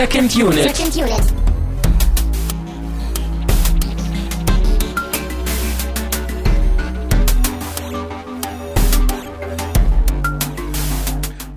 [0.00, 0.62] Second Unit.
[0.62, 1.20] Second Unit.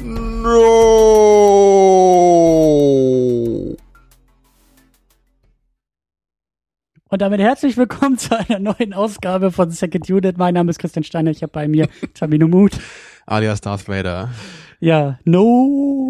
[0.03, 1.23] No.
[7.07, 10.37] Und damit herzlich willkommen zu einer neuen Ausgabe von Second Unit.
[10.37, 12.73] Mein Name ist Christian Steiner, ich habe bei mir Tamino Mut.
[13.25, 14.31] Alias Darth Vader.
[14.81, 16.02] Ja, no.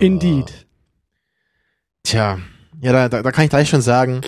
[0.00, 0.66] Indeed.
[2.04, 2.38] Tja,
[2.80, 4.22] ja, da, da, da kann ich gleich schon sagen,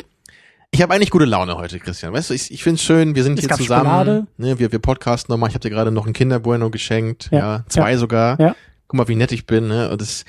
[0.73, 2.13] ich habe eigentlich gute Laune heute, Christian.
[2.13, 3.85] Weißt du, ich, ich finde es schön, wir sind Es hier zusammen.
[3.87, 4.27] Schokolade.
[4.37, 5.49] Ne, wir, wir podcasten nochmal.
[5.49, 7.29] Ich habe dir gerade noch ein Kinderbueno geschenkt.
[7.33, 8.41] Ja, Ja, zwei ja, sogar.
[8.41, 8.55] ja.
[8.87, 9.69] Guck mal, wie nett ich bin.
[9.69, 9.91] Ne?
[9.91, 10.25] Und das,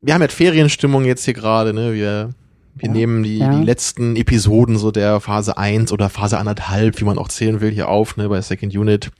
[0.00, 1.72] wir haben jetzt Ferienstimmung jetzt hier gerade.
[1.72, 1.92] Ne?
[1.94, 2.30] Wir,
[2.74, 7.04] wir Ja, nehmen die, die letzten Episoden so der Phase 1 oder Phase anderthalb, wie
[7.04, 9.10] man auch zählen will, hier auf ne, bei Second Unit.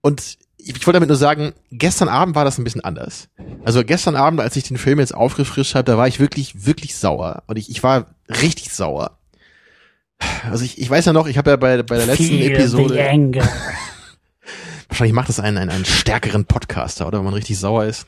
[0.00, 3.28] Und ich, wollte damit nur sagen, gestern Abend war das ein bisschen anders.
[3.64, 6.96] Also gestern Abend, als ich den Film jetzt aufgefrischt habe, da war ich wirklich, wirklich
[6.96, 7.42] sauer.
[7.46, 9.18] Und ich, ich war richtig sauer.
[10.50, 12.94] Also ich, ich weiß ja noch, ich habe ja bei, bei der letzten Feel Episode.
[12.94, 13.48] the anger.
[14.88, 18.06] Wahrscheinlich macht das einen, einen, einen stärkeren Podcaster, oder wenn man richtig sauer ist.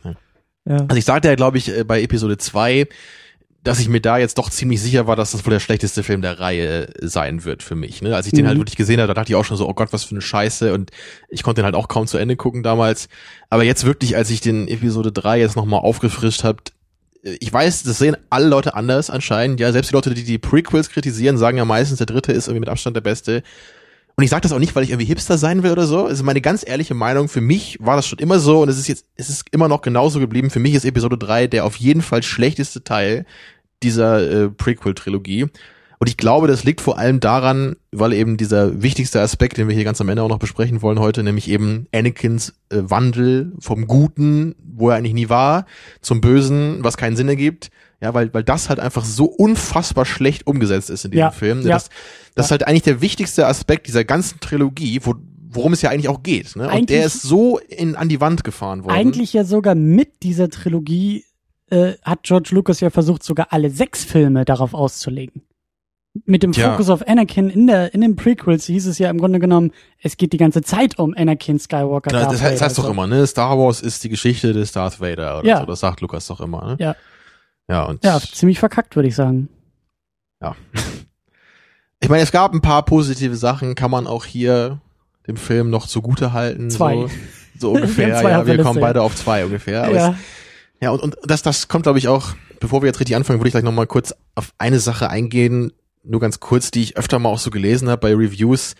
[0.65, 0.77] Ja.
[0.77, 2.89] Also ich sagte ja, glaube ich, äh, bei Episode 2,
[3.65, 6.21] dass ich mir da jetzt doch ziemlich sicher war, dass das wohl der schlechteste Film
[6.21, 8.03] der Reihe äh, sein wird für mich.
[8.03, 8.15] Ne?
[8.17, 8.49] Als ich den Mhm.
[8.49, 10.21] halt wirklich gesehen habe, da dachte ich auch schon so, oh Gott, was für eine
[10.21, 10.75] Scheiße.
[10.75, 10.91] Und
[11.29, 13.09] ich konnte den halt auch kaum zu Ende gucken damals.
[13.51, 16.59] Aber jetzt wirklich, als ich den Episode 3 jetzt nochmal aufgefrischt habe,
[17.23, 19.61] ich weiß, das sehen alle Leute anders anscheinend.
[19.61, 22.61] Ja, selbst die Leute, die die Prequels kritisieren, sagen ja meistens, der dritte ist irgendwie
[22.61, 23.45] mit Abstand der beste.
[24.17, 26.07] Und ich sage das auch nicht, weil ich irgendwie Hipster sein will oder so.
[26.07, 27.29] Es ist meine ganz ehrliche Meinung.
[27.29, 29.83] Für mich war das schon immer so und es ist jetzt, es ist immer noch
[29.83, 30.51] genauso geblieben.
[30.51, 33.25] Für mich ist Episode 3 der auf jeden Fall schlechteste Teil
[33.83, 35.45] dieser äh, Prequel-Trilogie.
[35.99, 39.75] Und ich glaube, das liegt vor allem daran, weil eben dieser wichtigste Aspekt, den wir
[39.77, 43.87] hier ganz am Ende auch noch besprechen wollen heute, nämlich eben Anakins äh, Wandel vom
[43.87, 45.65] Guten, wo er eigentlich nie war,
[46.01, 47.71] zum Bösen, was keinen Sinn ergibt.
[48.01, 51.63] Ja, weil, weil das halt einfach so unfassbar schlecht umgesetzt ist in diesem Ja, Film.
[51.63, 51.75] ja.
[51.75, 51.89] Das,
[52.35, 55.15] das ist halt eigentlich der wichtigste Aspekt dieser ganzen Trilogie, wo,
[55.51, 56.57] worum es ja eigentlich auch geht.
[56.57, 56.65] Ne?
[56.65, 58.95] Und Eigentlich- der ist so in, an die Wand gefahren worden.
[58.97, 61.25] Eigentlich ja sogar mit dieser Trilogie
[61.73, 65.43] äh, hat George Lucas ja versucht, sogar alle sechs Filme darauf auszulegen.
[66.27, 66.53] Mit dem.
[66.53, 69.73] Fokus auf Anakin in der in den Prequels hieß es ja im Grunde genommen,
[70.03, 72.11] es geht die ganze Zeit um Anakin Skywalker.
[72.11, 72.91] Darth das heißt, das heißt doch so.
[72.91, 73.27] immer, ne?
[73.27, 75.61] Star Wars ist die Geschichte des Darth Vader oder Ja.
[75.61, 75.67] so.
[75.67, 76.77] Das sagt Lukas doch immer, ne?
[76.79, 76.97] Ja.
[77.69, 79.49] Ja, und Ja, ziemlich verkackt, würde ich sagen.
[80.43, 80.55] ja.
[82.01, 84.81] Ich meine, es gab ein paar positive Sachen, kann man auch hier
[85.29, 86.69] dem Film noch zugute halten.
[86.69, 86.97] Zwei.
[86.97, 87.09] So,
[87.59, 88.21] so Wir ungefähr.
[88.21, 89.85] zwei ja, wir kommen beide auf zwei ungefähr.
[89.85, 90.09] Aber ja.
[90.11, 90.17] es,
[90.83, 93.47] ja, und, und das, das kommt, glaube ich, auch, bevor wir jetzt richtig anfangen, würde
[93.47, 95.73] ich gleich nochmal kurz auf eine Sache eingehen,
[96.03, 98.75] nur ganz kurz, die ich öfter mal auch so gelesen habe bei Reviews.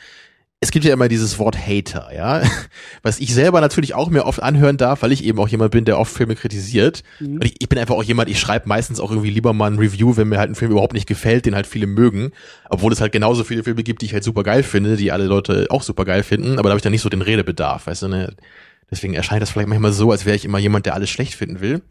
[0.59, 2.43] Es gibt ja immer dieses Wort Hater, ja,
[3.05, 5.85] was ich selber natürlich auch mir oft anhören darf, weil ich eben auch jemand bin,
[5.85, 7.05] der oft Filme kritisiert.
[7.21, 7.35] Mhm.
[7.35, 9.79] Und ich, ich bin einfach auch jemand, ich schreibe meistens auch irgendwie lieber mal ein
[9.79, 12.33] Review, wenn mir halt ein Film überhaupt nicht gefällt, den halt viele mögen.
[12.69, 15.27] Obwohl es halt genauso viele Filme gibt, die ich halt super geil finde, die alle
[15.27, 18.03] Leute auch super geil finden, aber da habe ich dann nicht so den Redebedarf, weißt
[18.03, 18.35] du, ne?
[18.93, 21.61] Deswegen erscheint das vielleicht manchmal so, als wäre ich immer jemand, der alles schlecht finden
[21.61, 21.83] will.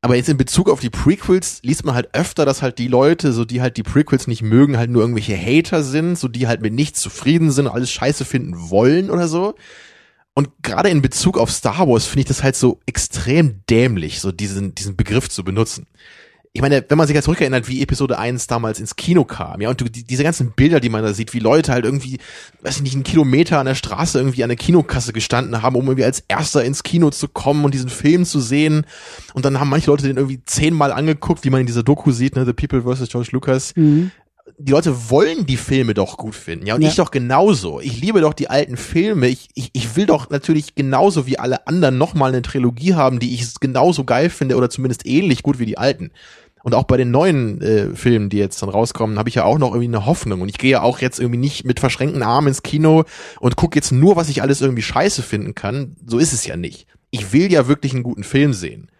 [0.00, 3.32] Aber jetzt in Bezug auf die Prequels liest man halt öfter, dass halt die Leute,
[3.32, 6.62] so die halt die Prequels nicht mögen, halt nur irgendwelche Hater sind, so die halt
[6.62, 9.54] mit nichts zufrieden sind, alles scheiße finden wollen oder so.
[10.34, 14.32] Und gerade in Bezug auf Star Wars finde ich das halt so extrem dämlich, so
[14.32, 15.86] diesen, diesen Begriff zu benutzen.
[16.54, 19.70] Ich meine, wenn man sich jetzt zurückerinnert, wie Episode 1 damals ins Kino kam, ja,
[19.70, 22.18] und du, die, diese ganzen Bilder, die man da sieht, wie Leute halt irgendwie,
[22.60, 25.86] weiß ich nicht, einen Kilometer an der Straße irgendwie an der Kinokasse gestanden haben, um
[25.86, 28.84] irgendwie als Erster ins Kino zu kommen und diesen Film zu sehen.
[29.32, 32.36] Und dann haben manche Leute den irgendwie zehnmal angeguckt, wie man in dieser Doku sieht,
[32.36, 33.08] ne, The People vs.
[33.08, 34.10] George Lucas Mhm.
[34.58, 36.88] die Leute wollen die Filme doch gut finden, ja, und Ja.
[36.88, 37.80] ich doch genauso.
[37.80, 39.28] Ich liebe doch die alten Filme.
[39.28, 43.34] Ich, ich, ich will doch natürlich genauso wie alle anderen nochmal eine Trilogie haben, die
[43.34, 46.10] ich genauso geil finde oder zumindest ähnlich gut wie die alten.
[46.62, 49.58] Und auch bei den neuen äh, Filmen, die jetzt dann rauskommen, habe ich ja auch
[49.58, 50.40] noch irgendwie eine Hoffnung.
[50.40, 53.04] Und ich gehe ja auch jetzt irgendwie nicht mit verschränkten Armen ins Kino
[53.40, 55.96] und gucke jetzt nur, was ich alles irgendwie scheiße finden kann.
[56.06, 56.86] So ist es ja nicht.
[57.10, 58.90] Ich will ja wirklich einen guten Film sehen.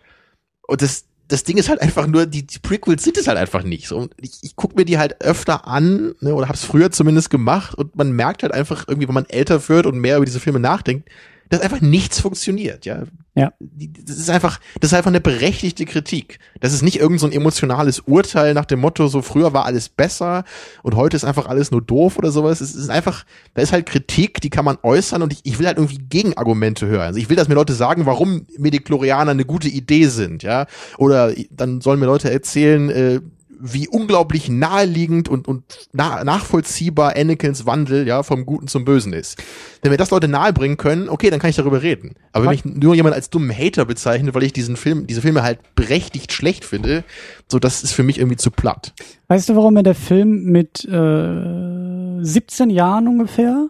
[0.66, 3.62] Und das, das Ding ist halt einfach nur, die, die Prequels sind es halt einfach
[3.62, 3.88] nicht.
[3.88, 7.74] So, ich, ich gucke mir die halt öfter an, ne, oder hab's früher zumindest gemacht,
[7.74, 10.60] und man merkt halt einfach irgendwie, wenn man älter wird und mehr über diese Filme
[10.60, 11.08] nachdenkt,
[11.52, 13.02] dass einfach nichts funktioniert, ja.
[13.34, 13.52] Ja.
[13.60, 16.38] Das ist einfach, das ist einfach eine berechtigte Kritik.
[16.60, 19.90] Das ist nicht irgend so ein emotionales Urteil nach dem Motto, so früher war alles
[19.90, 20.44] besser
[20.82, 22.62] und heute ist einfach alles nur doof oder sowas.
[22.62, 25.66] Es ist einfach, da ist halt Kritik, die kann man äußern und ich, ich will
[25.66, 27.08] halt irgendwie Gegenargumente hören.
[27.08, 30.66] Also ich will, dass mir Leute sagen, warum Mediklorianer eine gute Idee sind, ja.
[30.96, 33.20] Oder dann sollen mir Leute erzählen, äh,
[33.64, 35.62] wie unglaublich naheliegend und, und
[35.92, 39.40] na, nachvollziehbar Anakins Wandel ja vom Guten zum Bösen ist.
[39.82, 42.14] Wenn mir das Leute nahebringen können, okay, dann kann ich darüber reden.
[42.32, 45.44] Aber wenn mich nur jemand als dummen Hater bezeichnet, weil ich diesen Film, diese Filme
[45.44, 47.04] halt berechtigt schlecht finde,
[47.48, 48.94] so das ist für mich irgendwie zu platt.
[49.28, 53.68] Weißt du, warum mir der Film mit äh, 17 Jahren ungefähr?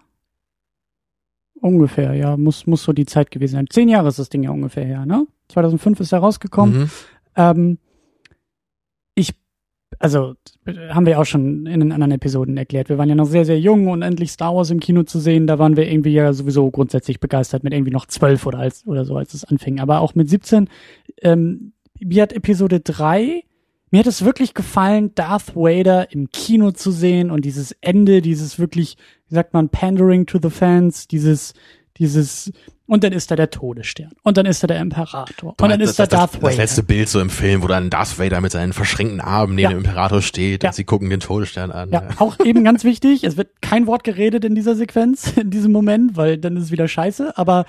[1.61, 3.67] Ungefähr, ja, muss, muss so die Zeit gewesen sein.
[3.69, 5.27] Zehn Jahre ist das Ding ja ungefähr her, ne?
[5.49, 6.81] 2005 ist er rausgekommen.
[6.81, 6.91] Mhm.
[7.37, 7.92] Ähm, ich,
[9.99, 10.35] also,
[10.91, 12.89] haben wir auch schon in den anderen Episoden erklärt.
[12.89, 15.47] Wir waren ja noch sehr, sehr jung und endlich Star Wars im Kino zu sehen,
[15.47, 19.05] da waren wir irgendwie ja sowieso grundsätzlich begeistert mit irgendwie noch zwölf oder als, oder
[19.05, 19.81] so, als es anfing.
[19.81, 20.69] Aber auch mit 17,
[21.23, 23.45] ähm, mir hat Episode 3
[23.93, 28.59] mir hat es wirklich gefallen, Darth Vader im Kino zu sehen und dieses Ende, dieses
[28.59, 28.97] wirklich,
[29.29, 31.53] wie sagt man, pandering to the fans, dieses,
[31.99, 32.53] dieses,
[32.93, 34.11] und dann ist da der Todesstern.
[34.23, 35.55] Und dann ist da der Imperator.
[35.61, 36.49] Und dann ist da das, Darth das, Vader.
[36.51, 39.63] das letzte Bild so im Film, wo dann Darth Vader mit seinen verschränkten Armen neben
[39.63, 39.71] Ja.
[39.71, 40.69] dem Imperator steht Ja.
[40.71, 41.91] und sie gucken den Todesstern an.
[41.91, 43.25] Ja, auch eben ganz wichtig.
[43.25, 46.71] Es wird kein Wort geredet in dieser Sequenz, in diesem Moment, weil dann ist es
[46.71, 47.37] wieder scheiße.
[47.39, 47.65] Aber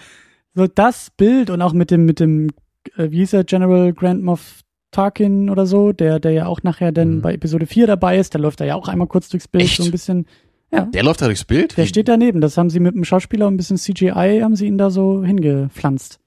[0.54, 2.50] so das Bild und auch mit dem, mit dem,
[2.98, 4.60] äh, wie hieß er, General Grand Moff
[4.92, 7.22] Tarkin oder so, der, der ja auch nachher dann Mhm.
[7.22, 9.78] bei Episode 4 dabei ist, der läuft da ja auch einmal kurz durchs Bild, Echt?
[9.78, 10.28] so ein bisschen,
[10.74, 10.86] ja.
[10.86, 11.78] Der läuft da durchs Bild?
[11.78, 12.42] Der steht daneben.
[12.42, 15.24] Das haben sie mit dem Schauspieler und ein bisschen CGI haben sie ihn da so
[15.24, 16.20] hingepflanzt.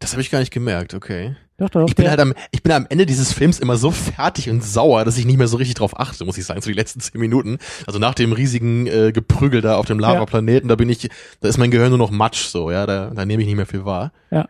[0.00, 1.36] Das habe ich gar nicht gemerkt, okay.
[1.56, 1.86] Doch, doch.
[1.86, 5.04] Ich bin halt am, ich bin am Ende dieses Films immer so fertig und sauer,
[5.04, 7.20] dass ich nicht mehr so richtig drauf achte, muss ich sagen, so die letzten zehn
[7.20, 7.58] Minuten.
[7.86, 11.08] Also nach dem riesigen äh, Geprügel da auf dem Lavaplaneten, da bin ich,
[11.40, 13.66] da ist mein Gehirn nur noch Matsch so, ja, da, da nehme ich nicht mehr
[13.66, 14.12] viel wahr.
[14.32, 14.48] Ja.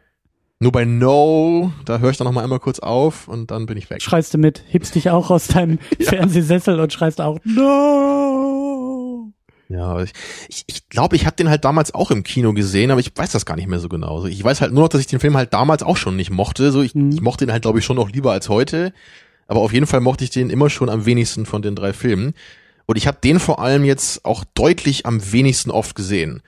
[0.60, 3.76] Nur bei No, da höre ich dann noch mal einmal kurz auf und dann bin
[3.76, 4.00] ich weg.
[4.00, 8.73] schreist du mit, hebst dich auch aus deinem Fernsehsessel und schreist auch No.
[9.74, 10.12] Ja, ich
[10.48, 13.32] ich, ich glaube, ich habe den halt damals auch im Kino gesehen, aber ich weiß
[13.32, 14.24] das gar nicht mehr so genau.
[14.26, 16.70] Ich weiß halt nur noch, dass ich den Film halt damals auch schon nicht mochte.
[16.72, 17.10] So, ich, Mhm.
[17.10, 18.92] ich mochte den halt, glaube ich, schon noch lieber als heute.
[19.46, 22.34] Aber auf jeden Fall mochte ich den immer schon am wenigsten von den drei Filmen.
[22.86, 26.42] Und ich habe den vor allem jetzt auch deutlich am wenigsten oft gesehen.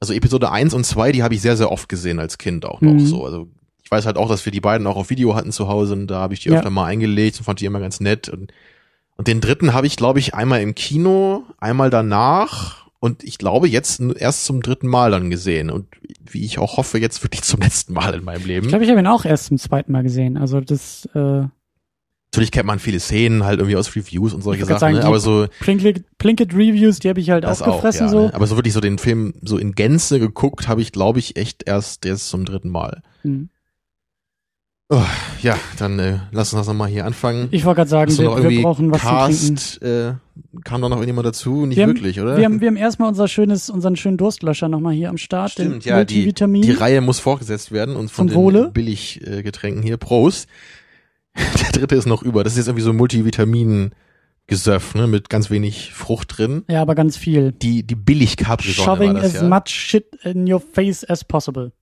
[0.00, 2.80] Also Episode 1 und 2, die habe ich sehr, sehr oft gesehen als Kind auch
[2.80, 3.06] noch Mhm.
[3.06, 3.24] so.
[3.24, 3.48] Also
[3.84, 6.06] ich weiß halt auch, dass wir die beiden auch auf Video hatten zu Hause und
[6.08, 6.56] da habe ich die Ja.
[6.56, 8.28] öfter mal eingelegt und fand die immer ganz nett.
[8.28, 8.52] Und
[9.28, 14.00] den dritten habe ich, glaube ich, einmal im Kino, einmal danach und ich glaube jetzt
[14.00, 15.70] erst zum dritten Mal dann gesehen.
[15.70, 15.86] Und
[16.24, 18.66] wie ich auch hoffe, jetzt wirklich zum letzten Mal in meinem Leben.
[18.66, 20.36] Ich glaube, ich habe ihn auch erst zum zweiten Mal gesehen.
[20.36, 21.44] Also das äh,
[22.32, 25.02] Natürlich kennt man viele Szenen halt irgendwie aus Reviews und solche Sachen, ne?
[25.02, 28.20] sagen, aber so Plinkett, Plinkett Reviews, die habe ich halt das auch, aufgefressen ja, so.
[28.28, 28.34] ne?
[28.34, 31.64] aber so wirklich so den Film so in Gänze geguckt habe ich, glaube ich, echt
[31.66, 33.02] erst jetzt zum dritten Mal.
[33.20, 33.50] Hm.
[34.94, 35.02] Oh,
[35.40, 37.48] ja, dann äh, lass uns das nochmal hier anfangen.
[37.50, 39.54] Ich wollte gerade sagen, wir, wir brauchen was zu trinken.
[39.54, 40.12] Cast, äh,
[40.64, 41.64] kam da noch irgendjemand dazu?
[41.64, 42.36] Nicht Wir haben- wirklich, oder?
[42.36, 45.52] Wir haben, wir haben erstmal unser schönes, unseren schönen Durstlöscher nochmal hier am Start.
[45.52, 46.60] Stimmt, den ja, die, Multivitamin.
[46.60, 48.64] die Reihe muss fortgesetzt werden und von Zum Wohle.
[48.64, 49.96] den Billiggetränken äh, hier.
[49.96, 50.46] Prost.
[51.36, 52.44] Der dritte ist noch über.
[52.44, 56.64] Das ist jetzt irgendwie so Multivitamin-Gesöff, ne, mit ganz wenig Frucht drin.
[56.68, 57.52] ja, aber ganz viel.
[57.52, 59.44] Die, die billig war Shoving as ja.
[59.44, 61.72] much shit in your face as possible.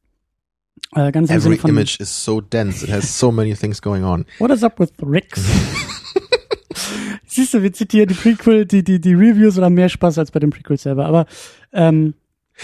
[0.95, 2.85] Äh, ganz Every von, image is so dense.
[2.85, 4.27] It has so many things going on.
[4.39, 5.43] What is up with Ricks?
[7.27, 10.33] Siehst du, wir zitieren die Prequel, die, die, die Reviews und haben mehr Spaß als
[10.33, 11.07] bei dem Prequel selber.
[11.07, 11.27] Aber
[11.73, 12.15] ähm,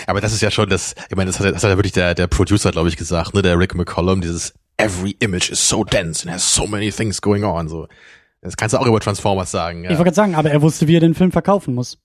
[0.06, 2.14] Aber das ist ja schon das, ich meine, das hat, das hat ja wirklich der,
[2.14, 6.24] der Producer, glaube ich, gesagt, ne, der Rick McCollum, dieses Every image is so dense
[6.24, 7.86] and has so many things going on, so.
[8.42, 9.90] Das kannst du auch über Transformers sagen, ja.
[9.90, 11.98] ich wollte gerade sagen, aber er wusste, wie er den Film verkaufen muss.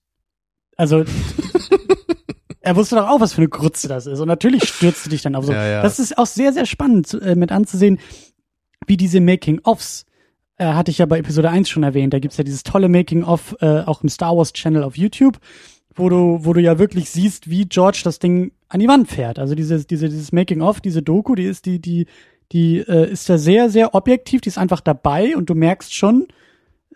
[0.78, 1.04] Also
[2.62, 4.20] er wusste doch auch, was für eine Grütze das ist.
[4.20, 5.52] Und natürlich stürzt du dich dann auf so.
[5.62, 5.82] Ja, ja.
[5.82, 8.00] Das ist auch sehr, sehr spannend äh, mit anzusehen,
[8.88, 10.06] wie diese Making-ofs,
[10.58, 13.56] äh, hatte ich ja bei Episode 1 schon erwähnt, da gibt's ja dieses tolle Making-of
[13.62, 15.40] äh, auch im Star Wars Channel auf YouTube,
[15.96, 19.40] wo du, wo du ja wirklich siehst, wie George das Ding an die Wand fährt.
[19.40, 22.08] Also dieses, diese, dieses Making-of, diese Doku, die ist die, die,
[22.52, 26.28] die äh, ist da sehr, sehr objektiv, die ist einfach dabei und du merkst schon,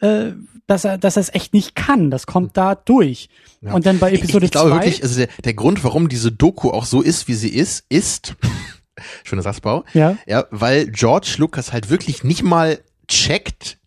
[0.02, 0.32] äh,
[0.68, 2.10] dass er, dass er es echt nicht kann.
[2.12, 3.30] Das kommt da durch.
[3.62, 3.74] Ja.
[3.74, 6.32] Und dann bei Episode ich, ich glaube 2 wirklich, also der, der Grund, warum diese
[6.32, 8.36] Doku auch so ist, wie sie ist, ist,
[9.24, 13.78] schöner Satzbau, ja, ja, weil George Lucas halt wirklich nicht mal checkt,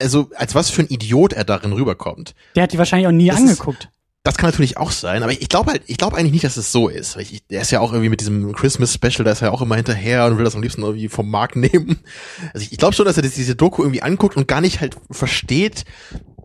[0.00, 2.34] also als was für ein Idiot er darin rüberkommt.
[2.56, 3.90] der hat die wahrscheinlich auch nie Das ist- angeguckt.
[4.26, 6.56] Das kann natürlich auch sein, aber ich, ich glaube halt, ich glaube eigentlich nicht, dass
[6.56, 7.14] es so ist.
[7.14, 9.52] Weil Ich, der ist ja auch irgendwie mit diesem Christmas Special, da ist er ja
[9.52, 11.98] auch immer hinterher und will das am liebsten irgendwie vom Markt nehmen.
[12.54, 14.96] Also ich, ich glaube schon, dass er diese Doku irgendwie anguckt und gar nicht halt
[15.10, 15.84] versteht,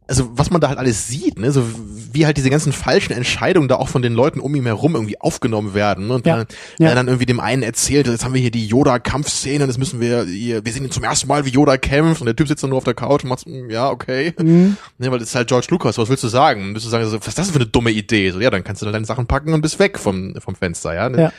[0.09, 1.63] also was man da halt alles sieht, ne, so
[2.11, 5.21] wie halt diese ganzen falschen Entscheidungen da auch von den Leuten um ihn herum irgendwie
[5.21, 6.07] aufgenommen werden.
[6.07, 6.15] Ne?
[6.15, 6.47] Und Ja, dann,
[6.79, 6.89] ja.
[6.89, 10.25] er dann irgendwie dem einen erzählt, jetzt haben wir hier die Yoda-Kampfszene, das müssen wir
[10.25, 12.71] hier, wir sehen ihn zum ersten Mal, wie Yoda kämpft und der Typ sitzt dann
[12.71, 14.33] nur auf der Couch und macht, "Mm, ja, okay.
[14.39, 14.77] Mhm.
[14.97, 16.73] Ne, weil das ist halt George Lucas, was willst du sagen?
[16.73, 18.31] Willst du sagen, so, was ist das für eine dumme Idee?
[18.31, 21.07] So, ja, dann kannst du deine Sachen packen und bist weg vom, vom Fenster, ja.
[21.09, 21.21] Ne?
[21.21, 21.33] Ja.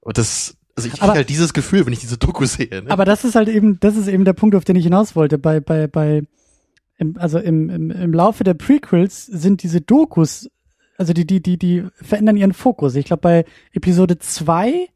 [0.00, 2.68] Und das, also ich krieg Aber- halt dieses Gefühl, wenn ich diese Doku sehe.
[2.82, 2.90] Ne?
[2.90, 5.36] Aber das ist halt eben, das ist eben der Punkt, auf den ich hinaus wollte.
[5.36, 6.22] Bei, bei, bei
[7.02, 10.48] im, also im, im, im Laufe der Prequels sind diese Dokus,
[10.96, 12.94] also die, die, die, die verändern ihren Fokus.
[12.94, 14.88] Ich glaube, bei Episode 2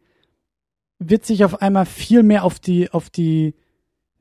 [0.98, 3.54] wird sich auf einmal viel mehr auf die, auf die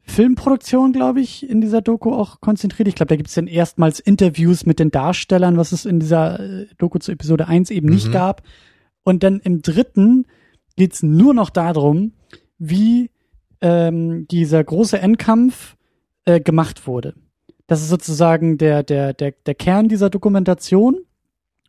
[0.04, 2.88] Filmproduktion, glaube ich, in dieser Doku auch konzentriert.
[2.88, 6.40] Ich glaube, da gibt es dann erstmals Interviews mit den Darstellern, was es in dieser
[6.40, 8.12] äh, Doku zu Episode 1 eben nicht Mhm.
[8.12, 8.44] gab.
[9.04, 10.26] Und dann im dritten
[10.76, 12.14] geht's nur noch darum,
[12.58, 13.10] wie
[13.62, 15.76] ähm, dieser große Endkampf
[16.26, 17.16] äh, gemacht wurde.
[17.68, 21.00] Das ist sozusagen der, der, der, der Kern dieser Dokumentation.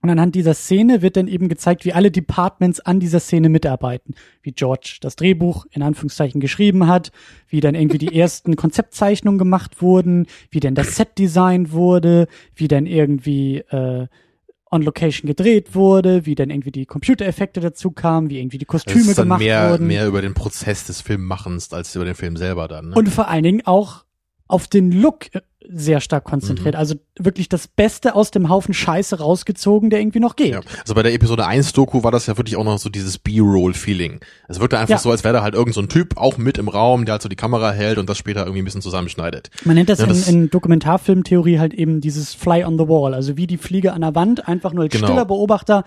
[0.03, 4.15] Und anhand dieser Szene wird dann eben gezeigt, wie alle Departments an dieser Szene mitarbeiten.
[4.43, 7.11] Wie George das Drehbuch in Anführungszeichen geschrieben hat,
[7.49, 12.69] wie dann irgendwie die ersten Konzeptzeichnungen gemacht wurden, wie dann das Set designt wurde, wie
[12.69, 14.07] dann irgendwie äh,
[14.71, 18.85] on Location gedreht wurde, wie dann irgendwie die Computereffekte dazu kamen, wie irgendwie die Das
[18.85, 19.87] Kostüme ist dann gemacht mehr, wurden.
[19.87, 22.91] mehr über den Prozess des Filmmachens als über den Film selber dann.
[22.91, 22.95] Ne?
[22.95, 24.05] Und vor allen Dingen auch
[24.49, 26.75] auf den Look äh, sehr stark konzentriert.
[26.75, 26.79] Mhm.
[26.79, 30.53] Also wirklich das Beste aus dem Haufen Scheiße rausgezogen, der irgendwie noch geht.
[30.53, 30.61] Ja.
[30.83, 34.21] Also bei der Episode 1 Doku war das ja wirklich auch noch so dieses B-Roll-Feeling.
[34.47, 34.99] Es wirkte einfach Ja.
[34.99, 37.23] so, als wäre da halt irgend so ein Typ auch mit im Raum, der halt
[37.23, 39.51] so die Kamera hält und das später irgendwie ein bisschen zusammenschneidet.
[39.65, 43.13] Man nennt das, Ja, das- in, in Dokumentarfilmtheorie halt eben dieses Fly on the Wall,
[43.13, 45.09] also wie die Fliege an der Wand, einfach nur als Genau.
[45.09, 45.83] stiller Beobachter.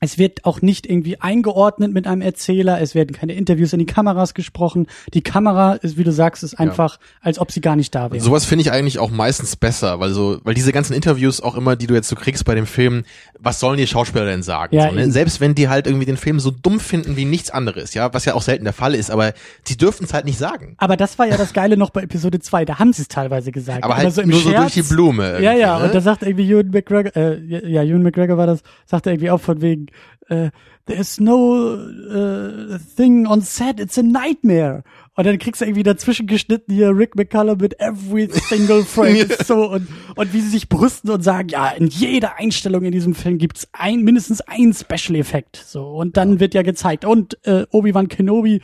[0.00, 3.86] Es wird auch nicht irgendwie eingeordnet mit einem Erzähler, es werden keine Interviews in die
[3.86, 4.86] Kameras gesprochen.
[5.12, 8.22] Die Kamera ist, wie du sagst, ist einfach, als ob sie gar nicht da wäre.
[8.22, 11.74] Sowas finde ich eigentlich auch meistens besser, weil so, weil diese ganzen Interviews auch immer,
[11.74, 13.02] die du jetzt so kriegst bei dem Film,
[13.40, 14.76] was sollen die Schauspieler denn sagen?
[14.76, 15.10] Ja, so, ne?
[15.10, 18.24] Selbst wenn die halt irgendwie den Film so dumm finden wie nichts anderes, ja, was
[18.24, 19.32] ja auch selten der Fall ist, aber
[19.64, 20.74] sie dürften es halt nicht sagen.
[20.78, 23.50] Aber das war ja das Geile noch bei Episode 2, da haben sie es teilweise
[23.50, 23.82] gesagt.
[23.82, 24.88] Aber halt so im nur so durch die Scherz.
[24.90, 25.42] Blume.
[25.42, 25.86] Ja, ja, ne?
[25.86, 29.12] und da sagt irgendwie Ewan McGregor, äh, ja, ja, Ewan McGregor war das, sagt er
[29.12, 29.87] irgendwie auch von wegen,
[30.28, 30.50] äh,
[30.86, 34.82] there's no äh, thing on set, it's a nightmare.
[35.18, 39.68] Und dann kriegst du irgendwie dazwischen geschnitten hier Rick McCullum mit every single frame so
[39.68, 43.36] und, und wie sie sich brüsten und sagen, ja, in jeder Einstellung in diesem Film
[43.38, 45.56] gibt's ein, mindestens ein Special Effekt.
[45.56, 48.60] So, und dann wird ja gezeigt, und äh, Obi-Wan Kenobi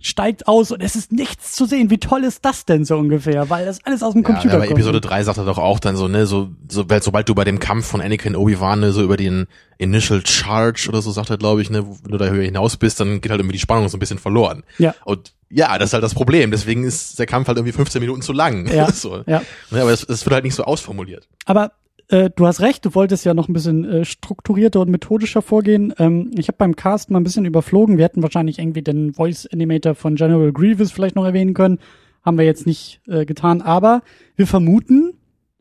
[0.00, 1.90] steigt aus und es ist nichts zu sehen.
[1.90, 3.50] Wie toll ist das denn so ungefähr?
[3.50, 4.78] Weil das alles aus dem Ja, Computer aber kommt.
[4.78, 7.44] Episode 3 sagt er doch auch dann so, ne, so, so, weil sobald du bei
[7.44, 9.46] dem Kampf von Anakin Obi-Wan, ne, so über den
[9.76, 12.98] Initial Charge oder so sagt er, glaube ich, ne, wenn du da höher hinaus bist,
[12.98, 14.62] dann geht halt irgendwie die Spannung so ein bisschen verloren.
[14.78, 14.94] Ja.
[15.04, 16.50] Und ja, das ist halt das Problem.
[16.50, 18.66] Deswegen ist der Kampf halt irgendwie 15 Minuten zu lang.
[18.66, 19.22] Ja, so.
[19.26, 19.42] ja.
[19.70, 21.28] Aber das, das wird halt nicht so ausformuliert.
[21.46, 21.72] Aber
[22.08, 25.94] äh, du hast recht, du wolltest ja noch ein bisschen äh, strukturierter und methodischer vorgehen.
[25.98, 27.98] Ähm, ich habe beim Cast mal ein bisschen überflogen.
[27.98, 31.78] Wir hätten wahrscheinlich irgendwie den Voice Animator von General Grievous vielleicht noch erwähnen können.
[32.24, 33.62] Haben wir jetzt nicht äh, getan.
[33.62, 34.02] Aber
[34.36, 35.14] wir vermuten,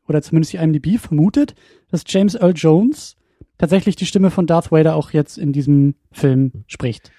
[0.07, 1.55] oder zumindest die IMDb vermutet,
[1.91, 3.15] dass James Earl Jones
[3.57, 7.11] tatsächlich die Stimme von Darth Vader auch jetzt in diesem Film spricht.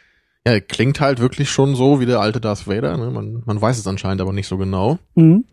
[0.48, 2.96] Ja, klingt halt wirklich schon so wie der alte Darth Vader.
[2.96, 3.10] Ne?
[3.10, 4.98] Man, man weiß es anscheinend aber nicht so genau.
[5.14, 5.44] Mhm.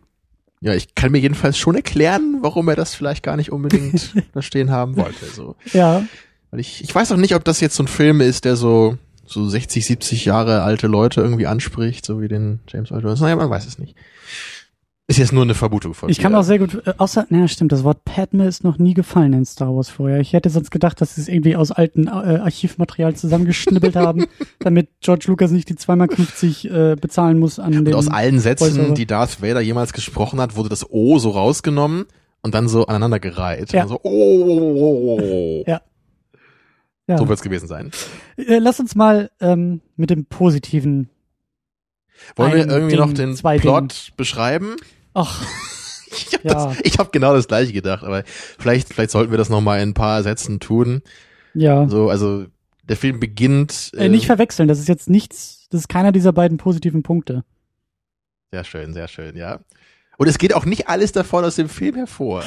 [0.62, 4.40] Ja, ich kann mir jedenfalls schon erklären, warum er das vielleicht gar nicht unbedingt da
[4.40, 5.26] stehen haben wollte.
[5.26, 5.54] So.
[5.74, 6.02] Ja,
[6.50, 8.96] Weil ich, ich weiß auch nicht, ob das jetzt so ein Film ist, der so,
[9.26, 13.20] so 60, 70 Jahre alte Leute irgendwie anspricht, so wie den James Earl Jones.
[13.20, 13.96] Naja, man weiß es nicht.
[15.08, 16.38] Ist jetzt nur eine Vermutung von Ich kann mir.
[16.40, 19.44] auch sehr gut, äh, außer, na stimmt, das Wort Padme ist noch nie gefallen in
[19.44, 20.18] Star Wars vorher.
[20.18, 24.26] Ich hätte sonst gedacht, dass sie es irgendwie aus alten äh, Archivmaterial zusammengeschnibbelt haben,
[24.58, 27.86] damit George Lucas nicht die 2x50 äh, bezahlen muss an den.
[27.86, 28.94] Und aus allen Sätzen, Voice-Over.
[28.94, 32.06] die Darth Vader jemals gesprochen hat, wurde das O so rausgenommen
[32.42, 33.72] und dann so aneinander gereiht.
[33.72, 33.82] Ja.
[33.82, 35.64] Also, oh, oh, oh, oh.
[35.68, 35.82] Ja.
[37.06, 37.16] ja.
[37.18, 37.92] So wird's gewesen sein.
[38.38, 41.10] äh, lass uns mal ähm, mit dem Positiven.
[42.34, 44.74] Wollen Ein wir irgendwie Ding, noch den Plot beschreiben?
[45.16, 45.42] Ach,
[46.10, 46.72] Ich habe Ja.
[46.98, 48.22] hab genau das gleiche gedacht, aber
[48.58, 51.02] vielleicht, vielleicht sollten wir das noch mal in ein paar Sätzen tun.
[51.54, 51.88] ja.
[51.88, 52.46] So, also
[52.88, 53.90] der Film beginnt.
[53.96, 57.44] Äh, nicht verwechseln, das ist jetzt nichts, das ist keiner dieser beiden positiven Punkte.
[58.52, 59.58] Sehr schön, sehr schön, ja.
[60.18, 62.44] Und es geht auch nicht alles davon aus dem Film hervor.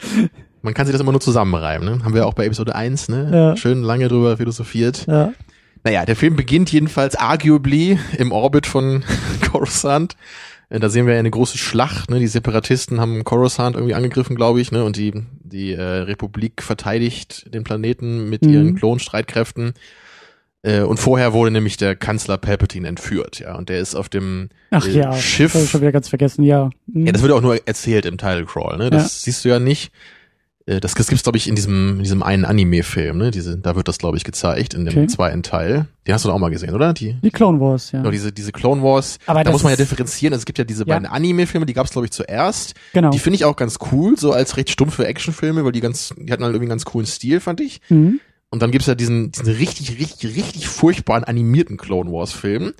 [0.62, 2.04] Man kann sich das immer nur zusammenreimen, ne?
[2.04, 3.30] Haben wir auch bei Episode 1, ne?
[3.32, 3.56] Ja.
[3.56, 5.06] Schön lange drüber philosophiert.
[5.06, 5.32] Ja.
[5.84, 9.04] Naja, der Film beginnt jedenfalls arguably im Orbit von
[9.52, 10.16] Coruscant.
[10.74, 12.18] Äh, Da sehen wir eine große Schlacht, ne?
[12.18, 14.84] Die Separatisten haben Coruscant irgendwie angegriffen, glaube ich, ne?
[14.84, 15.12] Und die,
[15.42, 18.52] die äh, Republik verteidigt den Planeten mit Mhm.
[18.52, 19.74] ihren Klonstreitkräften.
[20.62, 23.54] Äh, und vorher wurde nämlich der Kanzler Palpatine entführt, ja.
[23.56, 26.08] Und der ist auf dem Ach äh, ja, Schiff das hab ich schon wieder ganz
[26.08, 26.70] vergessen, ja.
[26.86, 27.06] Mhm.
[27.06, 28.90] ja, das wird auch nur erzählt im Title Crawl, ne?
[28.90, 29.08] Das Ja.
[29.24, 29.92] siehst du ja nicht.
[30.66, 33.30] Äh, Das, das gibt's, glaube ich, in diesem, in diesem einen Anime-Film, ne?
[33.30, 35.06] Diese, da wird das, glaube ich, gezeigt, in dem Okay.
[35.08, 35.86] zweiten Teil.
[36.06, 36.92] Den hast du doch auch mal gesehen, oder?
[36.94, 37.98] Die, Die Clone Wars, ja.
[38.00, 39.18] genau, diese, diese Clone Wars.
[39.26, 40.32] Aber da muss man ja differenzieren.
[40.32, 40.94] Also es gibt ja diese Ja.
[40.94, 42.74] beiden Anime-Filme, die gab's, glaube ich, zuerst.
[42.92, 43.10] Genau.
[43.10, 46.32] Die finde ich auch ganz cool, so als recht stumpfe Actionfilme, weil die ganz, die
[46.32, 47.80] hatten halt irgendwie einen ganz coolen Stil, fand ich.
[47.90, 48.20] Mhm.
[48.50, 52.72] Und dann gibt's ja diesen, diesen richtig, richtig, richtig furchtbaren animierten Clone Wars-Film.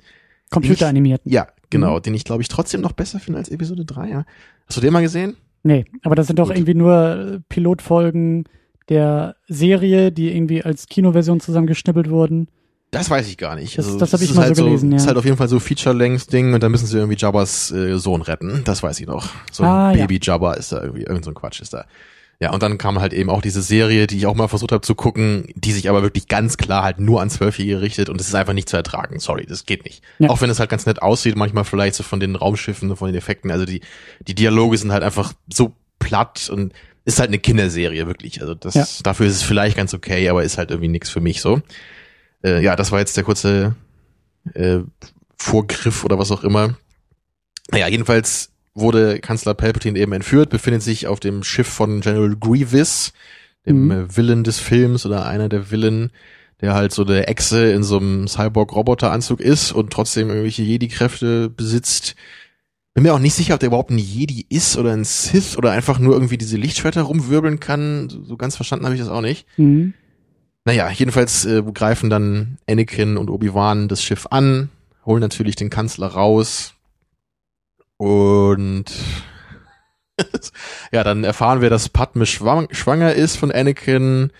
[0.49, 1.21] Computeranimiert.
[1.25, 1.47] Ja, Mhm.
[1.69, 4.09] genau, den ich, glaube ich, trotzdem noch besser finde als Episode 3.
[4.09, 4.25] Ja.
[4.67, 5.35] Hast du den mal gesehen?
[5.67, 6.57] Nee, aber das sind doch Gut.
[6.57, 8.45] irgendwie nur äh, Pilotfolgen
[8.87, 12.47] der Serie, die irgendwie als Kinoversion zusammengeschnippelt wurden.
[12.91, 13.75] Das weiß ich gar nicht.
[13.77, 14.97] Das- das hab es ich mal halt so gelesen, ja.
[14.97, 18.21] Ist halt auf jeden Fall so Feature-Length-Ding und da müssen sie irgendwie Jabbas äh, Sohn
[18.21, 18.61] retten.
[18.63, 19.27] Das weiß ich noch.
[19.51, 20.05] So ein Ah, ja.
[20.05, 21.85] Baby-Jabba ist da irgendwie, irgend so ein Quatsch ist da.
[22.41, 24.81] Ja, und dann kam halt eben auch diese Serie, die ich auch mal versucht habe
[24.81, 28.27] zu gucken, die sich aber wirklich ganz klar halt nur an Zwölfjährige richtet und es
[28.27, 29.19] ist einfach nicht zu ertragen.
[29.19, 30.03] Sorry, das geht nicht.
[30.19, 30.29] Ja.
[30.29, 33.15] Auch wenn es halt ganz nett aussieht, manchmal vielleicht so von den Raumschiffen, von den
[33.15, 33.51] Effekten.
[33.51, 33.79] Also die,
[34.27, 36.73] die Dialoge sind halt einfach so platt und
[37.05, 38.41] ist halt eine Kinderserie, wirklich.
[38.41, 38.85] Also das, Ja.
[39.03, 41.61] dafür ist es vielleicht ganz okay, aber ist halt irgendwie nichts für mich so.
[42.43, 43.75] Äh, ja, das war jetzt der kurze
[44.53, 44.79] äh,
[45.37, 46.75] Vorgriff oder was auch immer.
[47.71, 53.13] Naja, jedenfalls wurde Kanzler Palpatine eben entführt, befindet sich auf dem Schiff von General Grievous,
[53.65, 53.91] dem Mhm.
[53.91, 56.11] äh, Villain des Films oder einer der Villain,
[56.61, 62.15] der halt so der Echse in so einem Cyborg-Roboter-Anzug ist und trotzdem irgendwelche Jedi-Kräfte besitzt.
[62.93, 65.71] Bin mir auch nicht sicher, ob der überhaupt ein Jedi ist oder ein Sith oder
[65.71, 68.09] einfach nur irgendwie diese Lichtschwerter rumwirbeln kann.
[68.09, 69.45] So, so ganz verstanden habe ich das auch nicht.
[69.57, 69.93] Mhm.
[70.63, 74.69] Naja, jedenfalls äh, greifen dann Anakin und Obi-Wan das Schiff an,
[75.05, 76.74] holen natürlich den Kanzler raus
[77.97, 78.85] und
[80.91, 84.31] ja, dann erfahren wir, dass Padme schwang schwanger ist von Anakin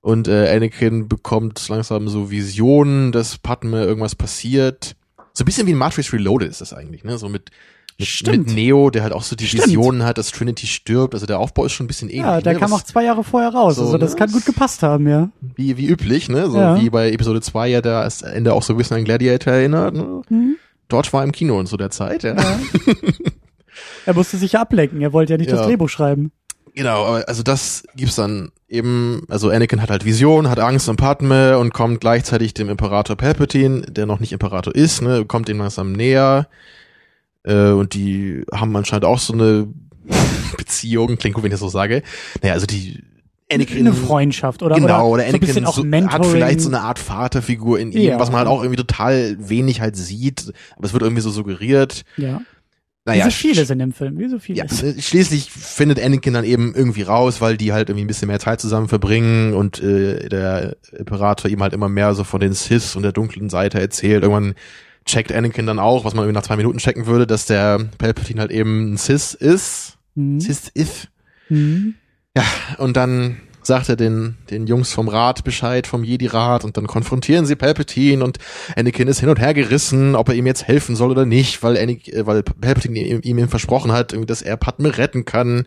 [0.00, 4.96] und äh, Anakin bekommt langsam so Visionen, dass Padme irgendwas passiert.
[5.32, 7.16] So ein bisschen wie in Matrix Reloaded ist das eigentlich, ne?
[7.18, 7.50] So mit
[7.96, 9.66] mit, mit Neo, der halt auch so die Stimmt.
[9.66, 11.14] Visionen hat, dass Trinity stirbt.
[11.14, 12.24] Also der Aufbau ist schon ein bisschen ähnlich.
[12.24, 12.58] Ja, der ne?
[12.58, 13.76] kam Was- auch zwei Jahre vorher raus.
[13.76, 14.16] So, also das ne?
[14.18, 15.30] kann gut gepasst haben, ja.
[15.40, 16.50] wie, wie üblich, ne?
[16.50, 16.80] So Ja.
[16.80, 19.94] wie bei Episode 2 ja das Ende auch so ein bisschen an Gladiator erinnert.
[19.94, 20.22] Ne?
[20.28, 20.56] Mhm.
[20.94, 22.36] Dort war im Kino und so der Zeit, ja.
[22.36, 22.60] Ja.
[24.06, 25.00] er musste sich ablenken.
[25.02, 25.56] Er wollte ja nicht Ja.
[25.56, 26.30] das Drehbuch schreiben.
[26.72, 31.58] Genau, also das gibt's dann eben, also Anakin hat halt Vision, hat Angst um Padme
[31.58, 35.90] und kommt gleichzeitig dem Imperator Palpatine, der noch nicht Imperator ist, ne, kommt ihm langsam
[35.90, 36.46] näher.
[37.42, 39.66] Äh, und die haben anscheinend auch so eine
[40.56, 42.02] Beziehung, klingt gut, wenn ich das so sage.
[42.40, 43.02] Naja, also die
[43.52, 46.12] Anakin Eine Freundschaft oder, genau, oder oder so ein bisschen Anakin auch so, Mentoring.
[46.24, 48.18] hat vielleicht so eine Art Vaterfigur in ihm, Ja.
[48.18, 52.04] was man halt auch irgendwie total wenig halt sieht, aber es wird irgendwie so suggeriert.
[52.16, 52.40] ja.
[53.06, 54.60] Naja, Wie so viele sind im Film, wie so viele.
[54.60, 58.28] ja, äh, schließlich findet Anakin dann eben irgendwie raus, weil die halt irgendwie ein bisschen
[58.28, 62.54] mehr Zeit zusammen verbringen und äh, der Imperator ihm halt immer mehr so von den
[62.54, 64.22] Sith und der dunklen Seite erzählt.
[64.22, 64.54] Irgendwann
[65.04, 68.40] checkt Anakin dann auch, was man irgendwie nach zwei Minuten checken würde, dass der Palpatine
[68.40, 69.98] halt eben ein Sith ist.
[70.14, 70.40] Mhm.
[70.40, 71.08] Sith ist.
[71.50, 71.96] Mhm.
[72.78, 77.46] Und dann sagt er den, den Jungs vom Rat Bescheid, vom Jedi-Rat, und dann konfrontieren
[77.46, 78.38] sie Palpatine und
[78.76, 81.78] Anakin ist hin und her gerissen, ob er ihm jetzt helfen soll oder nicht, weil,
[81.78, 85.66] Anakin, äh, weil Palpatine ihm, ihm versprochen hat, irgendwie, dass er Padme retten kann.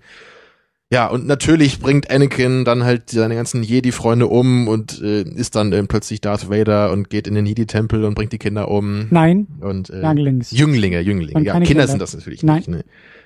[0.89, 5.73] Ja, und natürlich bringt Anakin dann halt seine ganzen Jedi-Freunde um und äh, ist dann
[5.73, 9.07] ähm, plötzlich Darth Vader und geht in den Jedi-Tempel und bringt die Kinder um.
[9.09, 10.51] Nein, Und äh, Younglings.
[10.51, 11.39] Jünglinge, Jünglinge.
[11.39, 11.87] Und Ja, Kinder Kinder.
[11.87, 12.57] sind das natürlich Nein.
[12.57, 12.67] nicht.
[12.69, 12.85] Ne?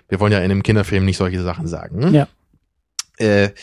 [0.10, 2.13] Wir wollen ja in einem Kinderfilm nicht solche Sachen sagen.
[2.13, 2.27] Ja.
[3.21, 3.53] Äh,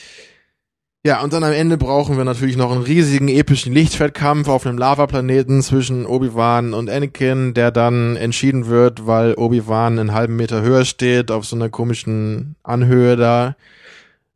[1.04, 4.78] ja, und dann am Ende brauchen wir natürlich noch einen riesigen epischen Lichtschwertkampf auf einem
[4.78, 10.84] Lavaplaneten zwischen Obi-Wan und Anakin, der dann entschieden wird, weil Obi-Wan einen halben Meter höher
[10.84, 13.56] steht, auf so einer komischen Anhöhe da,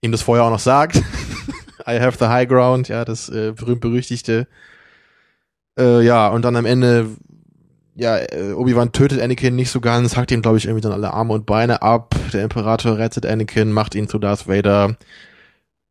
[0.01, 0.97] ihm das vorher auch noch sagt.
[1.87, 4.47] I have the high ground, ja, das äh, berühmt-berüchtigte.
[5.79, 7.09] Äh, ja, und dann am Ende
[7.95, 11.13] ja, äh, Obi-Wan tötet Anakin nicht so ganz, hackt ihm, glaube ich, irgendwie dann alle
[11.13, 12.15] Arme und Beine ab.
[12.33, 14.97] Der Imperator rettet Anakin, macht ihn zu Darth Vader.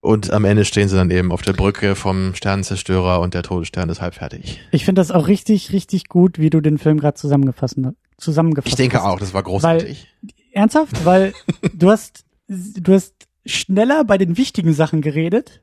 [0.04, 3.88] Und am Ende stehen sie dann eben auf der Brücke vom Sternenzerstörer und der Todesstern
[3.90, 4.60] ist halb fertig.
[4.72, 7.78] Ich finde das auch richtig, richtig gut, wie du den Film gerade zusammengefasst,
[8.18, 9.06] zusammengefasst Ich denke hast.
[9.06, 10.08] auch, das war großartig.
[10.54, 11.06] Ernsthaft?
[11.06, 11.34] Weil
[11.74, 13.14] du hast, du hast
[13.46, 15.62] schneller bei den wichtigen Sachen geredet.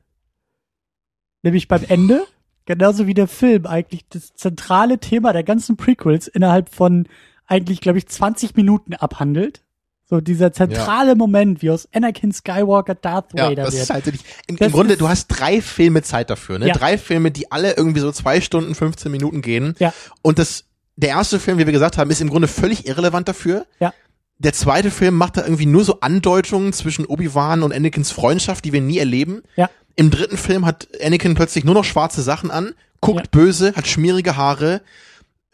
[1.43, 2.23] Nämlich beim Ende.
[2.69, 7.07] Genauso wie der Film eigentlich das zentrale Thema der ganzen Prequels innerhalb von
[7.47, 9.63] eigentlich, glaube ich, 20 Minuten abhandelt.
[10.05, 13.83] So dieser zentrale Moment, wie aus Anakin Skywalker Darth ja, Vader das wird.
[13.83, 16.67] ist halt wirklich, im, im Grunde, du hast drei Filme Zeit dafür, ne?
[16.67, 16.75] Ja.
[16.75, 19.73] Drei Filme, die alle irgendwie so zwei Stunden, 15 Minuten gehen.
[19.79, 19.91] Ja.
[20.21, 23.65] Und das, der erste Film, wie wir gesagt haben, ist im Grunde völlig irrelevant dafür.
[23.79, 23.95] Ja.
[24.37, 28.73] Der zweite Film macht da irgendwie nur so Andeutungen zwischen Obi-Wan und Anakins Freundschaft, die
[28.73, 29.41] wir nie erleben.
[29.55, 29.71] Ja.
[29.99, 33.25] Im dritten Film hat Anakin plötzlich nur noch schwarze Sachen an, guckt Ja.
[33.31, 34.79] böse, hat schmierige Haare,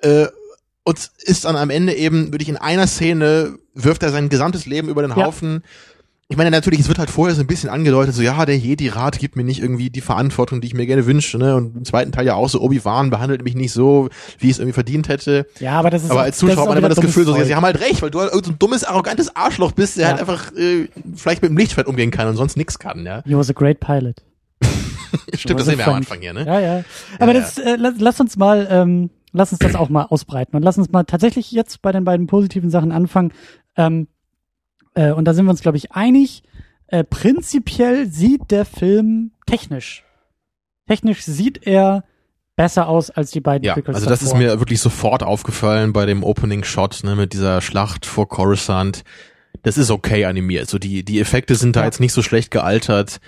[0.03, 0.27] äh,
[0.83, 4.67] und ist dann am Ende eben, würde ich in einer Szene, wirft er sein gesamtes
[4.67, 5.15] Leben über den Ja.
[5.25, 5.63] Haufen.
[6.27, 9.17] Ich meine, natürlich, es wird halt vorher so ein bisschen angedeutet, so, ja, der Jedi-Rat
[9.17, 12.11] gibt mir nicht irgendwie die Verantwortung, die ich mir gerne wünsche, ne, und im zweiten
[12.11, 15.47] Teil ja auch so, Obi-Wan behandelt mich nicht so, wie ich es irgendwie verdient hätte.
[15.59, 17.55] Ja, aber das ist Aber als Zuschauer hat man immer das Gefühl, so, dummes sie
[17.55, 20.09] haben halt recht, weil du halt so ein dummes, arrogantes Arschloch bist, der Ja.
[20.11, 23.23] halt einfach äh, vielleicht mit dem Lichtschwert umgehen kann und sonst nix kann, ja.
[23.25, 24.21] He was a great pilot.
[25.33, 26.45] Stimmt, das Also sehen wir am Anfang hier, ne?
[26.45, 26.83] Ja, ja.
[27.19, 30.55] Aber Ja, das, äh, lass, lass uns mal, ähm, lass uns das auch mal ausbreiten
[30.55, 33.31] und lass uns mal tatsächlich jetzt bei den beiden positiven Sachen anfangen.
[33.77, 34.07] Ähm,
[34.93, 36.43] äh, und da sind wir uns, glaube ich, einig.
[36.87, 40.03] Äh, prinzipiell sieht der Film technisch.
[40.87, 42.03] Technisch sieht er
[42.55, 44.39] besser aus als die beiden Ja, Prequels also das ist davor.
[44.39, 49.03] mir wirklich sofort aufgefallen bei dem Opening Shot, ne, mit dieser Schlacht vor Coruscant.
[49.63, 50.69] Das ist okay animiert.
[50.69, 51.85] So die, die Effekte sind da Ja.
[51.87, 53.19] jetzt nicht so schlecht gealtert.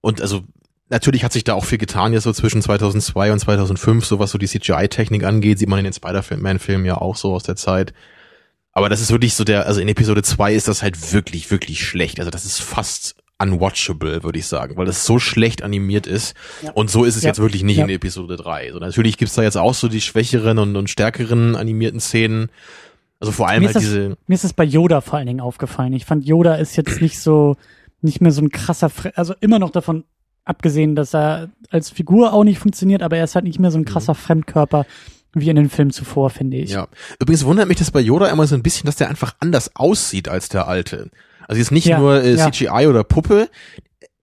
[0.00, 0.42] Und also,
[0.90, 4.30] natürlich hat sich da auch viel getan jetzt so zwischen 2002 und 2005, so was
[4.30, 7.92] so die CGI-Technik angeht, sieht man in den Spider-Man-Filmen ja auch so aus der Zeit.
[8.72, 11.84] Aber das ist wirklich so der, also in Episode 2 ist das halt wirklich, wirklich
[11.86, 12.18] schlecht.
[12.20, 16.34] Also das ist fast unwatchable, würde ich sagen, weil das so schlecht animiert ist.
[16.62, 16.72] Ja.
[16.72, 17.28] Und so ist es Ja.
[17.30, 17.84] jetzt wirklich nicht Ja.
[17.84, 18.72] in Episode 3.
[18.72, 22.50] So, natürlich gibt's da jetzt auch so die schwächeren und, und stärkeren animierten Szenen.
[23.18, 25.40] Also vor allem Mir halt das- diese, Mir ist es bei Yoda vor allen Dingen
[25.40, 25.92] aufgefallen.
[25.94, 27.56] Ich fand Yoda ist jetzt nicht so,
[28.02, 30.04] nicht mehr so ein krasser, Fre also immer noch davon
[30.50, 33.78] abgesehen, dass er als Figur auch nicht funktioniert, aber er ist halt nicht mehr so
[33.78, 34.84] ein krasser Fremdkörper
[35.32, 36.70] wie in den Filmen zuvor, finde ich.
[36.70, 36.74] Mhm.
[36.74, 36.88] ja.
[37.20, 40.28] Übrigens wundert mich das bei Yoda immer so ein bisschen, dass der einfach anders aussieht
[40.28, 41.10] als der alte.
[41.46, 42.50] Also jetzt nicht Ja, nur äh, ja.
[42.50, 43.48] CGI oder Puppe.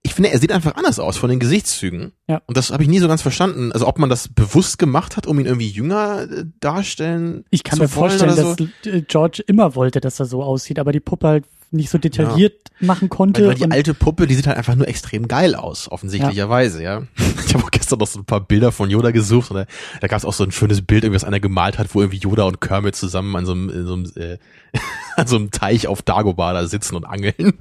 [0.02, 2.12] Ich finde, er sieht einfach anders aus von den Gesichtszügen.
[2.28, 2.40] Ja.
[2.46, 3.72] Und das habe ich nie so ganz verstanden.
[3.72, 7.78] Also ob man das bewusst gemacht hat, um ihn irgendwie jünger äh, darstellen Ich kann
[7.78, 8.54] mir vorstellen, so.
[8.54, 11.98] dass äh, George immer wollte, dass er so aussieht, aber die Puppe halt nicht so
[11.98, 13.42] detailliert machen konnte.
[13.42, 17.02] Weil, weil die alte Puppe, die sieht halt einfach nur extrem geil aus, offensichtlicherweise, ja.
[17.46, 19.66] Ich habe auch gestern noch so ein paar Bilder von Yoda gesucht und da,
[20.00, 22.18] da gab es auch so ein schönes Bild, irgendwie, was einer gemalt hat, wo irgendwie
[22.18, 24.38] Yoda und Kermit zusammen an so einem, in so einem, äh,
[25.16, 27.34] an so einem Teich auf Dagobah da sitzen und angeln.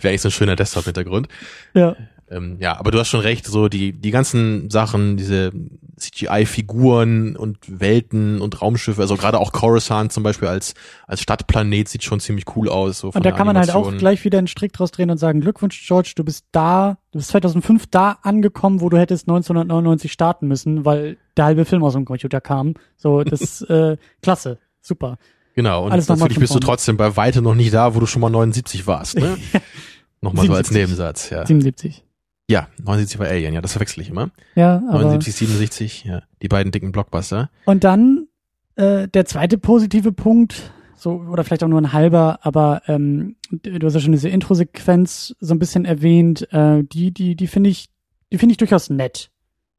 [0.00, 1.28] Wäre eigentlich so ein schöner Desktop-Hintergrund.
[1.74, 1.96] ja.
[2.32, 5.52] Ähm, ja, aber du hast schon recht, so die, die ganzen Sachen, diese
[5.98, 10.74] CGI-Figuren und Welten und Raumschiffe, also gerade auch Coruscant zum Beispiel als,
[11.06, 13.00] als Stadtplanet sieht schon ziemlich cool aus.
[13.00, 15.18] So von Und da kann man halt auch gleich wieder einen Strick draus drehen und
[15.18, 20.10] sagen, Glückwunsch, George, du bist da, du bist 2005 da angekommen, wo du hättest 1999
[20.10, 22.74] starten müssen, weil der halbe Film aus dem Computer kam.
[22.96, 25.18] So, das, äh, klasse, super.
[25.54, 28.22] Genau, und Alles natürlich bist du trotzdem bei weitem noch nicht da, wo du schon
[28.22, 29.36] mal 79 warst, ne?
[30.22, 30.72] Nochmal so als 77.
[30.72, 31.44] Nebensatz, ja.
[31.44, 32.04] 77.
[32.52, 34.30] Ja, 79 war Alien, ja, das verwechsel ich immer.
[34.54, 37.48] Ja, aber 79, 67, ja, die beiden dicken Blockbuster.
[37.64, 38.28] Und dann
[38.76, 43.86] äh, der zweite positive Punkt, so oder vielleicht auch nur ein halber, aber ähm, du
[43.86, 47.88] hast ja schon diese Intro-Sequenz so ein bisschen erwähnt, äh, die die die finde ich
[48.30, 49.30] die finde ich durchaus nett.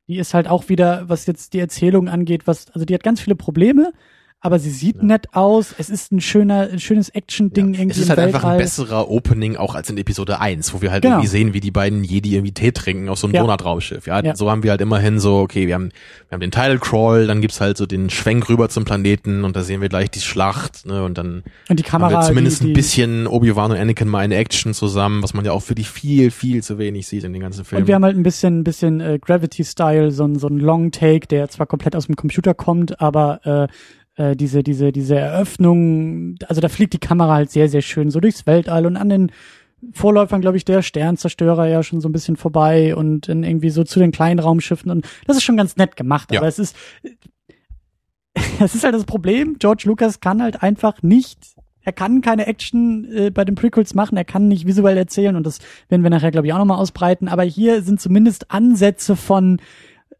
[0.08, 3.22] Die ist halt auch wieder, was jetzt die Erzählung angeht, was also die hat ganz
[3.22, 3.94] viele Probleme,
[4.44, 5.04] aber sie sieht Ja.
[5.04, 5.74] nett aus.
[5.78, 7.80] Es ist ein schöner, ein schönes Action-Ding Ja.
[7.80, 8.58] irgendwie Es ist halt einfach ein Weltall.
[8.60, 11.16] besserer Opening auch als in Episode 1, wo wir halt Genau.
[11.16, 13.42] irgendwie sehen, wie die beiden Jedi irgendwie Tee trinken auf so einem Ja.
[13.42, 14.06] Donutraumschiff.
[14.06, 14.36] Ja, Ja.
[14.36, 15.90] so haben wir halt immerhin so, okay, wir haben,
[16.30, 19.56] wir haben den Title Crawl, dann gibt's halt so den Schwenk rüber zum Planeten und
[19.56, 22.62] da sehen wir gleich die Schlacht, ne, und dann Und die haben Kamera, wir zumindest
[22.62, 25.68] die, die, ein bisschen Obi-Wan und Anakin mal in Action zusammen, was man ja auch
[25.70, 27.84] wirklich viel, viel zu wenig sieht in den ganzen Filmen.
[27.84, 30.92] Und wir haben halt ein bisschen, ein bisschen äh, Gravity-Style, so ein, so ein Long
[30.92, 33.74] Take, der zwar komplett aus dem Computer kommt, aber äh,
[34.16, 38.20] äh, diese, diese, diese Eröffnung, also da fliegt die Kamera halt sehr, sehr schön so
[38.20, 39.32] durchs Weltall und an den
[39.92, 43.84] Vorläufern, glaube ich, der Sternzerstörer ja schon so ein bisschen vorbei und dann irgendwie so
[43.84, 46.40] zu den kleinen Raumschiffen und das ist schon ganz nett gemacht, Ja.
[46.40, 46.76] aber es ist,
[48.60, 51.40] es ist halt das Problem, George Lucas kann halt einfach nicht
[51.86, 55.46] er kann keine Action äh, bei den Prequels machen, er kann nicht visuell erzählen und
[55.46, 57.28] das werden wir nachher, glaube ich, auch nochmal ausbreiten.
[57.28, 59.60] Aber hier sind zumindest Ansätze von,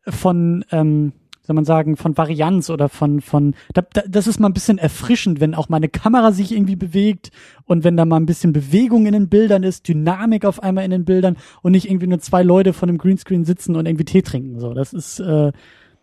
[0.06, 1.14] von, ähm,
[1.46, 4.78] soll man sagen, von Varianz oder von, von, da, da, das ist mal ein bisschen
[4.78, 7.32] erfrischend, wenn auch mal eine Kamera sich irgendwie bewegt
[7.66, 10.92] und wenn da mal ein bisschen Bewegung in den Bildern ist, Dynamik auf einmal in
[10.92, 14.22] den Bildern und nicht irgendwie nur zwei Leute von dem Greenscreen sitzen und irgendwie Tee
[14.22, 14.60] trinken.
[14.60, 15.52] So, das ist, äh,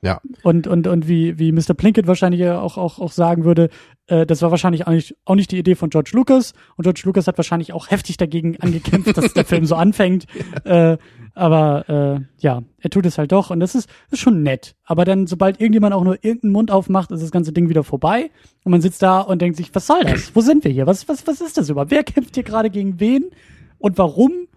[0.03, 0.21] Ja.
[0.43, 1.75] und, und, und wie, wie Mr.
[1.75, 3.69] Plinkett wahrscheinlich auch, auch, auch sagen würde,
[4.07, 6.55] äh, das war wahrscheinlich auch nicht, auch nicht die Idee von George Lucas.
[6.77, 10.27] Und George Lucas hat wahrscheinlich auch heftig dagegen angekämpft, dass der Film so anfängt.
[10.65, 10.99] Äh,
[11.35, 13.51] aber äh, ja, er tut es halt doch.
[13.51, 14.75] Und das ist, ist schon nett.
[14.85, 18.31] Aber dann, sobald irgendjemand auch nur irgendeinen Mund aufmacht, ist das ganze Ding wieder vorbei.
[18.65, 20.35] Und man sitzt da und denkt sich, was soll das?
[20.35, 20.87] Wo sind wir hier?
[20.87, 21.91] Was, was, was ist das überhaupt?
[21.91, 23.31] Wer kämpft hier gerade gegen wen?
[23.79, 24.49] Und warum?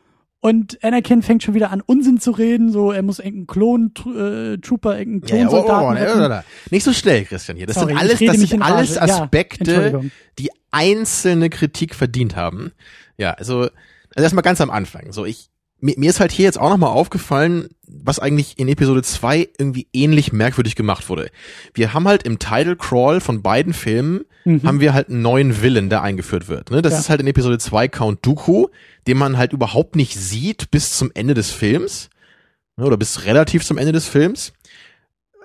[0.43, 5.25] Und Anakin fängt schon wieder an, Unsinn zu reden, so er muss irgendeinen Klon-Trooper, irgendeinen
[5.25, 7.65] Ja, ja, oh, oh, Klonsoldaten oh, oh, oh, Nicht so schnell, Christian hier.
[7.65, 8.95] Das Sorry, sind alles, das sind in alles.
[8.95, 10.11] Ja, Aspekte, Entschuldigung.
[10.39, 12.73] die einzelne Kritik verdient haben.
[13.15, 13.71] Ja, also, also
[14.17, 15.13] erstmal ganz am Anfang.
[15.13, 15.49] So, ich,
[15.83, 19.87] mir, mir ist halt hier jetzt auch nochmal aufgefallen, was eigentlich in Episode 2 irgendwie
[19.93, 21.29] ähnlich merkwürdig gemacht wurde.
[21.73, 24.63] Wir haben halt im Title Crawl von beiden Filmen Mhm.
[24.63, 26.69] haben wir halt einen neuen Villain, der eingeführt wird.
[26.69, 26.81] Ne?
[26.81, 26.99] Das Ja.
[26.99, 28.67] ist halt in Episode 2 Count Dooku,
[29.07, 32.09] den man halt überhaupt nicht sieht bis zum Ende des Films.
[32.75, 32.85] Ne?
[32.85, 34.51] Oder bis relativ zum Ende des Films.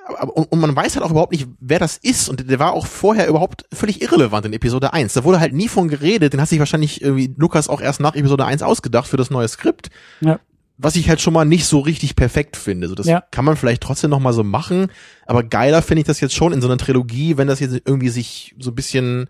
[0.08, 2.28] Aber, und, und man weiß halt auch überhaupt nicht, wer das ist.
[2.28, 5.12] Und der war auch vorher überhaupt völlig irrelevant in Episode 1.
[5.12, 6.32] Da wurde halt nie von geredet.
[6.32, 9.48] Den hat sich wahrscheinlich irgendwie Lukas auch erst nach Episode 1 ausgedacht für das neue
[9.48, 9.90] Skript.
[10.20, 10.40] Ja.
[10.78, 12.88] Was ich halt schon mal nicht so richtig perfekt finde.
[12.88, 13.22] So, das Ja.
[13.32, 14.86] kann man vielleicht trotzdem noch mal so machen.
[15.26, 18.08] Aber geiler finde ich das jetzt schon in so einer Trilogie, wenn das jetzt irgendwie
[18.10, 19.28] sich so ein bisschen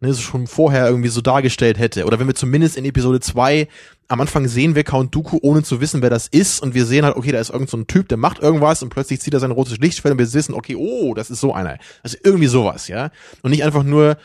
[0.00, 2.04] ne, so schon vorher irgendwie so dargestellt hätte.
[2.04, 3.68] Oder wenn wir zumindest in Episode 2
[4.08, 7.04] am Anfang sehen wir Count Dooku, ohne zu wissen, wer das ist, und wir sehen
[7.04, 9.40] halt, okay, da ist irgend so ein Typ, der macht irgendwas und plötzlich zieht er
[9.40, 11.78] sein rotes Lichtschwert und wir wissen, okay, oh, das ist so einer.
[12.02, 13.10] Also irgendwie sowas, ja.
[13.42, 14.16] Und nicht einfach nur,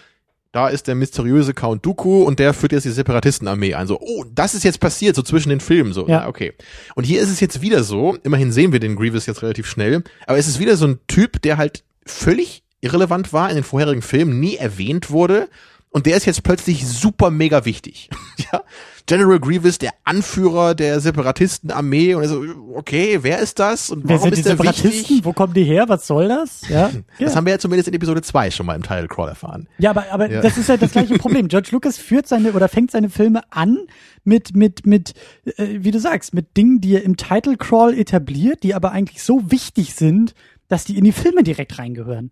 [0.52, 3.86] da ist der mysteriöse Count Dooku und der führt jetzt die Separatistenarmee ein.
[3.86, 6.54] So, oh, das ist jetzt passiert, so zwischen den Filmen, so, ja, okay.
[6.96, 10.04] Und hier ist es jetzt wieder so, immerhin sehen wir den Grievous jetzt relativ schnell,
[10.26, 14.02] aber es ist wieder so ein Typ, der halt völlig irrelevant war in den vorherigen
[14.02, 15.50] Filmen, nie erwähnt wurde
[15.90, 18.10] und der ist jetzt plötzlich super mega wichtig.
[18.52, 18.62] ja,
[19.08, 22.44] General Grievous, der Anführer der Separatistenarmee und er so,
[22.74, 24.92] okay, wer ist das und wer warum sind ist die der Separatisten?
[24.92, 25.26] wichtig?
[25.26, 25.88] Wo kommen die her?
[25.88, 26.68] Was soll das?
[26.68, 26.90] Ja.
[27.20, 27.36] Das ja.
[27.38, 29.68] haben wir ja zumindest in Episode 2 schon mal im Title Crawl erfahren.
[29.78, 30.42] Ja, aber, aber Ja.
[30.42, 31.48] das ist ja das gleiche Problem.
[31.48, 33.78] George Lucas führt seine oder fängt seine Filme an
[34.26, 35.14] mit, mit, mit,
[35.46, 39.24] äh, wie du sagst, mit Dingen, die er im Title Crawl etabliert, die aber eigentlich
[39.24, 40.34] so wichtig sind,
[40.68, 42.32] dass die in die Filme direkt reingehören.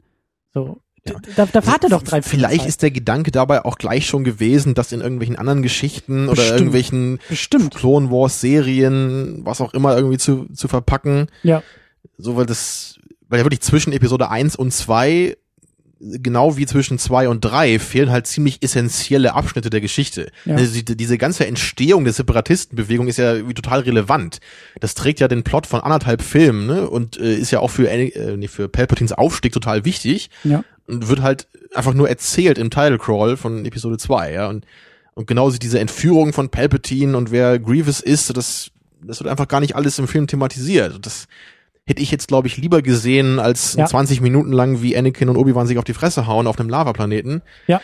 [0.54, 0.80] So.
[1.06, 1.16] Ja.
[1.36, 2.22] Da, da fahrt er doch drei.
[2.22, 2.70] Vielleicht Zeit.
[2.70, 6.60] ist der Gedanke dabei auch gleich schon gewesen, dass in irgendwelchen anderen Geschichten oder Bestimmt.
[6.60, 7.76] irgendwelchen Bestimmt.
[7.76, 11.28] Clone Wars Serien, was auch immer irgendwie zu, zu verpacken.
[11.44, 11.62] Ja.
[12.18, 15.36] So, weil das, weil ja wirklich zwischen Episode 1 und 2,
[16.22, 20.32] genau wie zwischen 2 und 3, fehlen halt ziemlich essentielle Abschnitte der Geschichte.
[20.46, 20.56] Ja.
[20.56, 24.40] Also die, diese ganze Entstehung der Separatistenbewegung ist ja total relevant.
[24.80, 26.90] Das trägt ja den Plot von anderthalb Filmen, ne?
[26.90, 30.64] Und äh, ist ja auch für, äh, nee, für Palpatines Aufstieg total wichtig Ja.
[30.88, 34.48] und wird halt einfach nur erzählt im Title Crawl von Episode 2, ja.
[34.48, 34.66] Und,
[35.14, 39.60] und genauso diese Entführung von Palpatine und wer Grievous ist, das, das wird einfach gar
[39.60, 41.06] nicht alles im Film thematisiert.
[41.06, 41.28] Das
[41.86, 43.86] hätte ich jetzt, glaube ich, lieber gesehen, als Ja.
[43.86, 47.42] 20 Minuten lang, wie Anakin und Obi-Wan sich auf die Fresse hauen auf einem Lavaplaneten.
[47.68, 47.82] Ja.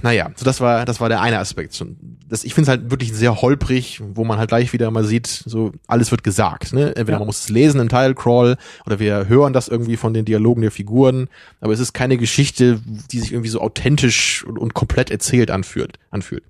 [0.00, 1.84] Naja, so das war, das war der eine Aspekt.
[2.28, 5.26] Das, ich finde es halt wirklich sehr holprig, wo man halt gleich wieder mal sieht,
[5.26, 6.72] so alles wird gesagt.
[6.72, 6.88] Ne?
[6.94, 7.18] Entweder Ja.
[7.18, 10.70] man muss es lesen im Crawl oder wir hören das irgendwie von den Dialogen der
[10.70, 11.28] Figuren,
[11.60, 15.98] aber es ist keine Geschichte, die sich irgendwie so authentisch und, und komplett erzählt anfühlt,
[16.10, 16.44] anfühlt.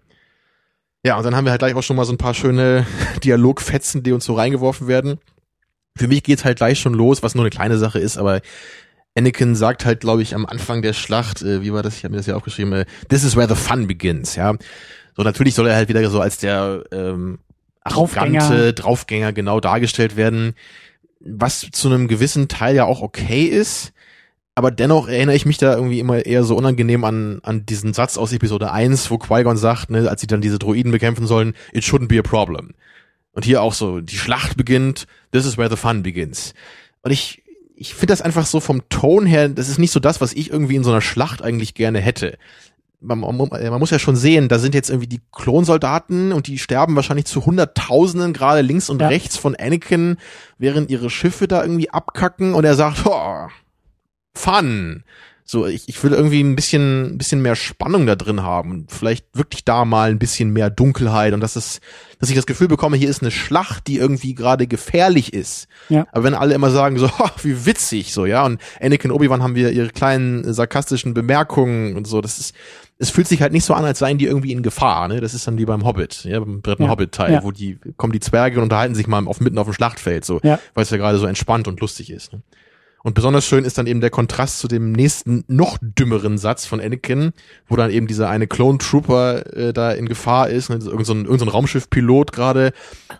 [1.04, 2.86] Ja, und dann haben wir halt gleich auch schon mal so ein paar schöne
[3.24, 5.18] Dialogfetzen, die uns so reingeworfen werden.
[5.98, 8.40] Für mich geht's halt gleich schon los, was nur eine kleine Sache ist, aber
[9.16, 11.96] Anakin sagt halt, glaube ich, am Anfang der Schlacht, äh, wie war das?
[11.96, 14.54] Ich habe mir das ja aufgeschrieben, äh, this is where the fun begins, ja.
[15.16, 17.40] So, natürlich soll er halt wieder so als der ähm,
[17.82, 18.72] arrogante Draufgänger.
[18.72, 20.54] Draufgänger genau dargestellt werden,
[21.20, 23.92] was zu einem gewissen Teil ja auch okay ist,
[24.54, 28.18] aber dennoch erinnere ich mich da irgendwie immer eher so unangenehm an, an diesen Satz
[28.18, 31.84] aus Episode 1, wo Qui-Gon sagt, ne, als sie dann diese Droiden bekämpfen sollen, it
[31.84, 32.74] shouldn't be a problem.
[33.38, 36.54] Und hier auch so, die Schlacht beginnt, this is where the fun begins.
[37.02, 37.44] Und ich,
[37.76, 40.50] ich finde das einfach so vom Ton her, das ist nicht so das, was ich
[40.50, 42.36] irgendwie in so einer Schlacht eigentlich gerne hätte.
[43.00, 46.58] Man, man, man muss ja schon sehen, da sind jetzt irgendwie die Klonsoldaten und die
[46.58, 49.06] sterben wahrscheinlich zu Hunderttausenden gerade links und Ja.
[49.06, 50.16] rechts von Anakin,
[50.58, 53.46] während ihre Schiffe da irgendwie abkacken und er sagt, oh,
[54.34, 55.04] Fun.
[55.50, 59.24] So, ich, ich will irgendwie ein bisschen, ein bisschen mehr Spannung da drin haben vielleicht
[59.32, 61.80] wirklich da mal ein bisschen mehr Dunkelheit und dass es,
[62.20, 65.66] dass ich das Gefühl bekomme, hier ist eine Schlacht, die irgendwie gerade gefährlich ist.
[65.88, 66.06] Ja.
[66.12, 69.42] Aber wenn alle immer sagen so, "Ha, wie witzig, so, ja, und Anakin und Obi-Wan
[69.42, 72.54] haben wir ihre kleinen äh, sarkastischen Bemerkungen und so, das ist,
[72.98, 75.22] es fühlt sich halt nicht so an, als seien die irgendwie in Gefahr, ne?
[75.22, 76.88] Das ist dann wie beim Hobbit, ja, beim dritten Ja.
[76.90, 77.42] Hobbit-Teil, Ja.
[77.42, 80.40] wo die, kommen die Zwerge und unterhalten sich mal auf, mitten auf dem Schlachtfeld, so,
[80.42, 80.58] Ja.
[80.74, 82.42] weil es ja gerade so entspannt und lustig ist, ne?
[83.08, 86.78] Und besonders schön ist dann eben der Kontrast zu dem nächsten, noch dümmeren Satz von
[86.78, 87.32] Anakin,
[87.66, 90.76] wo dann eben dieser eine Clone Trooper äh, da in Gefahr ist, ne?
[90.84, 92.72] irgend so irgend so Raumschiff-Pilot gerade.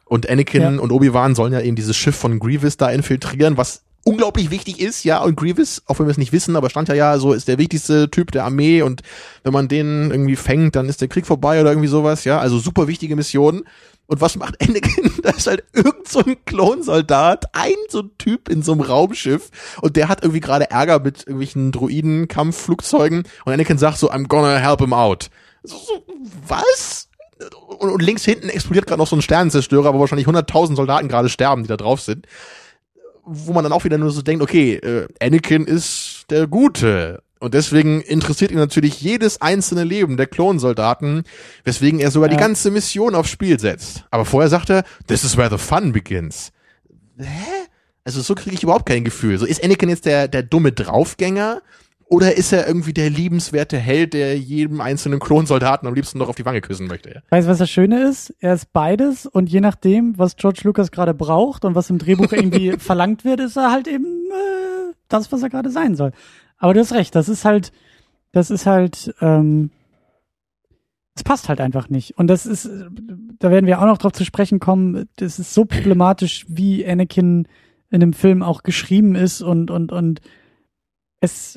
[0.05, 0.68] Und Anakin Ja.
[0.79, 5.05] und Obi-Wan sollen ja eben dieses Schiff von Grievous da infiltrieren, was unglaublich wichtig ist,
[5.05, 7.47] ja, und Grievous, auch wenn wir es nicht wissen, aber stand ja ja so, ist
[7.47, 9.03] der wichtigste Typ der Armee und
[9.42, 12.59] wenn man den irgendwie fängt, dann ist der Krieg vorbei oder irgendwie sowas, ja, also
[12.59, 13.64] super wichtige Mission.
[14.07, 15.12] Und was macht Anakin?
[15.23, 19.51] Da ist halt irgend so ein Klonsoldat, ein so ein Typ in so einem Raumschiff
[19.83, 24.57] und der hat irgendwie gerade Ärger mit irgendwelchen Droiden-Kampfflugzeugen und Anakin sagt so, I'm gonna
[24.57, 25.29] help him out.
[25.62, 26.03] So, so,
[26.47, 27.09] was?
[27.79, 31.29] Und, und links hinten explodiert gerade noch so ein Sternenzerstörer, wo wahrscheinlich 100.000 Soldaten gerade
[31.29, 32.27] sterben, die da drauf sind.
[33.31, 37.23] Wo man dann auch wieder nur so denkt, okay, äh, Anakin ist der Gute.
[37.41, 41.23] Und deswegen interessiert ihn natürlich jedes einzelne Leben der Klonsoldaten,
[41.62, 42.41] weswegen er sogar die Ja.
[42.41, 44.05] ganze Mission aufs Spiel setzt.
[44.11, 46.51] Aber vorher sagt er, this is where the fun begins.
[47.19, 47.27] Hä?
[48.05, 49.38] Also so kriege ich überhaupt kein Gefühl.
[49.38, 51.61] So ist Anakin jetzt der, der dumme Draufgänger
[52.09, 56.37] oder ist er irgendwie der liebenswerte Held, der jedem einzelnen Klonsoldaten am liebsten noch auf
[56.37, 57.11] die Wange küssen möchte?
[57.11, 57.21] Ja?
[57.29, 58.35] Weißt du, was das Schöne ist?
[58.40, 62.33] Er ist beides und je nachdem, was George Lucas gerade braucht und was im Drehbuch
[62.33, 66.12] irgendwie verlangt wird, ist er halt eben äh, das, was er gerade sein soll.
[66.57, 67.73] Aber du hast recht, das ist halt,
[68.33, 69.71] das ist halt, ähm,
[71.14, 72.16] es passt halt einfach nicht.
[72.16, 72.71] Und das ist,
[73.38, 77.49] da werden wir auch noch drauf zu sprechen kommen, das ist so problematisch, wie Anakin
[77.90, 80.21] in dem Film auch geschrieben ist und, und, und
[81.21, 81.57] es,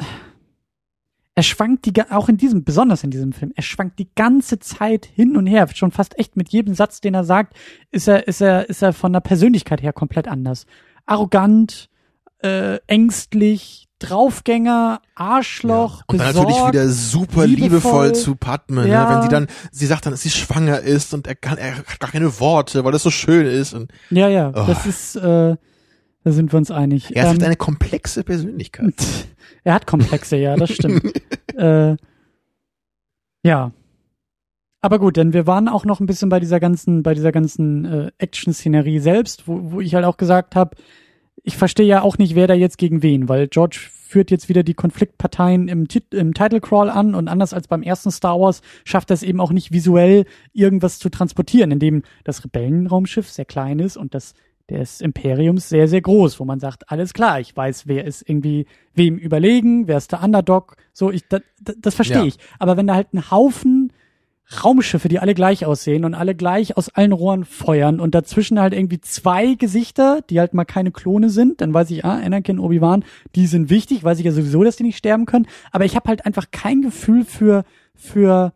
[1.33, 5.05] er schwankt die, auch in diesem, besonders in diesem Film, er schwankt die ganze Zeit
[5.05, 5.67] hin und her.
[5.73, 7.55] Schon fast echt mit jedem Satz, den er sagt,
[7.91, 10.65] ist er, ist er, ist er von der Persönlichkeit her komplett anders.
[11.05, 11.89] Arrogant,
[12.39, 16.03] äh, ängstlich, Draufgänger, Arschloch, ja.
[16.07, 19.07] Und dann besorgt, natürlich wieder super liebevoll, liebevoll zu Padme, ja.
[19.07, 19.15] ne?
[19.15, 21.99] wenn sie dann, sie sagt dann, dass sie schwanger ist und er kann, er hat
[21.99, 23.73] gar keine Worte, weil das so schön ist.
[23.73, 24.65] Und, ja, ja, oh.
[24.65, 25.55] das ist, äh,
[26.23, 27.15] da sind wir uns einig.
[27.15, 28.93] Er ist ähm, eine komplexe Persönlichkeit.
[29.63, 31.11] er hat komplexe, ja, das stimmt.
[31.55, 31.95] äh,
[33.43, 33.71] ja.
[34.83, 37.85] Aber gut, denn wir waren auch noch ein bisschen bei dieser ganzen, bei dieser ganzen
[37.85, 40.75] äh, Action-Szenerie selbst, wo, wo ich halt auch gesagt habe,
[41.43, 43.79] ich verstehe ja auch nicht, wer da jetzt gegen wen, weil George
[44.11, 48.11] führt jetzt wieder die Konfliktparteien im, im Title Crawl an und anders als beim ersten
[48.11, 53.29] Star Wars schafft er es eben auch nicht visuell irgendwas zu transportieren, indem das Rebellenraumschiff
[53.29, 54.33] sehr klein ist und das
[54.71, 58.65] des Imperiums sehr, sehr groß, wo man sagt, alles klar, ich weiß, wer ist irgendwie
[58.93, 62.25] wem überlegen, wer ist der Underdog, so, ich, das, das verstehe ja.
[62.25, 62.37] ich.
[62.59, 63.91] Aber wenn da halt ein Haufen
[64.63, 68.73] Raumschiffe, die alle gleich aussehen und alle gleich aus allen Rohren feuern und dazwischen halt
[68.73, 73.05] irgendwie zwei Gesichter, die halt mal keine Klone sind, dann weiß ich, ah, Anakin, Obi-Wan,
[73.35, 76.09] die sind wichtig, weiß ich ja sowieso, dass die nicht sterben können, aber ich habe
[76.09, 77.63] halt einfach kein Gefühl für,
[77.95, 78.53] für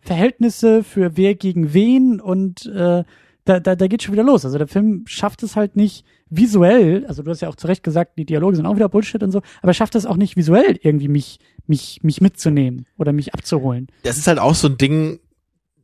[0.00, 3.04] Verhältnisse, für wer gegen wen und äh,
[3.48, 4.44] da, da, da geht schon wieder los.
[4.44, 7.82] Also der Film schafft es halt nicht visuell, also du hast ja auch zu Recht
[7.82, 10.78] gesagt, die Dialoge sind auch wieder Bullshit und so, aber schafft es auch nicht visuell
[10.82, 13.88] irgendwie mich, mich, mich mitzunehmen oder mich abzuholen.
[14.02, 15.20] Das ist halt auch so ein Ding,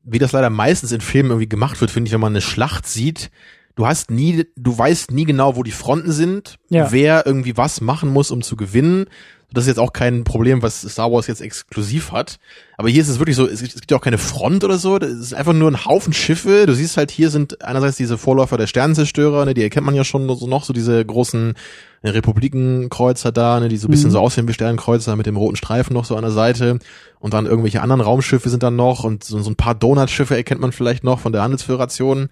[0.03, 2.87] wie das leider meistens in Filmen irgendwie gemacht wird, finde ich, wenn man eine Schlacht
[2.87, 3.31] sieht,
[3.75, 6.93] du hast nie, du weißt nie genau, wo die Fronten sind, ja.
[6.93, 9.07] wer irgendwie was machen muss, um zu gewinnen.
[9.53, 12.39] Das ist jetzt auch kein Problem, was Star Wars jetzt exklusiv hat.
[12.77, 14.99] Aber hier ist es wirklich so, es gibt ja auch keine Front oder so.
[14.99, 16.67] Das ist einfach nur ein Haufen Schiffe.
[16.67, 20.05] Du siehst halt, hier sind einerseits diese Vorläufer der Sternenzerstörer, ne, die erkennt man ja
[20.05, 21.55] schon so noch, so diese großen
[22.03, 24.15] äh, Republikenkreuzer da, ne, die so ein bisschen mhm.
[24.15, 26.79] so aussehen wie Sternenkreuzer mit dem roten Streifen noch so an der Seite.
[27.21, 30.61] Und dann irgendwelche anderen Raumschiffe sind dann noch und so, so ein paar Donutschiffe erkennt
[30.61, 32.29] man vielleicht noch von der Handelsföderation.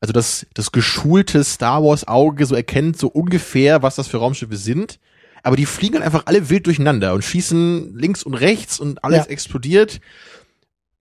[0.00, 4.56] Also das, das geschulte Star Wars Auge so erkennt so ungefähr, was das für Raumschiffe
[4.56, 4.98] sind
[5.42, 9.26] aber die fliegen dann einfach alle wild durcheinander und schießen links und rechts und alles
[9.26, 9.30] ja.
[9.30, 10.00] explodiert.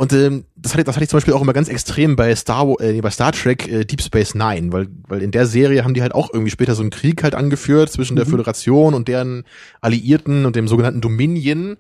[0.02, 2.80] Und ähm, das, hatte, das hatte ich zum Beispiel auch immer ganz extrem bei Star,
[2.80, 6.02] äh, bei Star Trek äh, Deep Space Nine, weil, weil in der Serie haben die
[6.02, 8.20] halt auch irgendwie später so einen Krieg halt angeführt zwischen mhm.
[8.20, 9.44] der Föderation und deren
[9.82, 11.76] Alliierten und dem sogenannten Dominion.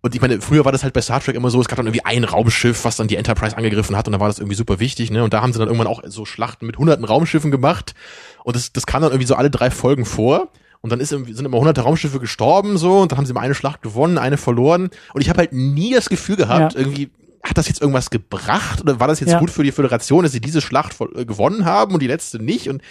[0.00, 1.86] Und ich meine, früher war das halt bei Star Trek immer so, es gab dann
[1.86, 4.80] irgendwie ein Raumschiff, was dann die Enterprise angegriffen hat und da war das irgendwie super
[4.80, 5.22] wichtig, ne?
[5.22, 7.94] Und da haben sie dann irgendwann auch so Schlachten mit hunderten Raumschiffen gemacht.
[8.42, 10.48] Und das, das kam dann irgendwie so alle drei Folgen vor.
[10.84, 13.54] Und dann ist, sind immer hunderte Raumschiffe gestorben so und dann haben sie mal eine
[13.54, 14.90] Schlacht gewonnen, eine verloren.
[15.14, 16.78] Und ich habe halt nie das Gefühl gehabt, ja.
[16.78, 17.08] irgendwie,
[17.42, 19.38] hat das jetzt irgendwas gebracht oder war das jetzt ja.
[19.38, 22.68] gut für die Föderation, dass sie diese Schlacht äh, gewonnen haben und die letzte nicht?
[22.68, 22.82] Und,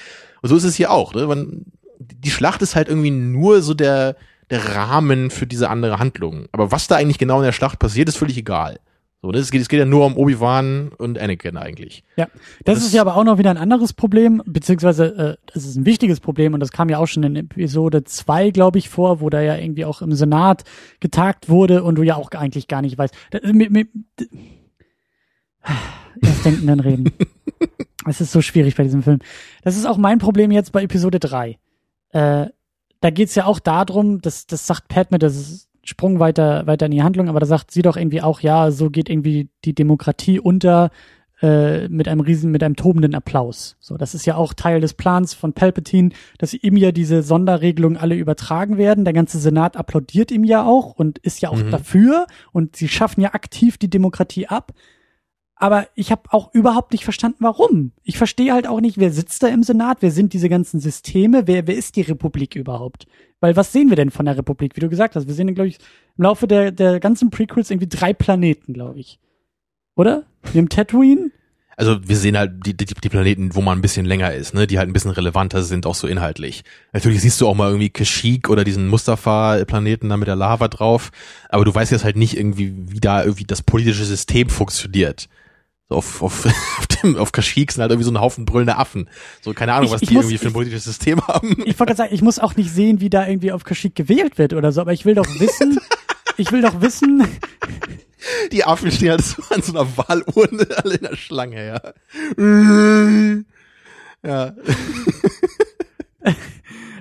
[0.42, 1.14] und so ist es hier auch.
[1.14, 1.28] Ne?
[1.28, 1.66] Man,
[2.00, 4.16] die Schlacht ist halt irgendwie nur so der,
[4.50, 6.48] der Rahmen für diese andere Handlung.
[6.52, 8.80] Aber was da eigentlich genau in der Schlacht passiert, ist völlig egal.
[9.24, 12.04] So, es, geht, es geht ja nur um Obi-Wan und Anakin eigentlich.
[12.18, 12.28] Ja,
[12.66, 15.78] das, das, ist ja aber auch noch wieder ein anderes Problem, beziehungsweise äh, das ist
[15.78, 19.22] ein wichtiges Problem und das kam ja auch schon in Episode 2, glaube ich, vor,
[19.22, 20.66] wo da ja irgendwie auch im Senat
[21.00, 23.16] getagt wurde und du ja auch eigentlich gar nicht weißt.
[23.32, 23.86] Da, mir, mir,
[26.22, 27.12] erst denken, dann reden.
[28.06, 29.20] Es ist so schwierig bei diesem Film.
[29.62, 31.58] Das ist auch mein Problem jetzt bei Episode 3.
[32.10, 32.48] Äh,
[33.00, 36.92] da geht's ja auch darum, dass das sagt Padme, das ist Sprung weiter, weiter in
[36.92, 40.40] die Handlung, aber da sagt sie doch irgendwie auch, ja, so geht irgendwie die Demokratie
[40.40, 40.92] unter
[41.42, 43.76] äh, mit einem riesen, mit einem tobenden Applaus.
[43.82, 47.98] So, das ist ja auch Teil des Plans von Palpatine, dass ihm ja diese Sonderregelungen
[47.98, 49.04] alle übertragen werden.
[49.04, 51.72] Der ganze Senat applaudiert ihm ja auch und ist ja auch mhm.
[51.72, 54.72] dafür und sie schaffen ja aktiv die Demokratie ab
[55.64, 57.94] aber ich habe auch überhaupt nicht verstanden, warum.
[58.04, 61.48] Ich verstehe halt auch nicht, wer sitzt da im Senat, wer sind diese ganzen Systeme,
[61.48, 63.08] wer, wer ist die Republik überhaupt?
[63.44, 65.28] Weil was sehen wir denn von der Republik, wie du gesagt hast?
[65.28, 65.78] Wir sehen, glaube ich,
[66.18, 69.20] im Laufe der, der ganzen Prequels irgendwie drei Planeten, glaube ich.
[69.98, 70.24] Oder?
[70.54, 71.30] Wir haben Tatooine.
[71.76, 74.66] Also wir sehen halt die, die, die Planeten, wo man ein bisschen länger ist, ne,
[74.66, 76.64] die halt ein bisschen relevanter sind, auch so inhaltlich.
[76.94, 81.12] Natürlich siehst du auch mal irgendwie Kashyyyk oder diesen Mustafa-Planeten da mit der Lava drauf,
[81.50, 85.28] aber du weißt jetzt halt nicht irgendwie, wie da irgendwie das politische System funktioniert
[85.94, 86.46] auf, auf,
[86.78, 89.10] auf dem, auf Kashyyyk sind halt irgendwie so ein Haufen brüllende Affen.
[89.42, 91.52] So, keine Ahnung, was ich die muss, irgendwie für ein politisches System haben.
[91.66, 94.38] Ich wollte gerade sagen, ich muss auch nicht sehen, wie da irgendwie auf Kashyyyk gewählt
[94.38, 95.80] wird oder so, aber ich will doch wissen,
[96.38, 97.28] ich will doch wissen.
[98.52, 101.82] Die Affen stehen halt so an so einer Wahlurne, alle in der Schlange, ja.
[104.26, 104.54] Ja.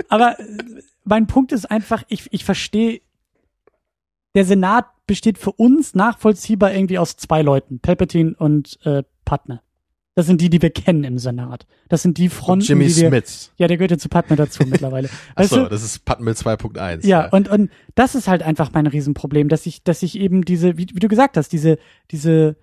[0.09, 0.37] aber
[1.05, 3.01] mein Punkt ist einfach, ich, ich verstehe
[4.35, 9.61] der Senat besteht für uns nachvollziehbar irgendwie aus zwei Leuten, Palpatine und äh, Padme.
[10.15, 11.67] Das sind die, die wir kennen im Senat.
[11.89, 13.51] Das sind die Fronten, Jimmy die wir, Smith.
[13.57, 15.09] ja, der gehört ja zu Padme dazu mittlerweile.
[15.37, 17.07] Weißt Achso, das ist Padmel 2.1.
[17.07, 20.77] Ja, und, und das ist halt einfach mein Riesenproblem, dass ich, dass ich eben diese,
[20.77, 21.79] wie, wie du gesagt hast, diese,
[22.11, 22.57] diese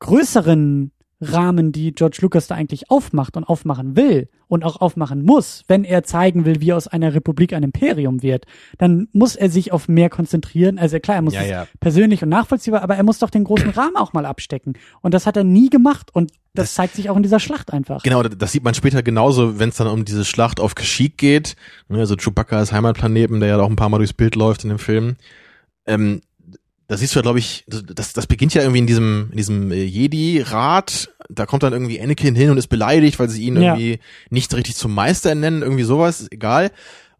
[0.00, 0.90] größeren
[1.20, 5.84] Rahmen, die George Lucas da eigentlich aufmacht und aufmachen will und auch aufmachen muss, wenn
[5.84, 8.44] er zeigen will, wie aus einer Republik ein Imperium wird,
[8.78, 10.78] dann muss er sich auf mehr konzentrieren.
[10.78, 11.66] Also klar, er muss Ja, es ja.
[11.80, 14.74] persönlich und nachvollziehbar, aber er muss doch den großen Rahmen auch mal abstecken.
[15.00, 18.02] Und das hat er nie gemacht und das, zeigt sich auch in dieser Schlacht einfach.
[18.02, 21.56] Genau, das sieht man später genauso, wenn es dann um diese Schlacht auf Kashyyyk geht.
[21.88, 24.78] Ne, Also Chewbacca's Heimatplaneten, der ja auch ein paar Mal durchs Bild läuft in dem
[24.78, 25.16] Film.
[25.86, 26.20] Ähm,
[26.88, 29.72] da siehst du ja, glaube ich, das, das beginnt ja irgendwie in diesem, in diesem
[29.72, 31.10] äh, Jedi-Rat.
[31.28, 33.74] Da kommt dann irgendwie Anakin hin und ist beleidigt, weil sie ihn Ja.
[33.74, 33.98] irgendwie
[34.30, 36.70] nicht richtig zum Meister nennen, irgendwie sowas, egal.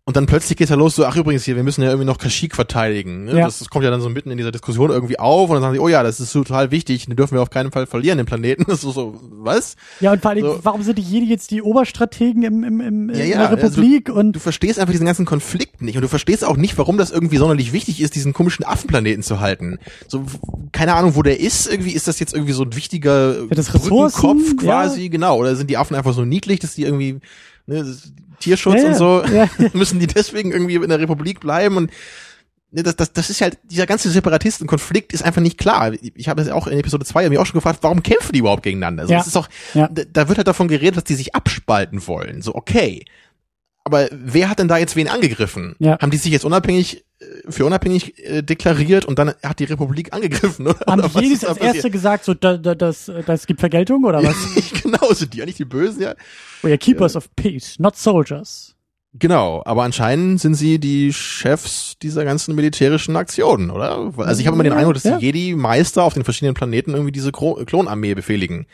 [0.09, 2.18] Und dann plötzlich geht's ja los, so, ach übrigens hier, wir müssen ja irgendwie noch
[2.18, 3.24] Kashyyyk verteidigen.
[3.24, 3.38] Ne?
[3.38, 3.46] Ja.
[3.46, 5.74] Das, das kommt ja dann so mitten in dieser Diskussion irgendwie auf und dann sagen
[5.74, 8.24] sie, oh ja, das ist total wichtig, den dürfen wir auf keinen Fall verlieren, den
[8.26, 8.64] Planeten.
[8.68, 9.74] Das ist so, so was?
[9.98, 10.61] Ja, und vor allem, So.
[10.62, 13.57] warum sind die Jedi jetzt die Oberstrategen im, im, im, Ja, in ja, der also
[13.57, 16.98] Republik und Du verstehst einfach diesen ganzen Konflikt nicht und du verstehst auch nicht, warum
[16.98, 19.80] das irgendwie sonderlich wichtig ist, diesen komischen Affenplaneten zu halten.
[20.07, 20.24] So,
[20.70, 21.66] keine Ahnung, wo der ist.
[21.66, 25.36] Irgendwie ist das jetzt irgendwie so ein wichtiger Ja, Brückenkopf quasi, genau.
[25.38, 27.18] Oder sind die Affen einfach so niedlich, dass die irgendwie
[27.66, 29.48] ne, das- Tierschutz Ja, und so ja.
[29.72, 31.90] müssen die deswegen irgendwie in der Republik bleiben und
[32.70, 35.92] ne, das, das, das ist halt, dieser ganze Separatistenkonflikt ist einfach nicht klar.
[36.14, 38.62] Ich habe es auch in Episode 2 mich auch schon gefragt, warum kämpfen die überhaupt
[38.62, 39.02] gegeneinander?
[39.04, 39.20] Also Ja.
[39.20, 42.42] es ist doch, da, da wird halt davon geredet, dass die sich abspalten wollen.
[42.42, 43.04] So, okay.
[43.84, 45.74] Aber wer hat denn da jetzt wen angegriffen?
[45.78, 45.98] Ja.
[45.98, 47.05] Haben die sich jetzt unabhängig
[47.48, 50.66] für unabhängig äh, deklariert und dann hat die Republik angegriffen?
[50.66, 50.78] Oder?
[50.86, 54.22] haben oder die da als erste gesagt, so, da, da, das, das gibt Vergeltung oder
[54.22, 54.36] was?
[54.82, 56.14] genau, sind die eigentlich die Bösen, ja?
[56.62, 58.76] We are keepers of peace, not soldiers.
[59.18, 64.12] Genau, aber anscheinend sind sie die Chefs dieser ganzen militärischen Aktionen, oder?
[64.18, 65.16] Also ich habe immer den Ja, Eindruck, dass ja.
[65.16, 68.66] die Jedi-Meister auf den verschiedenen Planeten irgendwie diese Klonarmee befehligen.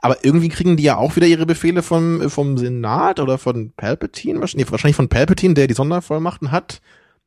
[0.00, 4.40] Aber irgendwie kriegen die ja auch wieder ihre Befehle vom, vom Senat oder von Palpatine,
[4.40, 6.80] wahrscheinlich, nee, wahrscheinlich von Palpatine, der die Sondervollmachten hat.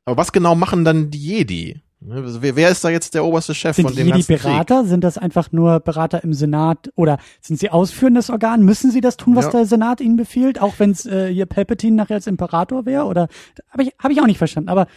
[0.05, 1.81] Aber was genau machen dann die Jedi?
[2.01, 4.43] Ne, Wer, wer ist da jetzt der oberste Chef Sind von die dem ganzen Krieg?
[4.43, 4.83] Jedi-Berater?
[4.85, 6.91] Sind das einfach nur Berater im Senat?
[6.95, 8.63] Oder sind sie ausführendes Organ?
[8.63, 9.51] Müssen sie das tun, was Ja.
[9.51, 10.61] der Senat ihnen befiehlt?
[10.61, 13.05] Auch wenn es äh, hier Palpatine nachher als Imperator wäre?
[13.05, 13.29] Oder
[13.69, 14.69] habe ich, hab ich auch nicht verstanden.
[14.69, 14.87] Aber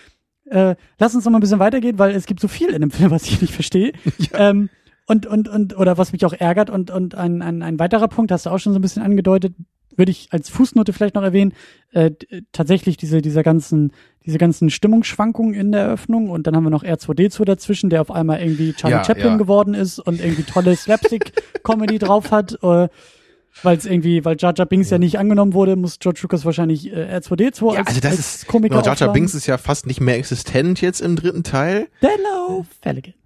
[0.47, 2.91] äh, lass uns noch mal ein bisschen weitergehen, weil es gibt so viel in dem
[2.91, 3.93] Film, was ich nicht verstehe.
[4.33, 4.69] Ähm,
[5.07, 6.69] und, und, und, oder was mich auch ärgert.
[6.71, 9.55] Und, und ein, ein, ein weiterer Punkt, hast du auch schon so ein bisschen angedeutet,
[9.97, 11.53] würde ich als Fußnote vielleicht noch erwähnen,
[11.93, 12.11] äh,
[12.53, 13.93] tatsächlich diese, dieser ganzen,
[14.25, 18.11] diese ganzen Stimmungsschwankungen in der Eröffnung und dann haben wir noch R2D2 dazwischen, der auf
[18.11, 19.37] einmal irgendwie Charlie Ja, Chaplin ja.
[19.37, 22.89] geworden ist und irgendwie tolle Slapstick-Comedy drauf hat, äh,
[23.63, 26.93] weil es irgendwie, weil Jar Jar Binks ja nicht angenommen wurde, muss George Lucas wahrscheinlich
[26.93, 29.13] äh, R2D2 Ja, als, also das als ist, Komiker Jar Jar.
[29.13, 31.89] Binks ist ja fast nicht mehr existent jetzt im dritten Teil.
[32.01, 33.15] Hello, Felligan.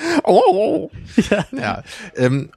[0.24, 0.90] Oh.
[1.30, 1.44] ja.
[1.52, 1.82] Ja,
[2.16, 2.50] ähm,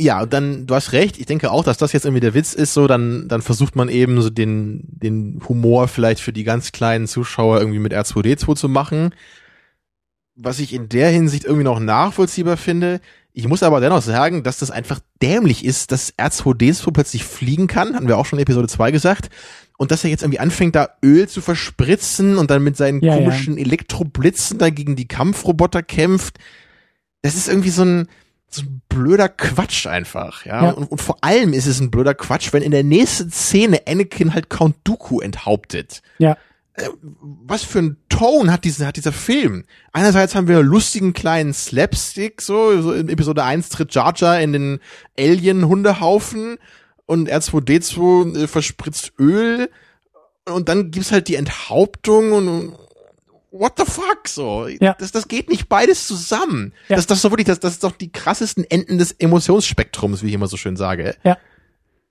[0.00, 2.72] ja, dann, du hast recht, ich denke auch, dass das jetzt irgendwie der Witz ist,
[2.72, 7.08] so, dann, dann versucht man eben so den, den Humor vielleicht für die ganz kleinen
[7.08, 9.12] Zuschauer irgendwie mit R2D2 zu machen.
[10.36, 13.00] Was ich in der Hinsicht irgendwie noch nachvollziehbar finde.
[13.32, 17.96] Ich muss aber dennoch sagen, dass das einfach dämlich ist, dass R2D2 plötzlich fliegen kann,
[17.96, 19.30] hatten wir auch schon in Episode 2 gesagt.
[19.78, 23.16] Und dass er jetzt irgendwie anfängt, da Öl zu verspritzen und dann mit seinen Ja,
[23.16, 23.18] ja.
[23.18, 26.38] komischen Elektroblitzen da gegen die Kampfroboter kämpft.
[27.22, 28.08] Das ist irgendwie so ein,
[28.50, 30.64] so ein blöder Quatsch einfach, ja.
[30.64, 30.70] Ja.
[30.70, 34.34] Und, und vor allem ist es ein blöder Quatsch, wenn in der nächsten Szene Anakin
[34.34, 36.02] halt Count Dooku enthauptet.
[36.18, 36.36] Ja.
[36.74, 39.64] Äh, Was für ein Tone hat dieser, hat dieser Film?
[39.92, 44.40] Einerseits haben wir einen lustigen kleinen Slapstick, so, so in Episode 1 tritt Jar Jar
[44.40, 44.80] in den
[45.18, 46.58] Alien-Hundehaufen
[47.06, 49.68] und R2D2 äh, verspritzt Öl
[50.46, 52.72] und dann gibt's halt die Enthauptung und
[53.50, 54.66] what the fuck so.
[54.68, 54.94] Ja.
[54.98, 56.72] Das, das geht nicht beides zusammen.
[56.88, 56.96] Ja.
[56.96, 60.28] Das, das ist doch wirklich, das, das ist doch die krassesten Enden des Emotionsspektrums, wie
[60.28, 61.16] ich immer so schön sage.
[61.24, 61.36] Ja.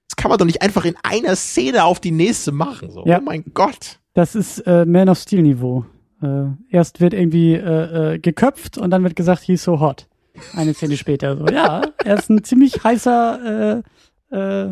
[0.09, 2.91] Das kann man doch nicht einfach in einer Szene auf die nächste machen.
[2.91, 3.05] So.
[3.05, 3.19] Ja.
[3.19, 3.99] Oh mein Gott.
[4.13, 5.85] Das ist äh, Man of Steel Niveau.
[6.21, 10.07] Äh, erst wird irgendwie äh, äh, geköpft und dann wird gesagt, he's so hot.
[10.53, 11.45] Eine Szene später so.
[11.47, 13.83] Ja, er ist ein ziemlich heißer
[14.31, 14.69] äh, äh,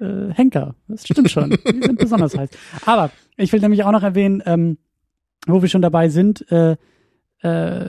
[0.00, 0.74] äh, Henker.
[0.88, 1.50] Das stimmt schon.
[1.50, 2.50] Die sind besonders heiß.
[2.84, 4.78] Aber ich will nämlich auch noch erwähnen, ähm,
[5.46, 6.76] wo wir schon dabei sind, äh,
[7.40, 7.88] äh,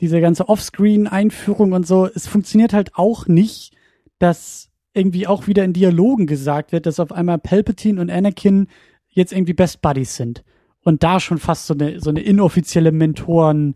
[0.00, 3.72] diese ganze Offscreen-Einführung und so, es funktioniert halt auch nicht,
[4.18, 8.68] dass irgendwie auch wieder in Dialogen gesagt wird, dass auf einmal Palpatine und Anakin
[9.08, 10.44] jetzt irgendwie Best Buddies sind.
[10.82, 13.74] Und da schon fast so eine, so eine inoffizielle Mentoren-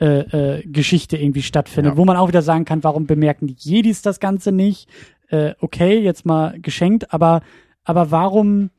[0.00, 1.96] äh, äh, Geschichte irgendwie stattfindet, Ja.
[1.98, 4.88] wo man auch wieder sagen kann, warum bemerken die Jedis das Ganze nicht?
[5.28, 7.42] Äh, okay, jetzt mal geschenkt, aber
[7.84, 8.70] aber warum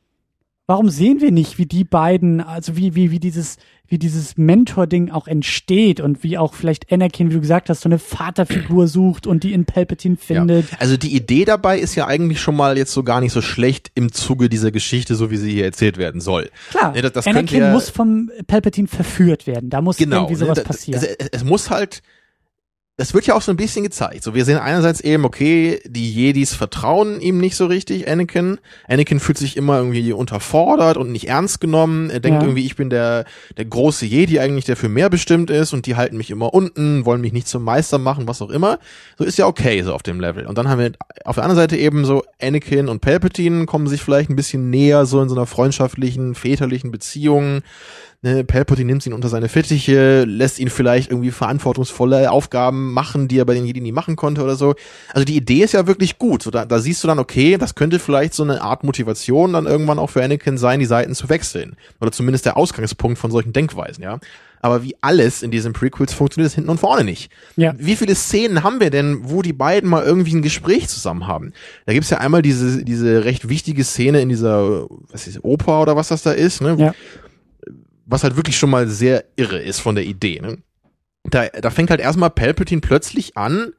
[0.72, 3.57] warum sehen wir nicht, wie die beiden, also wie, wie, wie dieses,
[3.88, 7.89] wie dieses Mentor-Ding auch entsteht und wie auch vielleicht Anakin, wie du gesagt hast, so
[7.89, 10.72] eine Vaterfigur sucht und die in Palpatine findet.
[10.72, 10.78] Ja.
[10.80, 13.91] Also die Idee dabei ist ja eigentlich schon mal jetzt so gar nicht so schlecht
[13.95, 16.49] im Zuge dieser Geschichte, so wie sie hier erzählt werden soll.
[16.69, 19.69] Klar, Ne, das- das Anakin ja- muss vom Palpatine verführt werden.
[19.69, 20.22] Da muss Genau.
[20.24, 21.01] irgendwie sowas ne, da- passieren.
[21.01, 22.01] Also, es, es muss halt,
[23.02, 24.24] das wird ja auch so ein bisschen gezeigt.
[24.24, 28.60] So, wir sehen einerseits eben, okay, die Jedis vertrauen ihm nicht so richtig, Anakin.
[28.88, 32.12] Anakin fühlt sich immer irgendwie unterfordert und nicht ernst genommen.
[32.12, 32.47] Er denkt Ja.
[32.47, 33.26] irgendwie, ich bin der,
[33.58, 37.04] der große Jedi eigentlich, der für mehr bestimmt ist und die halten mich immer unten,
[37.04, 38.78] wollen mich nicht zum Meister machen, was auch immer.
[39.18, 40.45] So ist ja okay, so auf dem Level.
[40.45, 40.91] Und dann haben wir
[41.26, 45.08] auf der anderen Seite eben so Anakin und Palpatine kommen sich vielleicht ein bisschen näher,
[45.08, 47.64] so in so einer freundschaftlichen, väterlichen Beziehung.
[48.24, 53.39] Ne, Palpatine nimmt ihn unter seine Fittiche, lässt ihn vielleicht irgendwie verantwortungsvolle Aufgaben machen, die
[53.39, 54.76] er bei den Jedi nie machen konnte oder so.
[55.11, 56.43] Also die Idee ist ja wirklich gut.
[56.43, 59.65] So, da, da siehst du dann, okay, das könnte vielleicht so eine Art Motivation dann
[59.65, 61.76] irgendwann auch für Anakin sein, die Seiten zu wechseln.
[61.99, 64.19] Oder zumindest der Ausgangspunkt von solchen Denkweisen, ja.
[64.63, 67.32] Aber wie alles in diesen Prequels funktioniert es hinten und vorne nicht.
[67.55, 67.74] Ja.
[67.80, 71.53] Wie viele Szenen haben wir denn, wo die beiden mal irgendwie ein Gespräch zusammen haben?
[71.88, 75.95] Da gibt's ja einmal diese, diese recht wichtige Szene in dieser, was ist, Oper oder
[75.95, 76.76] was das da ist, ne?
[76.78, 76.93] Ja.
[78.12, 80.39] Was halt wirklich schon mal sehr irre ist von der Idee.
[80.41, 80.57] Ne?
[81.24, 83.74] Da, da fängt halt erstmal Palpatine plötzlich an,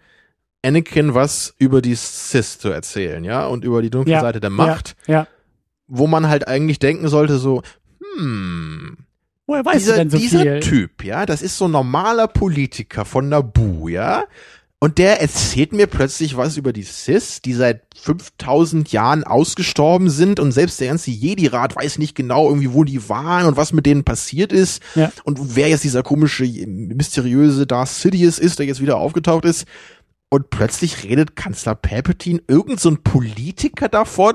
[0.65, 4.51] Anakin was über die Sith zu erzählen, ja, und über die dunkle Ja, Seite der
[4.51, 5.27] Macht, Ja, ja.
[5.89, 7.63] wo man halt eigentlich denken sollte, so,
[8.17, 8.97] hm,
[9.47, 10.61] Woher weißt dieser, denn so dieser viel?
[10.61, 14.25] Typ, ja, das ist so ein normaler Politiker von Naboo, ja,
[14.83, 20.41] und der erzählt mir plötzlich was über die Sith, die seit 5000 Jahren ausgestorben sind
[20.41, 23.87] und selbst der ganze Jedi-Rat weiß nicht genau irgendwie, wo die waren und was mit
[23.87, 25.13] denen passiert ist Ja.
[25.23, 29.67] und wer jetzt dieser komische, mysteriöse Darth Sidious ist, der jetzt wieder aufgetaucht ist.
[30.31, 34.35] Und plötzlich redet Kanzler Palpatine irgend so ein Politiker davon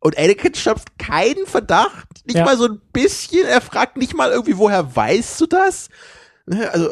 [0.00, 2.44] und Anakin schöpft keinen Verdacht, nicht Ja.
[2.46, 3.44] mal so ein bisschen.
[3.46, 5.88] Er fragt nicht mal irgendwie, woher weißt du das?
[6.46, 6.90] Ne, Also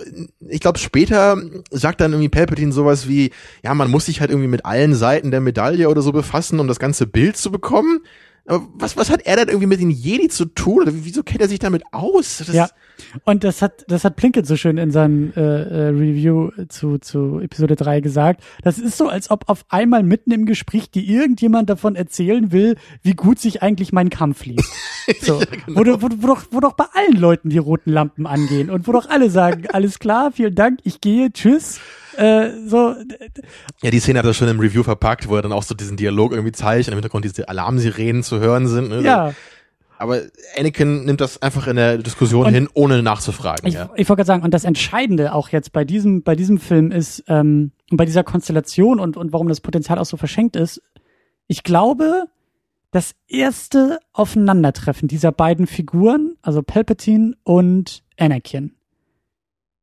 [0.49, 1.37] ich glaube, später
[1.71, 3.33] sagt dann irgendwie Palpatine sowas wie,
[3.63, 6.69] ja, man muss sich halt irgendwie mit allen Seiten der Medaille oder so befassen, um
[6.69, 8.01] das ganze Bild zu bekommen.
[8.47, 10.83] Aber was, was hat er denn irgendwie mit den Jedi zu tun?
[10.83, 12.39] Oder wieso kennt er sich damit aus?
[12.39, 12.69] Das, Ja.
[13.25, 17.41] Und das hat, das hat Plinkett so schön in seinem äh, äh, Review zu, zu
[17.41, 18.43] Episode 3 gesagt.
[18.63, 22.77] Das ist so, als ob auf einmal mitten im Gespräch dir irgendjemand davon erzählen will,
[23.03, 24.71] wie gut sich eigentlich mein Kampf liest.
[25.21, 25.41] So.
[25.67, 28.71] wo, du, wo, du- wo, doch, wo doch bei allen Leuten die roten Lampen angehen
[28.71, 31.81] und wo doch alle sagen, alles klar, vielen Dank, ich gehe, tschüss.
[32.17, 32.95] Äh, so,
[33.83, 35.97] Ja, die Szene hat er schon im Review verpackt, wo er dann auch so diesen
[35.97, 38.91] Dialog irgendwie zeigt und im Hintergrund diese Alarmsirenen zu hören sind.
[38.91, 39.03] Ne?
[39.03, 39.35] ja.
[40.03, 40.21] Aber
[40.59, 43.69] Anakin nimmt das einfach in der Diskussion Und hin, ohne nachzufragen.
[43.69, 43.89] Ich, ja.
[43.95, 47.23] ich wollte gerade sagen, und das Entscheidende auch jetzt bei diesem, bei diesem Film ist,
[47.29, 50.83] ähm, und bei dieser Konstellation und, und warum das Potenzial auch so verschenkt ist,
[51.47, 52.25] ich glaube,
[52.91, 58.75] das erste Aufeinandertreffen dieser beiden Figuren, also Palpatine und Anakin,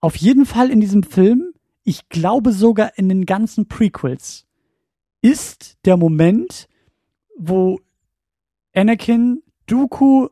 [0.02, 1.54] auf jeden Fall in diesem Film,
[1.84, 4.46] ich glaube sogar in den ganzen Prequels,
[5.22, 6.68] ist der Moment,
[7.38, 7.80] wo
[8.74, 10.30] Anakin Dooku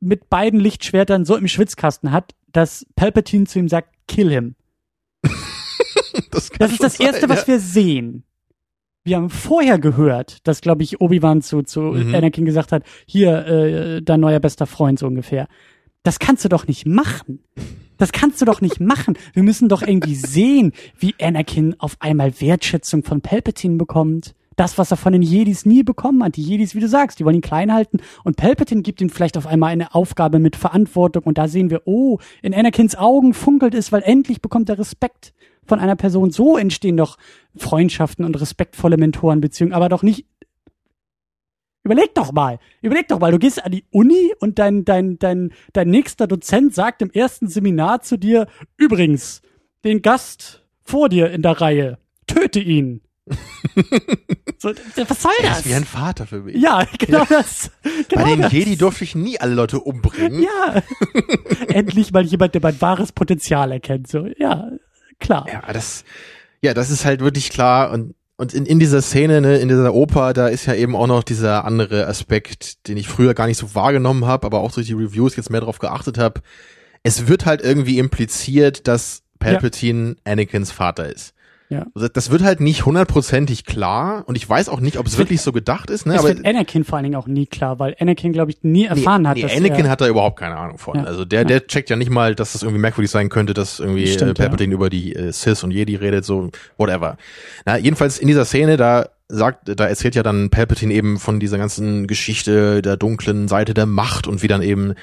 [0.00, 4.54] mit beiden Lichtschwertern so im Schwitzkasten hat, dass Palpatine zu ihm sagt, kill him.
[6.30, 7.48] Das, Das ist das Erste, sein, was ja.
[7.48, 8.24] wir sehen.
[9.02, 12.14] Wir haben vorher gehört, dass, glaube ich, Obi-Wan zu, zu Mhm.
[12.14, 15.48] Anakin gesagt hat, hier, äh, dein neuer bester Freund, so ungefähr.
[16.02, 17.40] Das kannst du doch nicht machen.
[17.96, 19.16] Das kannst du doch nicht machen.
[19.32, 24.34] Wir müssen doch irgendwie sehen, wie Anakin auf einmal Wertschätzung von Palpatine bekommt.
[24.56, 26.36] Das, was er von den Jedis nie bekommen hat.
[26.36, 27.98] Die Jedis, wie du sagst, die wollen ihn klein halten.
[28.24, 31.22] Und Palpatine gibt ihm vielleicht auf einmal eine Aufgabe mit Verantwortung.
[31.22, 35.32] Und da sehen wir, oh, in Anakins Augen funkelt es, weil endlich bekommt er Respekt
[35.64, 36.32] von einer Person.
[36.32, 37.18] So entstehen doch
[37.56, 40.26] Freundschaften und respektvolle Mentorenbeziehungen, aber doch nicht.
[41.84, 45.52] Überleg doch mal, überleg doch mal, du gehst an die Uni und dein, dein, dein,
[45.72, 49.42] dein nächster Dozent sagt im ersten Seminar zu dir, übrigens,
[49.84, 53.00] den Gast vor dir in der Reihe, töte ihn.
[54.58, 55.58] so, was soll Er das?
[55.60, 56.56] ist wie ein Vater für mich.
[56.56, 57.70] ja, genau das.
[58.08, 58.52] Genau Bei den das.
[58.52, 60.42] Jedi durfte ich nie alle Leute umbringen.
[60.42, 60.82] Ja.
[61.68, 64.08] Endlich mal jemand, der mein wahres Potenzial erkennt.
[64.08, 64.70] So, ja,
[65.18, 65.46] klar.
[65.50, 66.04] Ja, das,
[66.62, 69.94] ja, das ist halt wirklich klar und und in, in dieser Szene, ne, in dieser
[69.94, 73.56] Oper, da ist ja eben auch noch dieser andere Aspekt, den ich früher gar nicht
[73.56, 76.40] so wahrgenommen habe, aber auch durch die Reviews jetzt mehr darauf geachtet habe.
[77.04, 81.31] Es wird halt irgendwie impliziert, dass Palpatine Anakins Vater ist.
[81.72, 81.86] Ja.
[81.94, 85.18] Also Das wird halt nicht hundertprozentig klar und ich weiß auch nicht, ob es Es
[85.18, 86.06] wirklich so gedacht ist.
[86.06, 86.12] Ne?
[86.12, 88.86] Das Aber wird Anakin vor allen Dingen auch nie klar, weil Anakin, glaube ich, nie
[88.86, 90.96] erfahren nee, hat, nee, dass Anakin er, hat da überhaupt keine Ahnung von.
[90.96, 91.04] Ja.
[91.04, 94.06] Also der, der checkt ja nicht mal, dass das irgendwie merkwürdig sein könnte, dass irgendwie
[94.06, 97.16] Stimmt, äh, Palpatine über die äh, Sith und Jedi redet, so whatever.
[97.64, 101.58] Na, jedenfalls in dieser Szene, da sagt, da erzählt ja dann Palpatine eben von dieser
[101.58, 104.94] ganzen Geschichte der dunklen Seite der Macht und wie dann eben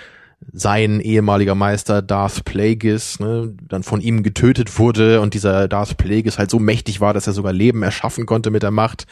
[0.51, 6.39] sein ehemaliger Meister Darth Plagueis ne, dann von ihm getötet wurde und dieser Darth Plagueis
[6.39, 9.05] halt so mächtig war, dass er sogar Leben erschaffen konnte mit der Macht.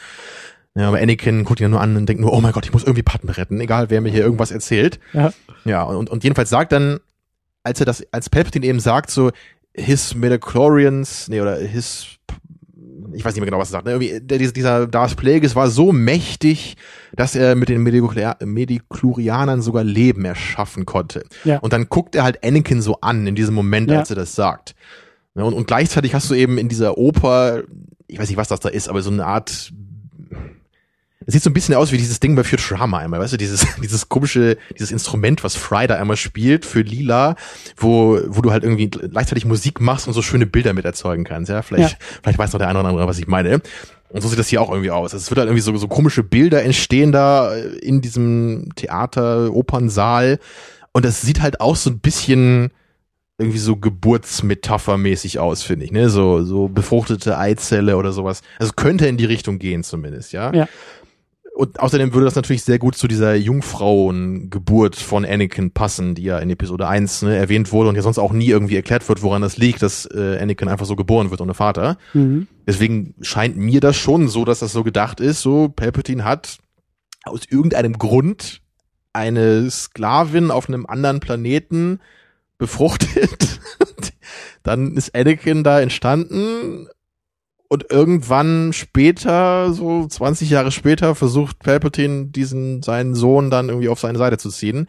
[0.74, 2.72] Ja, aber Anakin guckt ihn ja nur an und denkt nur, oh mein Gott, ich
[2.72, 5.00] muss irgendwie Padme retten, egal wer mir hier irgendwas erzählt.
[5.12, 5.32] Ja.
[5.64, 7.00] Ja, und, und jedenfalls sagt dann,
[7.62, 9.30] als er das, als Palpatine eben sagt, so,
[9.74, 12.17] his Midichlorians, nee, oder his,
[13.12, 13.92] ich weiß nicht mehr genau, was er sagt, ne?
[13.92, 16.76] irgendwie, der, dieser Darth Plagueis war so mächtig,
[17.14, 21.24] dass er mit den Mediklorianern sogar Leben erschaffen konnte.
[21.44, 21.58] Ja.
[21.58, 24.00] Und dann guckt er halt Anakin so an in diesem Moment, Ja.
[24.00, 24.74] als er das sagt.
[25.34, 27.62] Ja, und, und gleichzeitig hast du eben in dieser Oper,
[28.06, 29.72] ich weiß nicht, was das da ist, aber so eine Art
[31.28, 33.66] es sieht so ein bisschen aus wie dieses Ding bei Futurama einmal, weißt du, dieses,
[33.82, 37.36] dieses komische, dieses Instrument, was Fry da einmal spielt für Lila,
[37.76, 41.50] wo, wo du halt irgendwie gleichzeitig Musik machst und so schöne Bilder mit erzeugen kannst,
[41.50, 41.60] ja.
[41.60, 43.60] Vielleicht, vielleicht weiß noch der eine oder andere, was ich meine.
[44.08, 45.12] Und so sieht das hier auch irgendwie aus.
[45.12, 50.38] Es wird halt irgendwie so, so komische Bilder entstehen da in diesem Theater, Opernsaal.
[50.92, 52.70] Und das sieht halt auch so ein bisschen
[53.38, 56.10] irgendwie so Geburtsmetaphermäßig aus, finde ich, ne?
[56.10, 58.42] So, so befruchtete Eizelle oder sowas.
[58.58, 60.52] Also könnte in die Richtung gehen zumindest, ja.
[60.52, 60.68] Ja.
[61.58, 66.38] Und außerdem würde das natürlich sehr gut zu dieser Jungfrauengeburt von Anakin passen, die ja
[66.38, 69.42] in Episode 1 ne, erwähnt wurde und ja sonst auch nie irgendwie erklärt wird, woran
[69.42, 71.98] das liegt, dass äh, Anakin einfach so geboren wird ohne Vater.
[72.14, 72.46] Mhm.
[72.64, 76.58] Deswegen scheint mir das schon so, dass das so gedacht ist, so Palpatine hat
[77.24, 78.60] aus irgendeinem Grund
[79.12, 81.98] eine Sklavin auf einem anderen Planeten
[82.58, 83.58] befruchtet.
[84.62, 86.86] Dann ist Anakin da entstanden
[87.68, 94.00] und irgendwann später, so 20 Jahre später, versucht Palpatine diesen seinen Sohn dann irgendwie auf
[94.00, 94.88] seine Seite zu ziehen.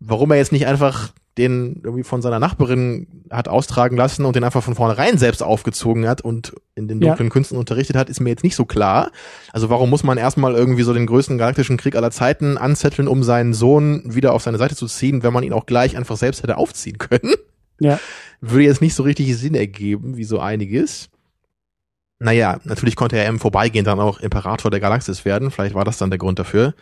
[0.00, 4.42] Warum er jetzt nicht einfach den irgendwie von seiner Nachbarin hat austragen lassen und den
[4.42, 7.10] einfach von vornherein selbst aufgezogen hat und in den Ja.
[7.10, 9.12] dunklen Künsten unterrichtet hat, ist mir jetzt nicht so klar.
[9.52, 13.22] Also warum muss man erstmal irgendwie so den größten galaktischen Krieg aller Zeiten anzetteln, um
[13.22, 16.42] seinen Sohn wieder auf seine Seite zu ziehen, wenn man ihn auch gleich einfach selbst
[16.42, 17.34] hätte aufziehen können?
[17.78, 18.00] Ja.
[18.40, 21.08] Würde jetzt nicht so richtig Sinn ergeben, wie so einiges.
[22.20, 25.50] Naja, natürlich konnte er im Vorbeigehen dann auch Imperator der Galaxis werden.
[25.50, 26.74] Vielleicht war das dann der Grund dafür.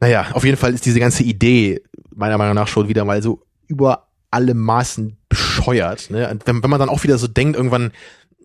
[0.00, 1.82] Naja, auf jeden Fall ist diese ganze Idee
[2.14, 6.10] meiner Meinung nach schon wieder mal so über alle Maßen bescheuert.
[6.10, 6.38] Ne?
[6.44, 7.92] Wenn, wenn man dann auch wieder so denkt, irgendwann,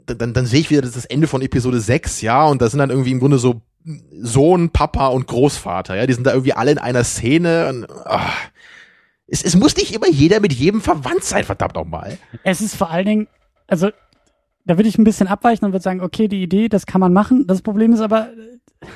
[0.06, 2.80] dann, dann sehe ich wieder das, das Ende von Episode 6, ja, und da sind
[2.80, 3.62] dann irgendwie im Grunde so
[4.22, 8.50] Sohn, Papa und Großvater, ja, die sind da irgendwie alle in einer Szene und ach,
[9.28, 12.18] es, es muss nicht immer jeder mit jedem verwandt sein, verdammt nochmal.
[12.44, 13.28] Es ist vor allen Dingen,
[13.68, 13.90] also
[14.66, 17.14] da würde ich ein bisschen abweichen und würde sagen, okay, die Idee, das kann man
[17.14, 17.48] machen.
[17.48, 18.88] Das Problem ist aber, äh,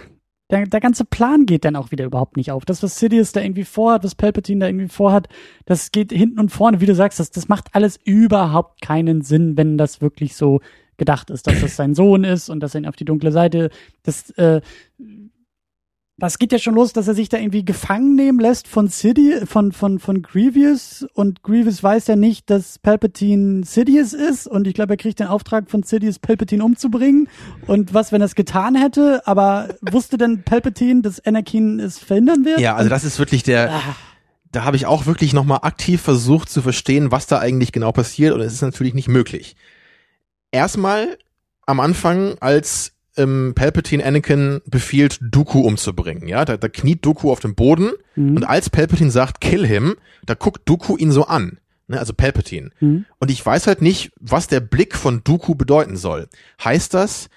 [0.49, 2.66] der, der ganze Plan geht dann auch wieder überhaupt nicht auf.
[2.66, 5.28] Das, was Sidious da irgendwie vorhat, was Palpatine da irgendwie vorhat,
[5.66, 9.57] das geht hinten und vorne, wie du sagst, das, das macht alles überhaupt keinen Sinn,
[9.57, 10.59] wenn das wirklich so
[10.97, 13.72] gedacht ist, dass das sein Sohn ist und dass er ihn auf die dunkle Seite,
[14.03, 14.61] das, äh,
[16.24, 19.43] das geht ja schon los, dass er sich da irgendwie gefangen nehmen lässt von Sidious,
[19.45, 21.05] von, von, von Grievous.
[21.13, 24.47] Und Grievous weiß ja nicht, dass Palpatine Sidious ist.
[24.47, 27.28] Und ich glaube, er kriegt den Auftrag von Sidious, Palpatine umzubringen.
[27.67, 32.45] Und was, wenn er es getan hätte, aber wusste denn Palpatine, dass Anakin es verhindern
[32.45, 32.61] wird?
[32.61, 33.82] Ja, also das ist wirklich der, Ah,
[34.49, 38.34] da habe ich auch wirklich nochmal aktiv versucht zu verstehen, was da eigentlich genau passiert.
[38.34, 39.57] Und es ist natürlich nicht möglich.
[40.51, 41.17] Erstmal
[41.65, 47.39] am Anfang, als ähm, Palpatine Anakin befiehlt, Dooku umzubringen, ja, da, da kniet Dooku auf
[47.39, 48.36] dem Boden Mhm.
[48.38, 49.95] und als Palpatine sagt, kill him,
[50.26, 51.57] da guckt Dooku ihn so an,
[51.88, 52.70] ne, also Palpatine.
[52.80, 53.05] Mhm.
[53.20, 56.28] Und ich weiß halt nicht, was der Blick von Dooku bedeuten soll.
[56.64, 57.30] Heißt das,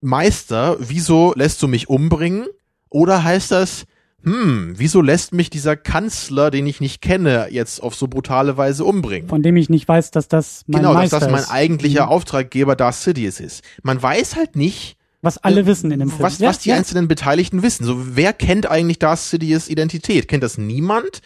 [0.00, 2.46] Meister, wieso lässt du mich umbringen?
[2.88, 3.84] Oder heißt das,
[4.22, 8.84] hm, wieso lässt mich dieser Kanzler, den ich nicht kenne, jetzt auf so brutale Weise
[8.84, 9.28] umbringen?
[9.28, 11.50] von dem ich nicht weiß, dass das mein genau, dass Meister das mein ist.
[11.50, 12.10] eigentlicher Mhm.
[12.12, 13.62] Auftraggeber Darth Sidious ist.
[13.82, 16.22] Man weiß halt nicht, Was alle wissen in dem Film.
[16.22, 16.76] was, was die ja.
[16.76, 17.84] einzelnen Beteiligten wissen.
[17.84, 20.28] So, wer kennt eigentlich Darth Sidious Identität?
[20.28, 21.20] Kennt das niemand?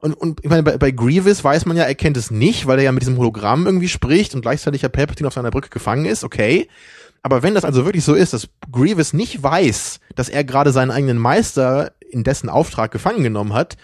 [0.00, 2.78] Und, und ich meine, bei, bei Grievous weiß man ja, er kennt es nicht, weil
[2.78, 6.04] er ja mit diesem Hologramm irgendwie spricht und gleichzeitig ja Palpatine auf seiner Brücke gefangen
[6.04, 6.68] ist, okay.
[7.22, 10.92] Aber wenn das also wirklich so ist, dass Grievous nicht weiß, dass er gerade seinen
[10.92, 13.76] eigenen Meister in dessen Auftrag gefangen genommen hat,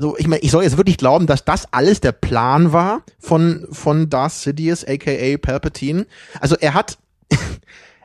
[0.00, 3.66] so, ich meine, ich soll jetzt wirklich glauben, dass das alles der Plan war von,
[3.72, 6.06] von Darth Sidious, aka Palpatine.
[6.40, 6.98] Also er hat,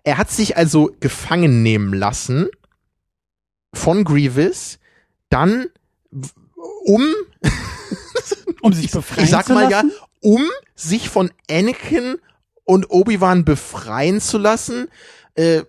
[0.03, 2.49] er hat sich also gefangen nehmen lassen
[3.73, 4.79] von Grievous,
[5.29, 5.67] dann
[6.85, 7.05] um,
[8.61, 9.83] um sich befreien ich sag mal ja,
[10.21, 10.43] um
[10.75, 12.17] sich von Anakin
[12.65, 14.87] und Obi-Wan befreien zu lassen,
[15.35, 15.63] äh,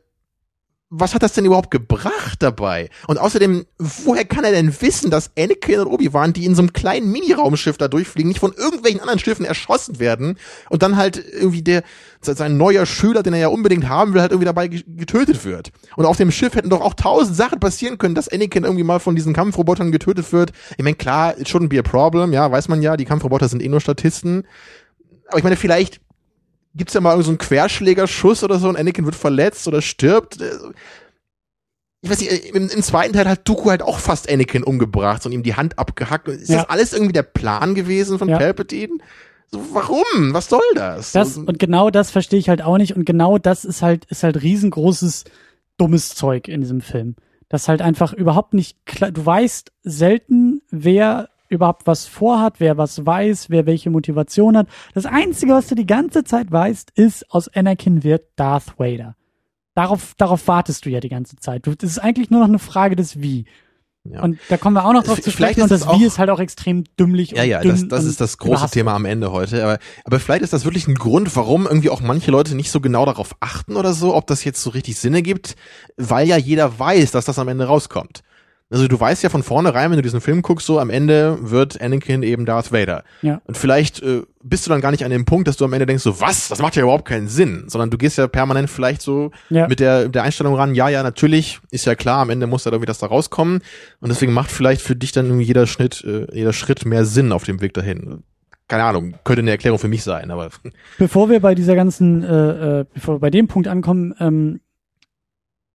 [0.97, 2.89] was hat das denn überhaupt gebracht dabei?
[3.09, 6.73] Und außerdem, woher kann er denn wissen, dass Anakin und Obi-Wan, die in so einem
[6.73, 10.39] kleinen Mini-Raumschiff da durchfliegen, nicht von irgendwelchen anderen Schiffen erschossen werden
[10.71, 11.83] und dann halt irgendwie der,
[12.21, 15.73] sein neuer Schüler, den er ja unbedingt haben will, halt irgendwie dabei getötet wird.
[15.97, 19.01] Und auf dem Schiff hätten doch auch tausend Sachen passieren können, dass Anakin irgendwie mal
[19.01, 20.53] von diesen Kampfrobotern getötet wird.
[20.77, 23.63] Ich meine, klar, it shouldn't be a problem, ja, weiß man ja, die Kampfroboter sind
[23.63, 24.47] eh nur Statisten.
[25.29, 26.01] Aber ich meine, vielleicht
[26.75, 30.39] gibt's ja mal so einen Querschlägerschuss oder so und Anakin wird verletzt oder stirbt.
[32.03, 35.33] Ich weiß nicht, im, im zweiten Teil hat Dooku halt auch fast Anakin umgebracht und
[35.33, 36.29] ihm die Hand abgehackt.
[36.29, 36.59] Ist ja.
[36.59, 38.39] das alles irgendwie der Plan gewesen von ja.
[38.39, 38.99] Palpatine?
[39.51, 40.33] So, warum?
[40.33, 41.13] Was soll das?
[41.13, 44.23] Das und genau das verstehe ich halt auch nicht und genau das ist halt ist
[44.23, 45.25] halt riesengroßes
[45.77, 47.15] dummes Zeug in diesem Film.
[47.49, 49.13] Das halt einfach überhaupt nicht klar.
[49.13, 54.69] Du weißt selten, wer überhaupt was vorhat, wer was weiß, wer welche Motivation hat.
[54.95, 59.17] Das Einzige, was du die ganze Zeit weißt, ist, aus Anakin wird Darth Vader.
[59.75, 61.67] Darauf, darauf wartest du ja die ganze Zeit.
[61.67, 63.45] Das ist eigentlich nur noch eine Frage des Wie.
[64.05, 64.23] Ja.
[64.23, 66.39] Und da kommen wir auch noch drauf zu sprechen und das Wie ist halt auch
[66.39, 69.65] extrem dümmlich ja, ja, das, das ist das große Thema am Ende heute.
[69.65, 72.81] Aber, aber vielleicht ist das wirklich ein Grund, warum irgendwie auch manche Leute nicht so
[72.81, 75.57] genau darauf achten oder so, ob das jetzt so richtig Sinne gibt,
[75.97, 78.23] weil ja jeder weiß, dass das am Ende rauskommt.
[78.71, 81.81] Also du weißt ja von vornherein, wenn du diesen Film guckst, so am Ende wird
[81.81, 83.05] Anakin eben Darth Vader.
[83.23, 83.41] Ja.
[83.45, 85.87] Und vielleicht äh, bist du dann gar nicht an dem Punkt, dass du am Ende
[85.87, 89.03] denkst, so was, das macht ja überhaupt keinen Sinn, sondern du gehst ja permanent vielleicht
[89.03, 89.69] so ja.
[89.69, 92.71] mit der, der Einstellung ran, ja, ja, natürlich, ist ja klar, am Ende muss da
[92.71, 93.61] irgendwie das da rauskommen.
[94.01, 97.33] Und deswegen macht vielleicht für dich dann irgendwie jeder Schnitt, äh, jeder Schritt mehr Sinn
[97.33, 98.23] auf dem Weg dahin
[98.67, 100.49] keine Ahnung, könnte eine Erklärung für mich sein, aber.
[100.99, 104.61] Bevor wir bei dieser ganzen, äh, äh, bevor wir bei dem Punkt ankommen, ähm,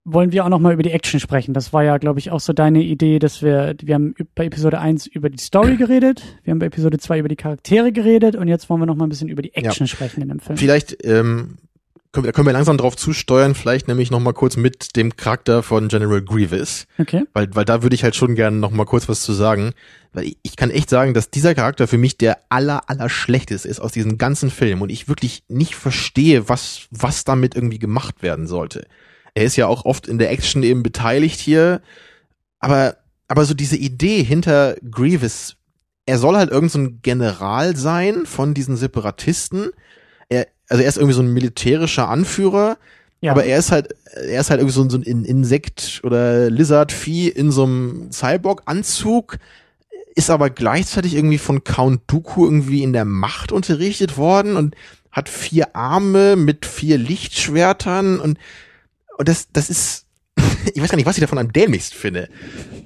[0.04, 1.52] wollen wir auch noch mal über die Action sprechen.
[1.52, 4.78] Das war ja, glaube ich, auch so deine Idee, dass wir, wir haben bei Episode
[4.78, 8.48] 1 über die Story geredet, wir haben bei Episode 2 über die Charaktere geredet und
[8.48, 9.88] jetzt wollen wir noch mal ein bisschen über die Action ja.
[9.88, 10.56] sprechen in dem Film.
[10.56, 11.58] Vielleicht ähm,
[12.12, 15.62] können, wir, können wir langsam drauf zusteuern, vielleicht nämlich noch mal kurz mit dem Charakter
[15.62, 16.86] von General Grievous.
[16.98, 17.24] Okay.
[17.34, 19.72] Weil, weil da würde ich halt schon gerne noch mal kurz was zu sagen.
[20.14, 23.68] Weil ich, ich kann echt sagen, dass dieser Charakter für mich der aller, aller schlechteste
[23.68, 28.22] ist aus diesem ganzen Film und ich wirklich nicht verstehe, was, was damit irgendwie gemacht
[28.22, 28.86] werden sollte
[29.34, 31.80] er ist ja auch oft in der Action eben beteiligt hier,
[32.58, 32.96] aber,
[33.28, 35.56] aber so diese Idee hinter Grievous,
[36.06, 39.70] er soll halt irgend so ein General sein von diesen Separatisten.
[40.28, 42.78] Er, also er ist irgendwie so ein militärischer Anführer,
[43.20, 43.32] ja.
[43.32, 47.28] aber er ist halt, er ist halt irgendwie so ein, so ein Insekt oder Lizard-Vieh
[47.28, 49.38] in so einem Cyborg-Anzug,
[50.14, 54.74] ist aber gleichzeitig irgendwie von Count Dooku irgendwie in der Macht unterrichtet worden und
[55.12, 58.38] hat vier Arme mit vier Lichtschwertern und
[59.20, 60.06] und das, das ist,
[60.74, 62.30] ich weiß gar nicht, was ich davon am dämlichsten finde.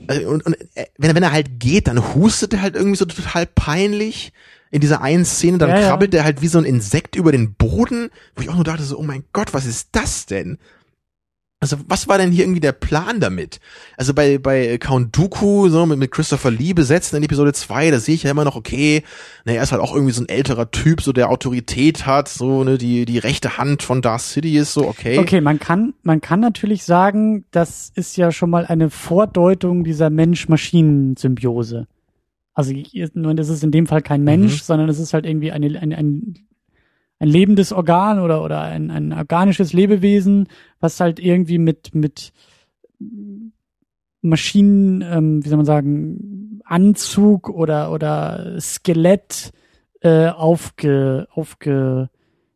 [0.09, 2.97] Also, und, und äh, wenn, er, wenn er halt geht, dann hustet er halt irgendwie
[2.97, 4.33] so total peinlich
[4.73, 6.21] in dieser einen Szene, dann ja, krabbelt ja.
[6.21, 8.99] er halt wie so ein Insekt über den Boden, wo ich auch nur dachte so,
[8.99, 10.59] oh mein Gott, was ist das denn?
[11.61, 13.59] Also was war denn hier irgendwie der Plan damit?
[13.97, 18.01] Also bei, bei Count Dooku, so mit, mit Christopher Lee besetzt in Episode 2, da
[18.01, 19.03] sehe ich ja immer noch, okay,
[19.47, 22.65] ne, er ist halt auch irgendwie so ein älterer Typ, so der Autorität hat, so,
[22.65, 25.19] ne, die, die rechte Hand von Darth City ist so, okay.
[25.19, 30.11] Okay, man kann, man kann natürlich sagen, das ist ja schon mal eine Vordeutung dieser
[30.11, 31.87] Mensch-Maschinen-Symbiose.
[32.53, 32.75] Also
[33.15, 34.65] nur das ist in dem Fall kein Mensch, mhm.
[34.65, 36.47] sondern es ist halt irgendwie eine, eine, ein
[37.21, 40.49] ein lebendes Organ oder, oder ein, ein organisches Lebewesen,
[40.85, 42.33] was halt irgendwie mit, mit
[44.21, 49.53] Maschinen, ähm, wie soll man sagen, Anzug oder, oder Skelett
[50.01, 52.11] äh, aufge, aufge,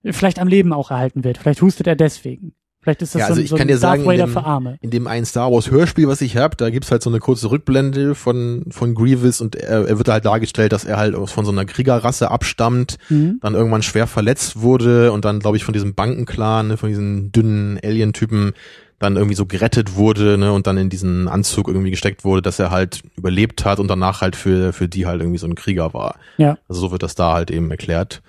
[0.05, 1.39] vielleicht am Leben auch erhalten wird.
[1.39, 2.53] Vielleicht hustet er deswegen.
[2.89, 4.45] Vielleicht ist das ja, also so, ich so kann dir sagen, Vader in dem, für
[4.45, 4.79] Arme.
[4.81, 7.51] in dem einen Star Wars Hörspiel, was ich habe, da gibt's halt so eine kurze
[7.51, 11.53] Rückblende von von Grievous und er, er wird halt dargestellt, dass er halt von so
[11.53, 13.41] einer Kriegerrasse abstammt, mhm.
[13.43, 17.31] dann irgendwann schwer verletzt wurde und dann glaube ich von diesem Bankenclan, ne, von diesen
[17.31, 18.55] dünnen Alien-Typen
[18.99, 22.59] dann irgendwie so gerettet wurde ne, und dann in diesen Anzug irgendwie gesteckt wurde, dass
[22.59, 25.93] er halt überlebt hat und danach halt für für die halt irgendwie so ein Krieger
[25.93, 26.17] war.
[26.39, 26.57] Ja.
[26.71, 28.23] Also so wird das da halt eben erklärt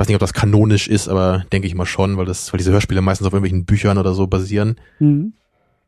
[0.00, 2.72] weiß nicht, ob das kanonisch ist, aber denke ich mal schon, weil das, weil diese
[2.72, 4.76] Hörspiele meistens auf irgendwelchen Büchern oder so basieren.
[4.98, 5.34] Mhm.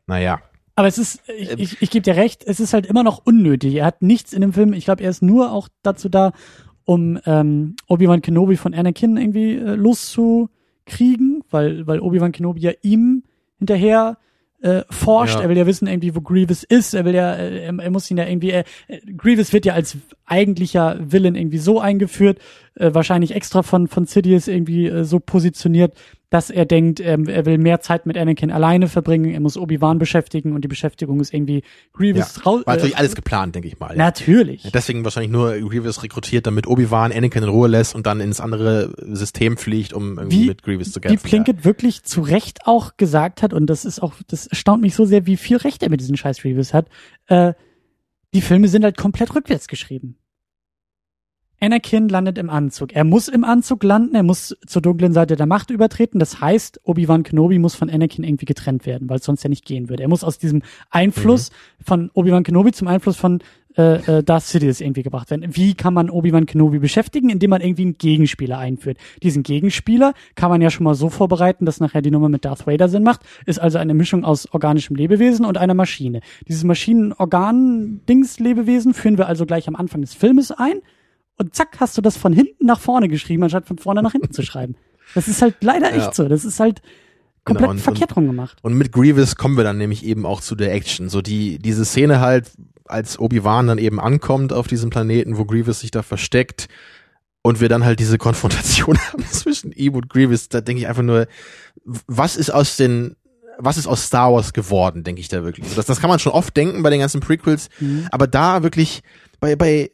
[0.05, 0.39] Naja.
[0.75, 1.59] Aber es ist, ich, ähm.
[1.59, 3.73] ich, ich gebe dir recht, es ist halt immer noch unnötig.
[3.73, 4.73] Er hat nichts in dem Film.
[4.73, 6.31] Ich glaube, er ist nur auch dazu da,
[6.85, 13.23] um ähm, Obi-Wan Kenobi von Anakin irgendwie äh, loszukriegen, weil, weil Obi-Wan Kenobi ja ihm
[13.57, 14.17] hinterher
[14.63, 15.35] äh, forscht.
[15.35, 15.41] Ja.
[15.41, 16.93] Er will ja wissen irgendwie, wo Grievous ist.
[16.93, 18.63] Er will ja, äh, er, er muss ihn ja irgendwie, äh,
[19.17, 22.39] Grievous wird ja als eigentlicher Villain irgendwie so eingeführt,
[22.75, 25.93] äh, wahrscheinlich extra von, von Sidious irgendwie äh, so positioniert,
[26.33, 29.99] dass er denkt, ähm, er will mehr Zeit mit Anakin alleine verbringen, er muss Obi-Wan
[29.99, 31.61] beschäftigen und die Beschäftigung ist irgendwie
[31.93, 32.41] Grievous Ja.
[32.41, 32.63] raus.
[32.65, 33.95] War natürlich alles geplant, denke ich mal.
[33.95, 34.63] Natürlich.
[34.63, 38.39] Ja, Deswegen wahrscheinlich nur Grievous rekrutiert, damit Obi-Wan Anakin in Ruhe lässt und dann ins
[38.39, 41.29] andere System fliegt, um irgendwie Wie- mit Grievous zu Wie kämpfen.
[41.29, 45.05] Plinkett wirklich zu Recht auch gesagt hat, und das ist auch, das erstaunt mich so
[45.05, 46.87] sehr, wie viel Recht er mit diesen scheiß Reviews hat,
[47.27, 47.53] äh,
[48.33, 50.15] die Filme sind halt komplett rückwärts geschrieben.
[51.59, 52.93] Anakin landet im Anzug.
[52.93, 56.19] Er muss im Anzug landen, er muss zur dunklen Seite der Macht übertreten.
[56.19, 59.65] Das heißt, Obi-Wan Kenobi muss von Anakin irgendwie getrennt werden, weil es sonst ja nicht
[59.65, 60.03] gehen würde.
[60.03, 61.51] Er muss aus diesem Einfluss
[61.83, 63.39] von Obi-Wan Kenobi zum Einfluss von
[63.77, 65.55] äh, äh, Darth Sidious irgendwie gebracht werden.
[65.55, 67.29] Wie kann man Obi-Wan Kenobi beschäftigen?
[67.29, 68.97] Indem man irgendwie einen Gegenspieler einführt.
[69.23, 72.67] Diesen Gegenspieler kann man ja schon mal so vorbereiten, dass nachher die Nummer mit Darth
[72.67, 73.21] Vader Sinn macht.
[73.45, 76.21] Ist also eine Mischung aus organischem Lebewesen und einer Maschine.
[76.47, 80.81] Dieses Maschinen-Organ-Dings-Lebewesen führen wir also gleich am Anfang des Filmes ein.
[81.37, 84.31] Und zack, hast du das von hinten nach vorne geschrieben, anstatt von vorne nach hinten
[84.31, 84.75] zu schreiben.
[85.15, 86.05] Das ist halt leider Ja.
[86.05, 86.27] echt so.
[86.27, 86.81] Das ist halt
[87.43, 88.57] komplett Genau, und- verkehrt rum gemacht.
[88.61, 91.09] Und mit Grievous kommen wir dann nämlich eben auch zu der Action.
[91.09, 92.51] So die, diese Szene halt,
[92.85, 96.67] als Obi-Wan dann eben ankommt auf diesem Planeten, wo Grievous sich da versteckt
[97.41, 101.01] und wir dann halt diese Konfrontation haben zwischen ihm und Grievous, da denke ich einfach
[101.03, 101.27] nur,
[102.07, 103.15] was ist aus den,
[103.57, 105.73] was ist aus Star Wars geworden, denke ich da wirklich.
[105.75, 108.07] Das, das kann man schon oft denken bei den ganzen Prequels, Mhm.
[108.11, 109.01] aber da wirklich,
[109.39, 109.91] bei, bei,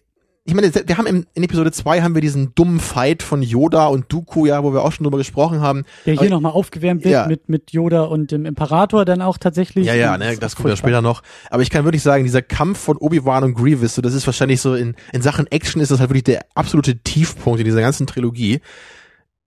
[0.49, 3.85] ich meine, wir haben im, in Episode 2 haben wir diesen dummen Fight von Yoda
[3.85, 5.85] und Dooku, ja, wo wir auch schon drüber gesprochen haben.
[6.07, 7.27] Der hier nochmal aufgewärmt wird Ja.
[7.27, 9.85] mit, mit Yoda und dem Imperator dann auch tatsächlich.
[9.85, 11.21] Ja, ja, ne, das kommt ja später noch.
[11.51, 14.59] Aber ich kann wirklich sagen, dieser Kampf von Obi-Wan und Grievous, so, das ist wahrscheinlich
[14.59, 18.07] so in, in Sachen Action ist das halt wirklich der absolute Tiefpunkt in dieser ganzen
[18.07, 18.59] Trilogie.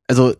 [0.07, 0.35] Also,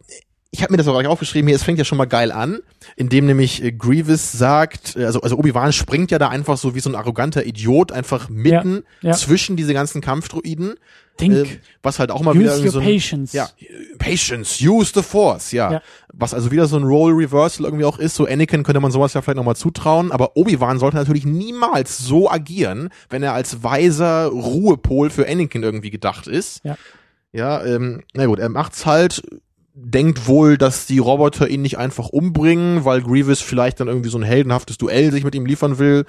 [0.55, 2.61] ich habe mir das auch gleich aufgeschrieben hier, es fängt ja schon mal geil an,
[2.95, 6.81] indem nämlich äh, Grievous sagt, äh, also, also Obi-Wan springt ja da einfach so wie
[6.81, 9.17] so ein arroganter Idiot einfach mitten Ja, ja.
[9.17, 10.75] zwischen diese ganzen Kampfdruiden,
[11.17, 13.33] Think, äh, was halt auch mal wieder use irgendwie your so ein, patience.
[13.33, 13.49] ja,
[13.99, 15.73] Patience, use the Force, ja.
[15.73, 15.83] Ja.
[16.13, 18.15] Was also wieder so ein Role Reversal irgendwie auch ist.
[18.15, 22.31] So Anakin könnte man sowas ja vielleicht nochmal zutrauen, aber Obi-Wan sollte natürlich niemals so
[22.31, 26.61] agieren, wenn er als weiser Ruhepol für Anakin irgendwie gedacht ist.
[26.63, 26.77] Ja.
[27.33, 29.23] Ja, ähm, na gut, er macht's halt,
[29.75, 34.19] denkt wohl, dass die Roboter ihn nicht einfach umbringen, weil Grievous vielleicht dann irgendwie so
[34.19, 36.05] ein heldenhaftes Duell sich mit ihm liefern will.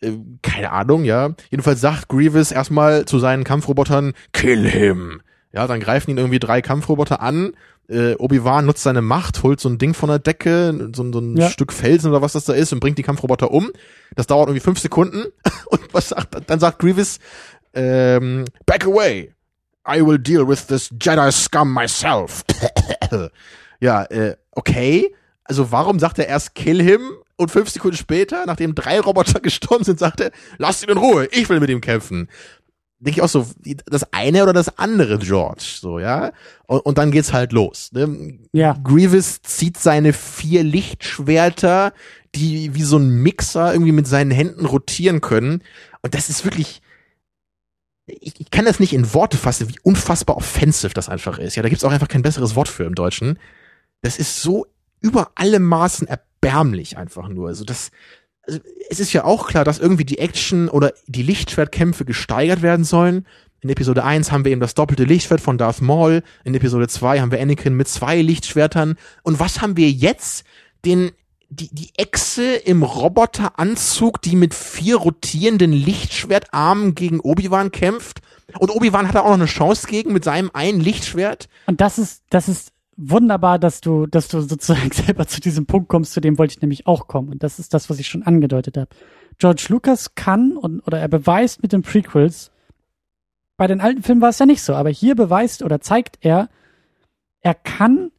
[0.00, 1.34] Äh, keine Ahnung, ja.
[1.50, 5.22] Jedenfalls sagt Grievous erstmal zu seinen Kampfrobotern, kill him.
[5.52, 7.52] Ja, dann greifen ihn irgendwie drei Kampfroboter an.
[7.88, 11.36] Äh, Obi-Wan nutzt seine Macht, holt so ein Ding von der Decke, so, so ein
[11.36, 11.50] Ja.
[11.50, 13.70] Stück Felsen oder was das da ist und bringt die Kampfroboter um.
[14.14, 15.24] Das dauert irgendwie fünf Sekunden.
[15.70, 17.18] Und was sagt, dann sagt Grievous,
[17.74, 19.32] ähm, back away.
[19.90, 22.44] I will deal with this Jedi scum myself.
[23.80, 25.14] ja, äh, okay.
[25.44, 27.00] Also warum sagt er erst kill him
[27.36, 31.26] und fünf Sekunden später, nachdem drei Roboter gestorben sind, sagt er, lasst ihn in Ruhe,
[31.32, 32.28] ich will mit ihm kämpfen.
[33.00, 33.46] Denke ich auch so,
[33.86, 36.32] das eine oder das andere, George, so, ja.
[36.66, 37.90] Und, und dann geht's halt los.
[37.92, 38.38] Ne?
[38.52, 38.76] Ja.
[38.84, 41.94] Grievous zieht seine vier Lichtschwerter,
[42.34, 45.62] die wie so ein Mixer irgendwie mit seinen Händen rotieren können.
[46.02, 46.82] Und das ist wirklich,
[48.20, 51.56] ich, ich kann das nicht in Worte fassen, wie unfassbar offensive das einfach ist.
[51.56, 53.38] Ja, da gibt's auch einfach kein besseres Wort für im Deutschen.
[54.02, 54.66] Das ist so
[55.00, 57.48] über alle Maßen erbärmlich einfach nur.
[57.48, 57.90] Also das,
[58.46, 62.84] also es ist ja auch klar, dass irgendwie die Action oder die Lichtschwertkämpfe gesteigert werden
[62.84, 63.26] sollen.
[63.60, 66.22] In Episode 1 haben wir eben das doppelte Lichtschwert von Darth Maul.
[66.44, 68.96] In Episode 2 haben wir Anakin mit zwei Lichtschwertern.
[69.22, 70.44] Und was haben wir jetzt?
[70.86, 71.12] Den,
[71.50, 78.20] die, die Echse im Roboteranzug, die mit vier rotierenden Lichtschwertarmen gegen Obi-Wan kämpft.
[78.58, 81.48] Und Obi-Wan hat da auch noch eine Chance gegen mit seinem einen Lichtschwert.
[81.66, 85.88] Und das ist, das ist wunderbar, dass du, dass du sozusagen selber zu diesem Punkt
[85.88, 87.30] kommst, zu dem wollte ich nämlich auch kommen.
[87.30, 88.88] Und das ist das, was ich schon angedeutet habe.
[89.38, 92.52] George Lucas kann und, oder er beweist mit den Prequels,
[93.56, 96.48] bei den alten Filmen war es ja nicht so, aber hier beweist oder zeigt er,
[97.40, 98.10] er kann,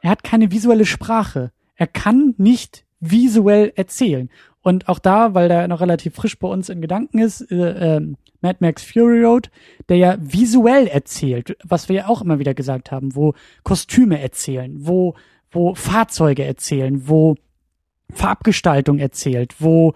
[0.00, 1.52] er hat keine visuelle Sprache.
[1.78, 4.28] Er kann nicht visuell erzählen.
[4.60, 8.16] Und auch da, weil der noch relativ frisch bei uns in Gedanken ist, äh, ähm,
[8.40, 9.50] Mad Max Fury Road,
[9.88, 14.74] der ja visuell erzählt, was wir ja auch immer wieder gesagt haben, wo Kostüme erzählen,
[14.76, 15.14] wo,
[15.50, 17.36] wo Fahrzeuge erzählen, wo
[18.12, 19.94] Farbgestaltung erzählt, wo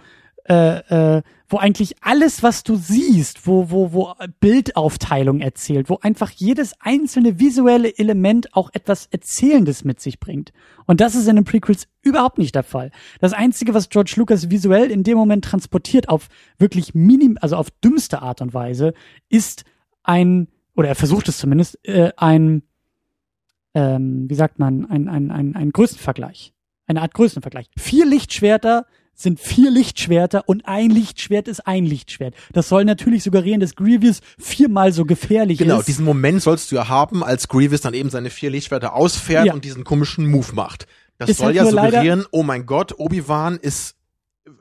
[0.48, 6.30] äh, äh, wo eigentlich alles, was du siehst, wo, wo, wo Bildaufteilung erzählt, wo einfach
[6.30, 10.52] jedes einzelne visuelle Element auch etwas Erzählendes mit sich bringt.
[10.86, 12.90] Und das ist in den Prequels überhaupt nicht der Fall.
[13.20, 16.28] Das Einzige, was George Lucas visuell in dem Moment transportiert, auf
[16.58, 18.94] wirklich minim, also auf dümmste Art und Weise,
[19.28, 19.64] ist
[20.02, 22.62] ein, oder er versucht es zumindest, äh, ein,
[23.74, 26.54] ähm, wie sagt man, ein, ein, ein, ein Größenvergleich.
[26.86, 27.68] Eine Art Größenvergleich.
[27.76, 32.34] Vier Lichtschwerter sind vier Lichtschwerter und ein Lichtschwert ist ein Lichtschwert.
[32.52, 35.86] Das soll natürlich suggerieren, dass Grievous viermal so gefährlich Genau, ist.
[35.88, 39.54] diesen Moment sollst du ja haben, als Grievous dann eben seine vier Lichtschwerter ausfährt Ja.
[39.54, 40.86] und diesen komischen Move macht.
[41.18, 43.94] Das Ist soll halt ja suggerieren, oh mein Gott, Obi-Wan ist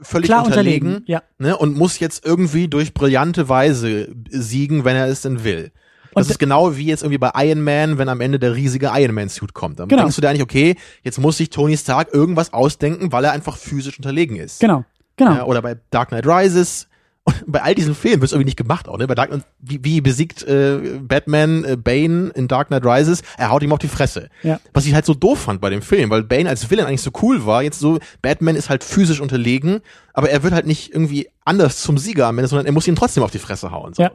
[0.02, 1.06] völlig Klar unterlegen, unterlegen.
[1.12, 1.24] Ja.
[1.40, 5.72] ne, und muss jetzt irgendwie durch brillante Weise siegen, wenn er es denn will.
[6.14, 8.92] Das Und ist genau wie jetzt irgendwie bei Iron Man, wenn am Ende der riesige
[8.94, 9.80] Iron Man Suit kommt.
[9.80, 10.02] Dann Genau.
[10.04, 13.58] denkst du dir eigentlich, okay, jetzt muss sich Tony Stark irgendwas ausdenken, weil er einfach
[13.58, 14.60] physisch unterlegen ist.
[14.60, 14.84] Genau.
[15.18, 15.34] Genau.
[15.34, 16.88] Ja, oder bei Dark Knight Rises.
[17.24, 19.06] Und bei all diesen Filmen wird es irgendwie nicht gemacht auch, ne?
[19.06, 23.22] Bei Dark Knight, wie, wie besiegt äh, Batman äh, Bane in Dark Knight Rises?
[23.38, 24.30] Er haut ihm auf die Fresse.
[24.42, 24.60] Ja.
[24.74, 27.12] Was ich halt so doof fand bei dem Film, weil Bane als Villain eigentlich so
[27.22, 27.62] cool war.
[27.62, 29.82] Jetzt so, Batman ist halt physisch unterlegen,
[30.14, 32.96] aber er wird halt nicht irgendwie anders zum Sieger am Ende, sondern er muss ihn
[32.96, 33.94] trotzdem auf die Fresse hauen.
[33.94, 34.04] So.
[34.04, 34.12] Ja.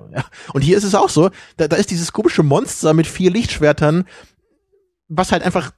[0.54, 4.04] Und hier ist es auch so, da, da ist dieses komische Monster mit vier Lichtschwertern,
[5.08, 5.72] was halt einfach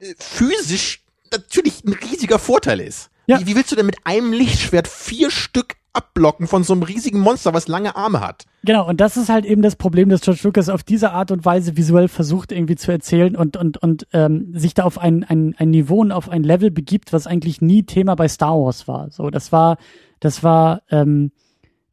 [0.00, 3.10] äh, physisch natürlich ein riesiger Vorteil ist.
[3.26, 3.40] Ja.
[3.40, 7.20] Wie, wie willst du denn mit einem Lichtschwert vier Stück abblocken von so einem riesigen
[7.20, 8.44] Monster, was lange Arme hat?
[8.64, 11.44] Genau, und das ist halt eben das Problem, dass George Lucas auf diese Art und
[11.44, 15.54] Weise visuell versucht irgendwie zu erzählen und, und, und ähm, sich da auf ein, ein,
[15.56, 19.10] ein Niveau und auf ein Level begibt, was eigentlich nie Thema bei Star Wars war.
[19.10, 19.78] So, das war,
[20.24, 21.32] das war ähm,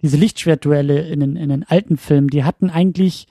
[0.01, 3.27] diese Lichtschwertduelle in den, in den alten Filmen, die hatten eigentlich,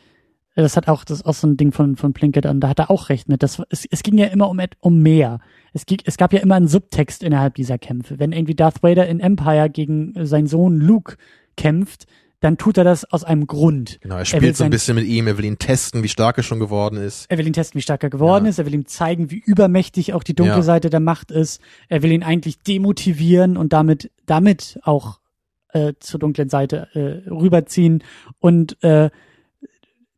[0.54, 2.78] das hat auch, das ist auch so ein Ding von, von Plinkett an, da hat
[2.78, 3.42] er auch recht mit.
[3.42, 5.40] Das, es, es ging ja immer um, um mehr.
[5.72, 8.18] Es, ging, es gab ja immer einen Subtext innerhalb dieser Kämpfe.
[8.18, 11.16] Wenn irgendwie Darth Vader in Empire gegen seinen Sohn Luke
[11.56, 12.06] kämpft,
[12.40, 13.98] dann tut er das aus einem Grund.
[14.00, 16.42] Genau, er spielt so ein bisschen mit ihm, er will ihn testen, wie stark er
[16.42, 17.26] schon geworden ist.
[17.30, 18.50] Er will ihn testen, wie stark er geworden Ja.
[18.50, 18.58] ist.
[18.58, 20.62] Er will ihm zeigen, wie übermächtig auch die dunkle Ja.
[20.62, 21.60] Seite der Macht ist.
[21.88, 25.20] Er will ihn eigentlich demotivieren und damit, damit auch
[25.72, 28.02] äh, zur dunklen Seite äh, rüberziehen.
[28.38, 29.10] Und äh,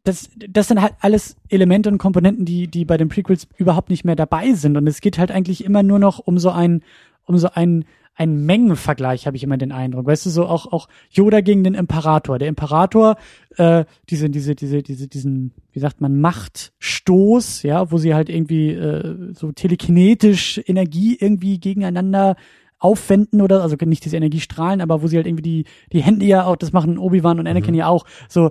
[0.04, 4.04] das, das sind halt alles Elemente und Komponenten, die, die bei den Prequels überhaupt nicht
[4.04, 4.76] mehr dabei sind.
[4.76, 6.82] Und es geht halt eigentlich immer nur noch um so ein,
[7.24, 7.84] um so ein,
[8.14, 10.06] ein Mengenvergleich, habe ich immer den Eindruck.
[10.06, 12.38] Weißt du, so auch, auch Yoda gegen den Imperator.
[12.38, 13.16] Der Imperator,
[13.56, 18.70] äh, diese, diese, diese, diese, diesen, wie sagt man, Machtstoß, ja, wo sie halt irgendwie
[18.70, 22.36] äh, so telekinetisch Energie irgendwie gegeneinander
[22.78, 26.44] aufwenden oder also nicht diese Energiestrahlen, aber wo sie halt irgendwie die die Hände ja
[26.44, 27.78] auch, das machen Obi-Wan und Anakin Mhm.
[27.78, 28.50] ja auch, so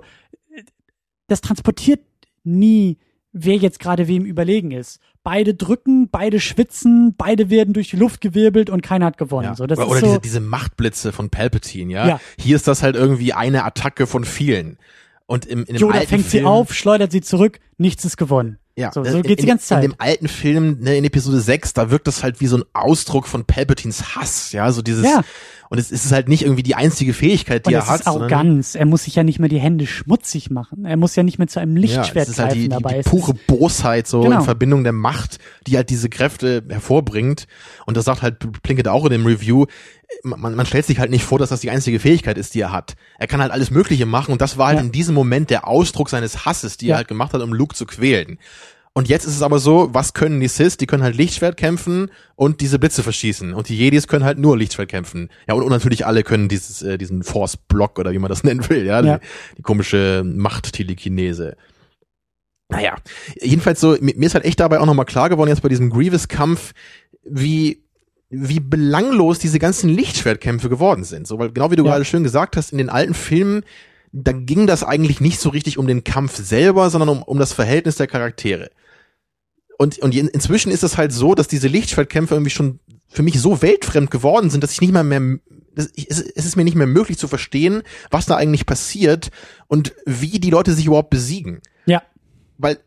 [1.28, 2.00] das transportiert
[2.44, 2.98] nie,
[3.32, 5.00] wer jetzt gerade wem überlegen ist.
[5.22, 9.48] Beide drücken, beide schwitzen, beide werden durch die Luft gewirbelt und keiner hat gewonnen.
[9.48, 9.54] Ja.
[9.54, 12.08] So, das oder ist oder so, diese, diese Machtblitze von Palpatine, ja?
[12.08, 12.20] Ja.
[12.38, 14.78] Hier ist das halt irgendwie eine Attacke von vielen.
[15.26, 18.16] Und im, in dem Yoda alten fängt Film, sie auf, schleudert sie zurück, nichts ist
[18.16, 18.58] gewonnen.
[18.76, 19.84] Ja, So, äh, so in, geht's die ganze Zeit.
[19.84, 22.64] In dem alten Film, ne, in Episode 6, da wirkt das halt wie so ein
[22.72, 25.22] Ausdruck von Palpatines Hass, ja, so dieses, Ja.
[25.72, 28.00] Und es ist halt nicht irgendwie die einzige Fähigkeit, die Und er es hat.
[28.00, 28.74] ist Arroganz.
[28.74, 30.84] Er muss sich ja nicht mehr die Hände schmutzig machen.
[30.84, 32.98] Er muss ja nicht mehr zu einem Ja, Lichtschwert es ist halt die, die, dabei.
[33.02, 34.40] die pure Bosheit so Genau.
[34.40, 37.46] in Verbindung der Macht, die halt diese Kräfte hervorbringt.
[37.86, 39.64] Und das sagt halt Plinkett auch in dem Review.
[40.24, 42.70] Man, man stellt sich halt nicht vor, dass das die einzige Fähigkeit ist, die er
[42.72, 42.94] hat.
[43.18, 44.84] Er kann halt alles Mögliche machen und das war halt Ja.
[44.84, 46.94] in diesem Moment der Ausdruck seines Hasses, die Ja.
[46.94, 48.38] er halt gemacht hat, um Luke zu quälen.
[48.94, 50.76] Und jetzt ist es aber so, was können die Sith?
[50.76, 53.54] Die können halt Lichtschwert kämpfen und diese Blitze verschießen.
[53.54, 55.30] Und die Jedis können halt nur Lichtschwert kämpfen.
[55.48, 58.68] Ja, und, und natürlich alle können dieses, äh, diesen Force-Block oder wie man das nennen
[58.68, 59.18] will, ja, Ja.
[59.18, 59.24] Die,
[59.56, 61.56] die komische Macht-Telekinese.
[62.68, 62.96] Naja,
[63.40, 66.72] jedenfalls so, mir ist halt echt dabei auch nochmal klar geworden, jetzt bei diesem Grievous-Kampf,
[67.24, 67.82] wie,
[68.28, 71.26] wie belanglos diese ganzen Lichtschwertkämpfe geworden sind.
[71.26, 71.92] So, weil genau wie du Ja.
[71.92, 73.62] gerade schön gesagt hast, in den alten Filmen,
[74.12, 77.54] da ging das eigentlich nicht so richtig um den Kampf selber, sondern um, um das
[77.54, 78.70] Verhältnis der Charaktere.
[79.82, 82.78] Und, und in, inzwischen ist es halt so, dass diese Lichtschwertkämpfe irgendwie schon
[83.08, 85.38] für mich so weltfremd geworden sind, dass ich nicht mal mehr,
[85.74, 89.32] es, ist mir nicht mehr möglich zu verstehen, was da eigentlich passiert
[89.66, 92.02] und wie die Leute sich überhaupt besiegen ja,
[92.58, 92.78] weil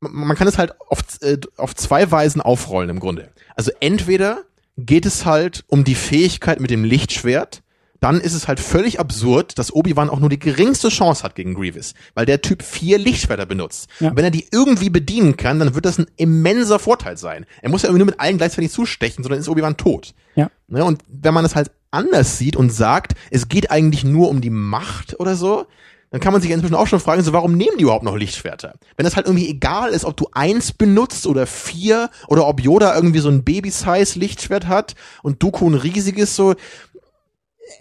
[0.00, 3.30] man man kann es halt auf, äh, auf zwei Weisen aufrollen im Grunde.
[3.54, 4.44] Also entweder
[4.76, 7.62] geht es halt um die Fähigkeit mit dem Lichtschwert,
[8.00, 11.54] dann ist es halt völlig absurd, dass Obi-Wan auch nur die geringste Chance hat gegen
[11.54, 13.88] Grievous, weil der Typ vier Lichtschwerter benutzt.
[14.00, 14.14] Ja.
[14.14, 17.46] Wenn er die irgendwie bedienen kann, dann wird das ein immenser Vorteil sein.
[17.62, 20.14] Er muss ja irgendwie nur mit allen gleichzeitig zustechen, sondern ist Obi-Wan tot.
[20.34, 20.50] ja.
[20.68, 20.84] Ne?
[20.84, 24.50] Und wenn man es halt anders sieht und sagt, es geht eigentlich nur um die
[24.50, 25.66] Macht oder so,
[26.10, 28.74] dann kann man sich inzwischen auch schon fragen, so warum nehmen die überhaupt noch Lichtschwerter?
[28.96, 32.94] Wenn das halt irgendwie egal ist, ob du eins benutzt oder vier oder ob Yoda
[32.94, 36.54] irgendwie so ein Baby-Size Lichtschwert hat und Dooku ein riesiges, so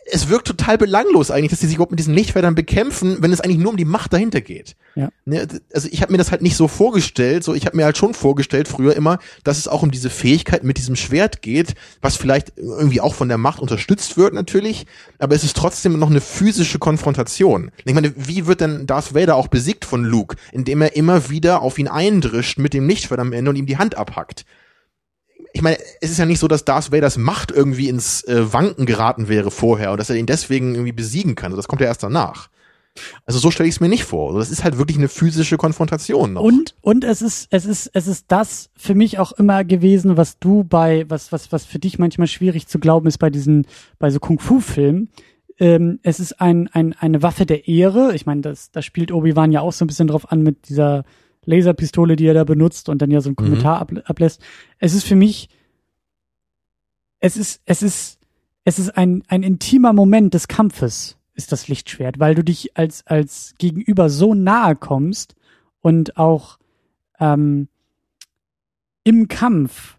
[0.05, 3.41] es wirkt total belanglos eigentlich, dass die sich überhaupt mit diesen Lichtschwertern bekämpfen, wenn es
[3.41, 4.75] eigentlich nur um die Macht dahinter geht.
[4.95, 5.09] Ja.
[5.25, 7.97] Ne, also ich habe mir das halt nicht so vorgestellt, so ich habe mir halt
[7.97, 12.15] schon vorgestellt früher immer, dass es auch um diese Fähigkeit mit diesem Schwert geht, was
[12.15, 14.85] vielleicht irgendwie auch von der Macht unterstützt wird natürlich,
[15.19, 17.71] aber es ist trotzdem noch eine physische Konfrontation.
[17.85, 21.61] Ich meine, wie wird denn Darth Vader auch besiegt von Luke, indem er immer wieder
[21.61, 24.45] auf ihn eindrischt mit dem Lichtschwert am Ende und ihm die Hand abhackt?
[25.53, 28.85] Ich meine, es ist ja nicht so, dass Darth Vaders Macht irgendwie ins äh, Wanken
[28.85, 31.51] geraten wäre vorher und dass er ihn deswegen irgendwie besiegen kann.
[31.51, 32.49] Also das kommt ja erst danach.
[33.25, 34.37] Also so stelle ich es mir nicht vor.
[34.37, 36.33] Das ist halt wirklich eine physische Konfrontation.
[36.33, 36.41] Noch.
[36.41, 40.37] Und und es ist es ist es ist das für mich auch immer gewesen, was
[40.39, 43.65] du bei was was was für dich manchmal schwierig zu glauben ist bei diesen
[43.99, 45.09] bei so Kung Fu Filmen.
[45.59, 48.13] Ähm, es ist ein, ein eine Waffe der Ehre.
[48.15, 50.69] Ich meine, das da spielt Obi Wan ja auch so ein bisschen drauf an mit
[50.69, 51.03] dieser
[51.45, 53.97] Laserpistole, die er da benutzt und dann ja so einen Kommentar mhm.
[53.97, 54.41] ab, ablässt.
[54.79, 55.49] Es ist für mich
[57.19, 58.19] es ist es ist
[58.65, 63.05] es ist ein ein intimer Moment des Kampfes ist das Lichtschwert, weil du dich als,
[63.07, 65.35] als Gegenüber so nahe kommst
[65.81, 66.59] und auch
[67.19, 67.67] ähm,
[69.03, 69.97] im Kampf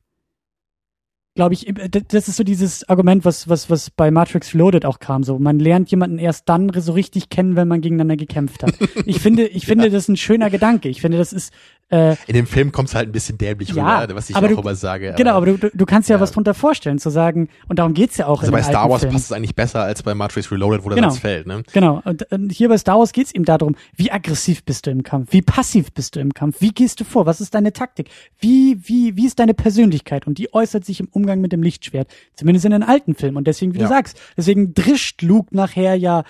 [1.34, 1.72] glaube ich,
[2.08, 5.24] das ist so dieses Argument, was, was, was bei Matrix Reloaded auch kam.
[5.24, 8.74] So, man lernt jemanden erst dann so richtig kennen, wenn man gegeneinander gekämpft hat.
[9.06, 9.90] Ich finde, ich finde, ja.
[9.90, 10.88] das ist ein schöner Gedanke.
[10.88, 11.52] Ich finde, das ist,
[11.90, 14.40] äh, In dem Film kommt es halt ein bisschen dämlich ja, rüber, was ich auch
[14.40, 15.08] du, immer sage.
[15.08, 17.94] Aber, genau, aber du, du kannst ja, ja, was drunter vorstellen, zu sagen, und darum
[17.94, 19.12] geht's ja auch Also bei Star Wars Film.
[19.12, 21.08] passt es eigentlich besser als bei Matrix Reloaded, wo genau.
[21.08, 21.46] das fällt.
[21.46, 21.62] Ne?
[21.72, 25.02] Genau, und, und hier bei Star Wars geht's ihm darum, wie aggressiv bist du im
[25.02, 28.08] Kampf, wie passiv bist du im Kampf, wie gehst du vor, was ist deine Taktik,
[28.38, 32.08] wie, wie, wie ist deine Persönlichkeit und die äußert sich im Umgang mit dem Lichtschwert,
[32.34, 33.84] zumindest in den alten Filmen und deswegen, wie ja.
[33.84, 36.24] du sagst, deswegen drischt Luke nachher ja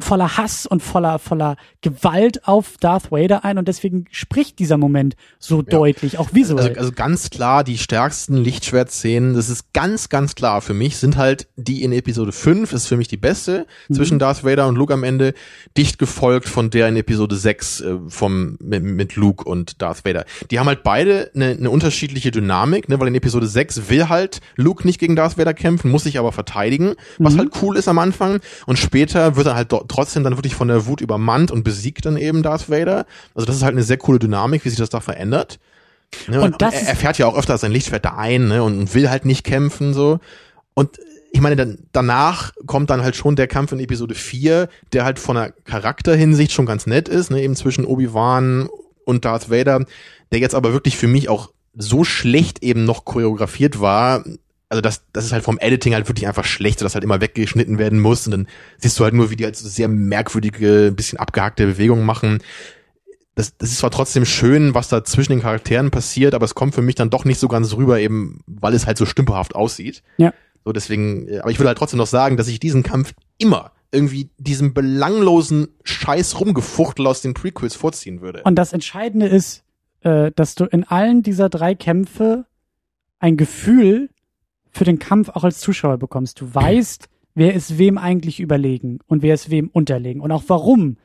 [0.00, 5.14] voller Hass und voller, voller Gewalt auf Darth Vader ein und deswegen spricht dieser Moment
[5.38, 5.62] so ja.
[5.62, 6.68] deutlich, auch visuell.
[6.68, 11.16] Also, also ganz klar, die stärksten Lichtschwert-Szenen, das ist ganz, ganz klar für mich, sind
[11.16, 13.94] halt die in Episode 5, ist für mich die beste, mhm.
[13.94, 15.32] zwischen Darth Vader und Luke am Ende,
[15.76, 20.24] dicht gefolgt von der in Episode 6 äh, vom, mit, mit Luke und Darth Vader.
[20.50, 24.40] Die haben halt beide eine, eine unterschiedliche Dynamik, ne, weil in Episode 6 will halt
[24.56, 27.38] Luke nicht gegen Darth Vader kämpfen, muss sich aber verteidigen, was mhm.
[27.38, 30.68] halt cool ist am Anfang und später wird er halt dort trotzdem dann wirklich von
[30.68, 33.06] der Wut übermannt und besiegt dann eben Darth Vader.
[33.34, 35.58] Also das ist halt eine sehr coole Dynamik, wie sich das da verändert.
[36.28, 38.62] Ne, und, und das er, er fährt ja auch öfter sein Lichtschwert da ein ne,
[38.62, 40.20] und will halt nicht kämpfen so.
[40.74, 40.98] Und
[41.32, 45.18] ich meine, dann, danach kommt dann halt schon der Kampf in Episode 4, der halt
[45.18, 48.68] von der Charakterhinsicht schon ganz nett ist, ne, eben zwischen Obi-Wan
[49.04, 49.84] und Darth Vader,
[50.30, 54.24] der jetzt aber wirklich für mich auch so schlecht eben noch choreografiert war,
[54.68, 57.20] also das, das ist halt vom Editing halt wirklich einfach schlecht, so dass halt immer
[57.20, 58.48] weggeschnitten werden muss und dann
[58.78, 62.42] siehst du halt nur, wie die halt so sehr merkwürdige, bisschen abgehackte Bewegungen machen.
[63.34, 66.74] Das, das ist zwar trotzdem schön, was da zwischen den Charakteren passiert, aber es kommt
[66.74, 70.02] für mich dann doch nicht so ganz rüber, eben weil es halt so stümperhaft aussieht.
[70.18, 70.32] Ja.
[70.64, 74.30] So deswegen, aber ich würde halt trotzdem noch sagen, dass ich diesen Kampf immer irgendwie
[74.38, 78.42] diesem belanglosen Scheiß rumgefuchtel aus den Prequels vorziehen würde.
[78.44, 79.62] Und das Entscheidende ist,
[80.00, 82.46] äh, dass du in allen dieser drei Kämpfe
[83.20, 84.10] ein Gefühl
[84.74, 86.40] für den Kampf auch als Zuschauer bekommst.
[86.40, 90.96] Du weißt, wer ist wem eigentlich überlegen und wer ist wem unterlegen und auch warum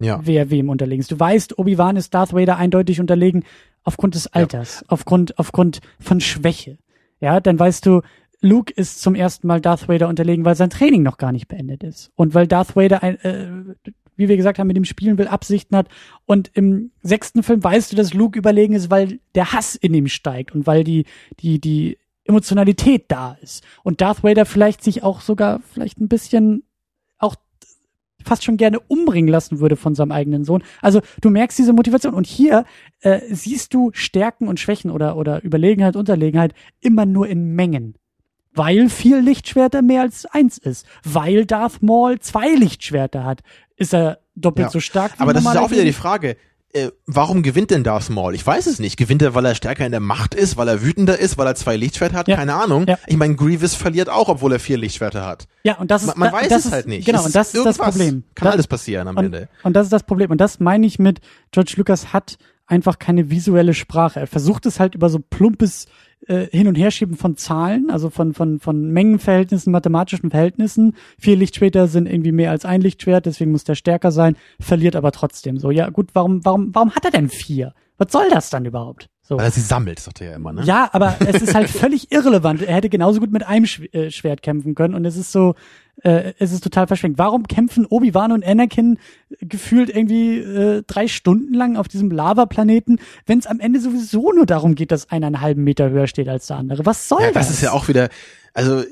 [0.00, 0.20] ja.
[0.22, 1.10] wer wem unterlegen ist.
[1.10, 3.44] Du weißt, Obi-Wan ist Darth Vader eindeutig unterlegen
[3.84, 4.86] aufgrund des Alters, ja.
[4.88, 6.78] aufgrund, aufgrund von Schwäche.
[7.20, 8.02] Ja, dann weißt du,
[8.40, 11.82] Luke ist zum ersten Mal Darth Vader unterlegen, weil sein Training noch gar nicht beendet
[11.82, 12.12] ist.
[12.14, 13.48] Und weil Darth Vader, ein, äh,
[14.16, 15.88] wie wir gesagt haben, mit dem Spielen will, Absichten hat.
[16.26, 20.06] Und im sechsten Film weißt du, dass Luke überlegen ist, weil der Hass in ihm
[20.06, 21.06] steigt und weil die,
[21.40, 21.98] die, die
[22.28, 23.64] Emotionalität da ist.
[23.82, 26.62] Und Darth Vader vielleicht sich auch sogar vielleicht ein bisschen
[27.18, 27.36] auch
[28.24, 30.62] fast schon gerne umbringen lassen würde von seinem eigenen Sohn.
[30.82, 32.64] Also du merkst diese Motivation und hier
[33.00, 37.94] äh, siehst du Stärken und Schwächen oder oder Überlegenheit, Unterlegenheit immer nur in Mengen.
[38.52, 40.86] Weil vier Lichtschwerter mehr als eins ist.
[41.04, 43.42] Weil Darth Maul zwei Lichtschwerter hat,
[43.76, 44.70] ist er doppelt ja.
[44.70, 45.16] so stark.
[45.16, 46.36] Wie Aber das ist auch wieder die Frage
[46.72, 48.34] äh, warum gewinnt denn Darth Maul?
[48.34, 48.96] Ich weiß es nicht.
[48.96, 51.54] Gewinnt er, weil er stärker in der Macht ist, weil er wütender ist, weil er
[51.54, 52.28] zwei Lichtschwerter hat?
[52.28, 52.36] Ja.
[52.36, 52.86] Keine Ahnung.
[52.86, 52.98] Ja.
[53.06, 55.48] Ich meine, Grievous verliert auch, obwohl er vier Lichtschwerter hat.
[55.62, 57.06] Ja, und das ist, man, man weiß es halt nicht.
[57.06, 58.24] Genau, und das ist das Problem.
[58.34, 59.48] Kann das, alles passieren am und, Ende.
[59.62, 60.30] Und das ist das Problem.
[60.30, 61.20] Und das meine ich mit,
[61.52, 64.20] George Lucas hat einfach keine visuelle Sprache.
[64.20, 65.86] Er versucht es halt über so plumpes
[66.26, 70.94] äh, Hin- und Herschieben von Zahlen, also von, von, von Mengenverhältnissen, mathematischen Verhältnissen.
[71.18, 75.12] Vier Lichtschwerter sind irgendwie mehr als ein Lichtschwert, deswegen muss der stärker sein, verliert aber
[75.12, 75.70] trotzdem so.
[75.70, 77.74] Ja, gut, warum, warum, warum hat er denn vier?
[77.98, 79.08] Was soll das dann überhaupt?
[79.28, 79.36] So.
[79.36, 80.62] Weil er sie sammelt, sagt er ja immer, ne?
[80.64, 82.62] Ja, aber es ist halt völlig irrelevant.
[82.62, 85.54] Er hätte genauso gut mit einem äh, Schwert kämpfen können und es ist so,
[86.02, 87.18] äh, es ist total verschwenkt.
[87.18, 88.98] Warum kämpfen Obi-Wan und Anakin
[89.42, 94.46] gefühlt irgendwie äh, drei Stunden lang auf diesem Lavaplaneten, wenn es am Ende sowieso nur
[94.46, 96.86] darum geht, dass einer einen halben Meter höher steht als der andere?
[96.86, 97.48] Was soll ja, das?
[97.48, 98.08] Das ist ja auch wieder,
[98.54, 98.82] also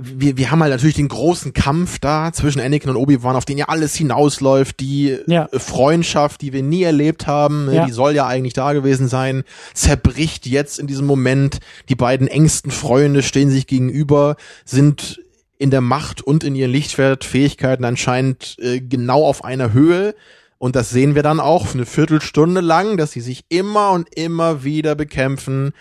[0.00, 3.58] wir, wir haben halt natürlich den großen Kampf da zwischen Anakin und Obi-Wan, auf den
[3.58, 5.48] ja alles hinausläuft, die ja.
[5.52, 7.86] Freundschaft, die wir nie erlebt haben, ne, ja.
[7.86, 9.44] die soll ja eigentlich da gewesen sein,
[9.74, 11.58] zerbricht jetzt in diesem Moment.
[11.88, 15.20] Die beiden engsten Freunde stehen sich gegenüber, sind
[15.58, 20.14] in der Macht und in ihren Lichtschwertfähigkeiten anscheinend äh, genau auf einer Höhe.
[20.58, 24.62] Und das sehen wir dann auch eine Viertelstunde lang, dass sie sich immer und immer
[24.64, 25.72] wieder bekämpfen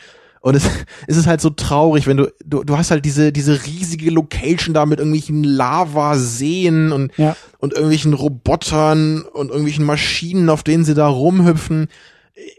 [0.47, 0.63] und es,
[1.07, 4.73] es ist halt so traurig, wenn du, du, du hast halt diese, diese riesige Location
[4.73, 7.35] da mit irgendwelchen Lavaseen und, ja.
[7.59, 11.89] und irgendwelchen Robotern und irgendwelchen Maschinen, auf denen sie da rumhüpfen,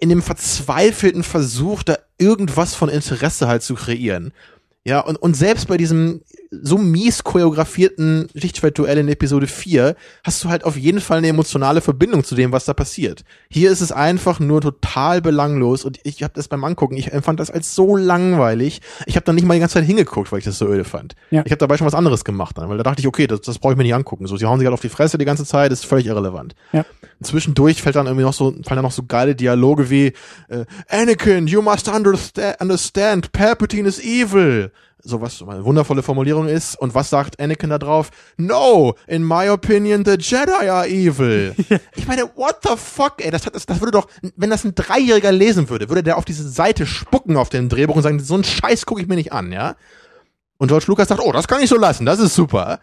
[0.01, 4.32] in dem verzweifelten Versuch, da irgendwas von Interesse halt zu kreieren.
[4.85, 9.94] Ja, und, und selbst bei diesem so mies choreografierten Lichtschwertduell in Episode 4
[10.24, 13.24] hast du halt auf jeden Fall eine emotionale Verbindung zu dem, was da passiert.
[13.50, 17.40] Hier ist es einfach nur total belanglos und ich habe das beim Angucken, ich empfand
[17.40, 18.80] das als so langweilig.
[19.06, 21.14] Ich habe dann nicht mal die ganze Zeit hingeguckt, weil ich das so öde fand.
[21.30, 21.42] Ja.
[21.44, 23.58] Ich habe dabei schon was anderes gemacht dann, weil da dachte ich, okay, das, das
[23.58, 24.26] brauche ich mir nicht angucken.
[24.26, 26.54] So, sie hauen sich halt auf die Fresse die ganze Zeit, ist völlig irrelevant.
[26.72, 26.84] Ja.
[27.22, 30.12] Zwischendurch fällt dann irgendwie noch so, fallen dann noch so geile Dialoge wie
[30.48, 34.70] äh, Anakin, you must understand, understand, Palpatine is evil
[35.02, 36.76] sowas eine wundervolle Formulierung ist.
[36.76, 38.10] Und was sagt Anakin da drauf?
[38.36, 41.54] No, in my opinion, the Jedi are evil.
[41.96, 44.74] ich meine, what the fuck, ey, das, hat, das, das würde doch, wenn das ein
[44.74, 48.34] Dreijähriger lesen würde, würde der auf diese Seite spucken auf dem Drehbuch und sagen, so
[48.34, 49.76] ein Scheiß gucke ich mir nicht an, ja?
[50.58, 52.80] Und George Lucas sagt, oh, das kann ich so lassen, das ist super.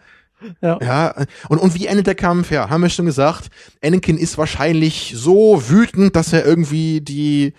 [0.60, 0.78] Ja.
[0.82, 1.14] ja.
[1.48, 2.50] Und, und wie endet der Kampf?
[2.50, 3.48] Ja, haben wir schon gesagt.
[3.82, 7.54] Anakin ist wahrscheinlich so wütend, dass er irgendwie die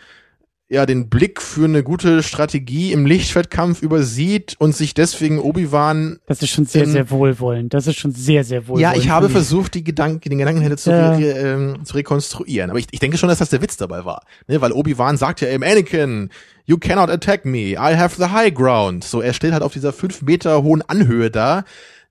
[0.69, 6.19] ja den Blick für eine gute Strategie im Lichtschwertkampf übersieht und sich deswegen Obi-Wan.
[6.27, 7.73] Das ist schon sehr, in, sehr wohlwollend.
[7.73, 8.81] Das ist schon sehr, sehr wohlwollend.
[8.81, 11.15] Ja, ich habe versucht, die Gedanken, den Gedankenhände zu, ja.
[11.15, 12.69] re, ähm, zu rekonstruieren.
[12.69, 14.23] Aber ich, ich denke schon, dass das der Witz dabei war.
[14.47, 14.59] Ne?
[14.59, 16.29] Weil Obi-Wan sagt ja eben, Anakin,
[16.65, 17.71] you cannot attack me.
[17.71, 19.05] I have the high ground.
[19.05, 21.63] So, er steht halt auf dieser fünf Meter hohen Anhöhe da.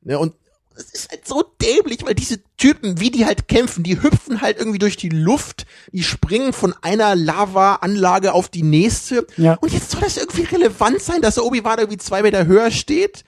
[0.02, 0.18] Ne?
[0.18, 0.32] Und
[0.76, 4.58] das ist halt so dämlich, weil diese Typen, wie die halt kämpfen, die hüpfen halt
[4.58, 9.26] irgendwie durch die Luft, die springen von einer Lava-Anlage auf die nächste.
[9.36, 9.54] Ja.
[9.54, 13.24] Und jetzt soll das irgendwie relevant sein, dass der Obi-Wan irgendwie zwei Meter höher steht.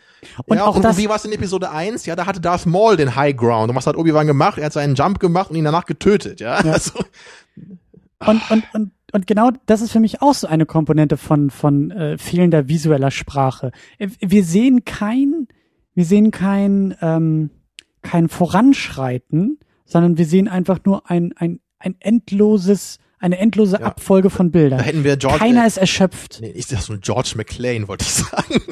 [0.46, 2.06] Und ja, auch und das, wie war es in Episode 1?
[2.06, 3.70] Ja, da hatte Darth Maul den High Ground.
[3.70, 4.58] Und was hat Obi-Wan gemacht?
[4.58, 6.62] Er hat seinen Jump gemacht und ihn danach getötet, ja.
[6.62, 6.72] ja.
[6.72, 6.92] Also,
[8.26, 11.90] und, und, und, und genau das ist für mich auch so eine Komponente von, von
[11.90, 13.72] äh, fehlender visueller Sprache.
[13.98, 15.48] Wir sehen kein
[15.98, 17.50] wir sehen kein, ähm,
[18.02, 23.86] kein Voranschreiten, sondern wir sehen einfach nur ein, ein, ein endloses, eine endlose ja.
[23.86, 24.78] Abfolge von Bildern.
[24.78, 26.38] Da hätten wir George, Keiner ist erschöpft.
[26.40, 28.62] Nee, ist das so ein George McLean, wollte ich sagen.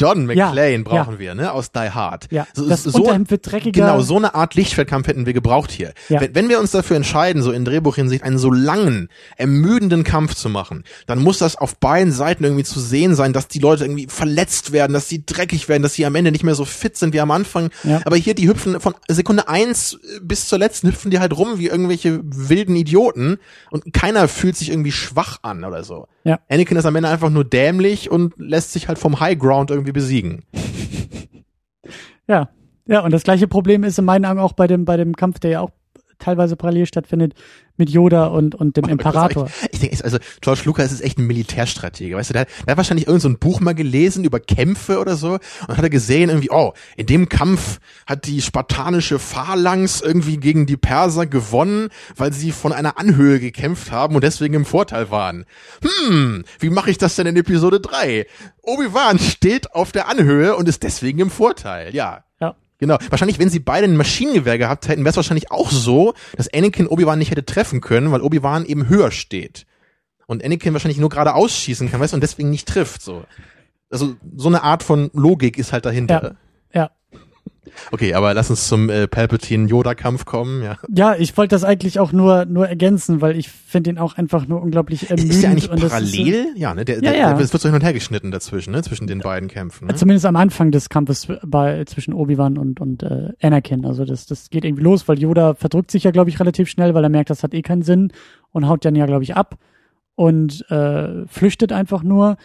[0.00, 1.18] John McClane ja, brauchen ja.
[1.18, 2.28] wir, ne, aus Die Hard.
[2.30, 3.86] Ja, so, das so, wird dreckiger.
[3.86, 5.92] Genau, so eine Art Lichtschwertkampf hätten wir gebraucht hier.
[6.08, 6.22] Ja.
[6.22, 10.48] Wenn, wenn wir uns dafür entscheiden, so in Drehbuchhinsicht einen so langen, ermüdenden Kampf zu
[10.48, 14.06] machen, dann muss das auf beiden Seiten irgendwie zu sehen sein, dass die Leute irgendwie
[14.08, 17.12] verletzt werden, dass sie dreckig werden, dass sie am Ende nicht mehr so fit sind
[17.12, 17.68] wie am Anfang.
[17.84, 18.00] Ja.
[18.06, 21.66] Aber hier, die hüpfen von Sekunde eins bis zur letzten, hüpfen die halt rum wie
[21.66, 23.38] irgendwelche wilden Idioten
[23.70, 26.06] und keiner fühlt sich irgendwie schwach an oder so.
[26.24, 26.40] Ja.
[26.48, 29.92] Anakin ist am Ende einfach nur dämlich und lässt sich halt vom High Ground irgendwie
[29.92, 30.44] besiegen.
[32.28, 32.48] Ja,
[32.86, 35.40] ja, und das gleiche Problem ist in meinen Augen auch bei dem, bei dem Kampf,
[35.40, 35.70] der ja auch
[36.20, 37.34] teilweise parallel stattfindet
[37.80, 39.50] mit Yoda und, und dem Imperator.
[39.62, 42.76] Ich, ich denke, also George Lucas ist echt ein Militärstratege, weißt du, der, der hat
[42.76, 46.28] wahrscheinlich irgend so ein Buch mal gelesen über Kämpfe oder so und hat er gesehen
[46.28, 52.32] irgendwie, oh, in dem Kampf hat die spartanische Phalanx irgendwie gegen die Perser gewonnen, weil
[52.32, 55.46] sie von einer Anhöhe gekämpft haben und deswegen im Vorteil waren.
[55.82, 58.26] Hm, wie mache ich das denn in Episode 3?
[58.62, 61.94] Obi-Wan steht auf der Anhöhe und ist deswegen im Vorteil.
[61.94, 62.24] Ja,
[62.80, 62.96] Genau.
[63.10, 66.86] Wahrscheinlich, wenn sie beide ein Maschinengewehr gehabt hätten, wäre es wahrscheinlich auch so, dass Anakin
[66.88, 69.66] Obi-Wan nicht hätte treffen können, weil Obi-Wan eben höher steht.
[70.26, 73.24] Und Anakin wahrscheinlich nur gerade ausschießen kann, weißt du, und deswegen nicht trifft, so.
[73.90, 76.36] Also, so eine Art von Logik ist halt dahinter.
[76.72, 76.80] Ja.
[76.80, 76.90] ja.
[77.90, 80.76] Okay, aber lass uns zum äh, Palpatine-Yoda-Kampf kommen, ja.
[80.88, 84.46] Ja, ich wollte das eigentlich auch nur nur ergänzen, weil ich finde ihn auch einfach
[84.46, 85.30] nur unglaublich ermüdend.
[85.30, 86.46] Ist der eigentlich parallel?
[86.54, 86.84] So, ja, ne?
[86.84, 87.28] Der, ja, der, ja.
[87.34, 88.82] Der wird so hin und her geschnitten dazwischen, ne?
[88.82, 89.88] Zwischen den beiden Kämpfen.
[89.88, 89.94] Ne?
[89.94, 93.84] Zumindest am Anfang des Kampfes bei zwischen Obi-Wan und und äh, Anakin.
[93.84, 96.94] Also das das geht irgendwie los, weil Yoda verdrückt sich ja, glaube ich, relativ schnell,
[96.94, 98.12] weil er merkt, das hat eh keinen Sinn
[98.52, 99.58] und haut dann ja, glaube ich, ab
[100.14, 102.36] und äh, flüchtet einfach nur.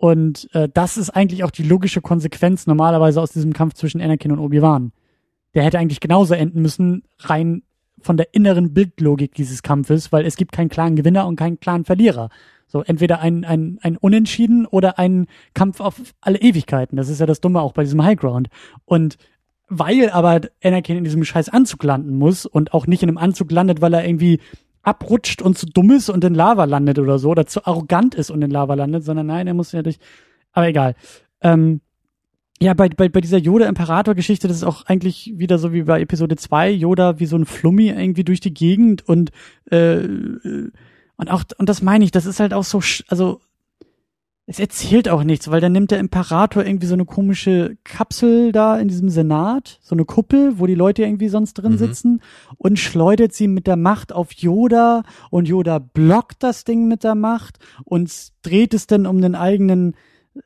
[0.00, 4.32] Und äh, das ist eigentlich auch die logische Konsequenz normalerweise aus diesem Kampf zwischen Anakin
[4.32, 4.92] und Obi-Wan.
[5.52, 7.64] Der hätte eigentlich genauso enden müssen, rein
[8.00, 11.84] von der inneren Bildlogik dieses Kampfes, weil es gibt keinen klaren Gewinner und keinen klaren
[11.84, 12.30] Verlierer.
[12.66, 16.96] So, entweder ein, ein, ein Unentschieden oder ein Kampf auf alle Ewigkeiten.
[16.96, 18.48] Das ist ja das Dumme auch bei diesem Highground.
[18.86, 19.18] Und
[19.68, 23.50] weil aber Anakin in diesem scheiß Anzug landen muss und auch nicht in einem Anzug
[23.50, 24.40] landet, weil er irgendwie
[24.82, 28.30] abrutscht und zu dumm ist und in Lava landet oder so oder zu arrogant ist
[28.30, 29.98] und in Lava landet, sondern nein, er muss ja durch.
[30.52, 30.94] Aber egal.
[31.42, 31.80] Ähm,
[32.62, 36.36] ja, bei, bei, bei dieser Yoda-Imperator-Geschichte, das ist auch eigentlich wieder so wie bei Episode
[36.36, 39.30] 2, Yoda wie so ein Flummi irgendwie durch die Gegend und
[39.70, 40.06] äh,
[41.20, 43.42] und auch, und das meine ich, das ist halt auch so, also
[44.50, 48.80] es erzählt auch nichts, weil dann nimmt der Imperator irgendwie so eine komische Kapsel da
[48.80, 51.78] in diesem Senat, so eine Kuppel, wo die Leute irgendwie sonst drin mhm.
[51.78, 52.22] sitzen
[52.56, 57.14] und schleudert sie mit der Macht auf Yoda und Yoda blockt das Ding mit der
[57.14, 58.12] Macht und
[58.42, 59.94] dreht es dann um den eigenen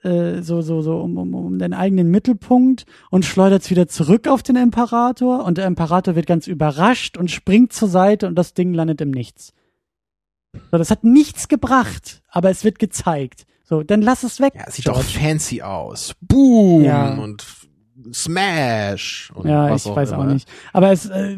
[0.03, 4.43] äh, so, so, so um, um, um den eigenen Mittelpunkt und schleudert wieder zurück auf
[4.43, 8.75] den Imperator und der Imperator wird ganz überrascht und springt zur Seite und das Ding
[8.75, 9.55] landet im Nichts.
[10.71, 13.47] So, das hat nichts gebracht, aber es wird gezeigt.
[13.67, 14.53] So, dann lass es weg.
[14.55, 15.01] Ja, sieht George.
[15.01, 16.15] doch fancy aus.
[16.21, 17.15] Boom ja.
[17.15, 17.45] und
[18.13, 20.21] Smash und ja, ich auch weiß immer.
[20.21, 20.49] auch nicht.
[20.73, 21.37] Aber es, äh,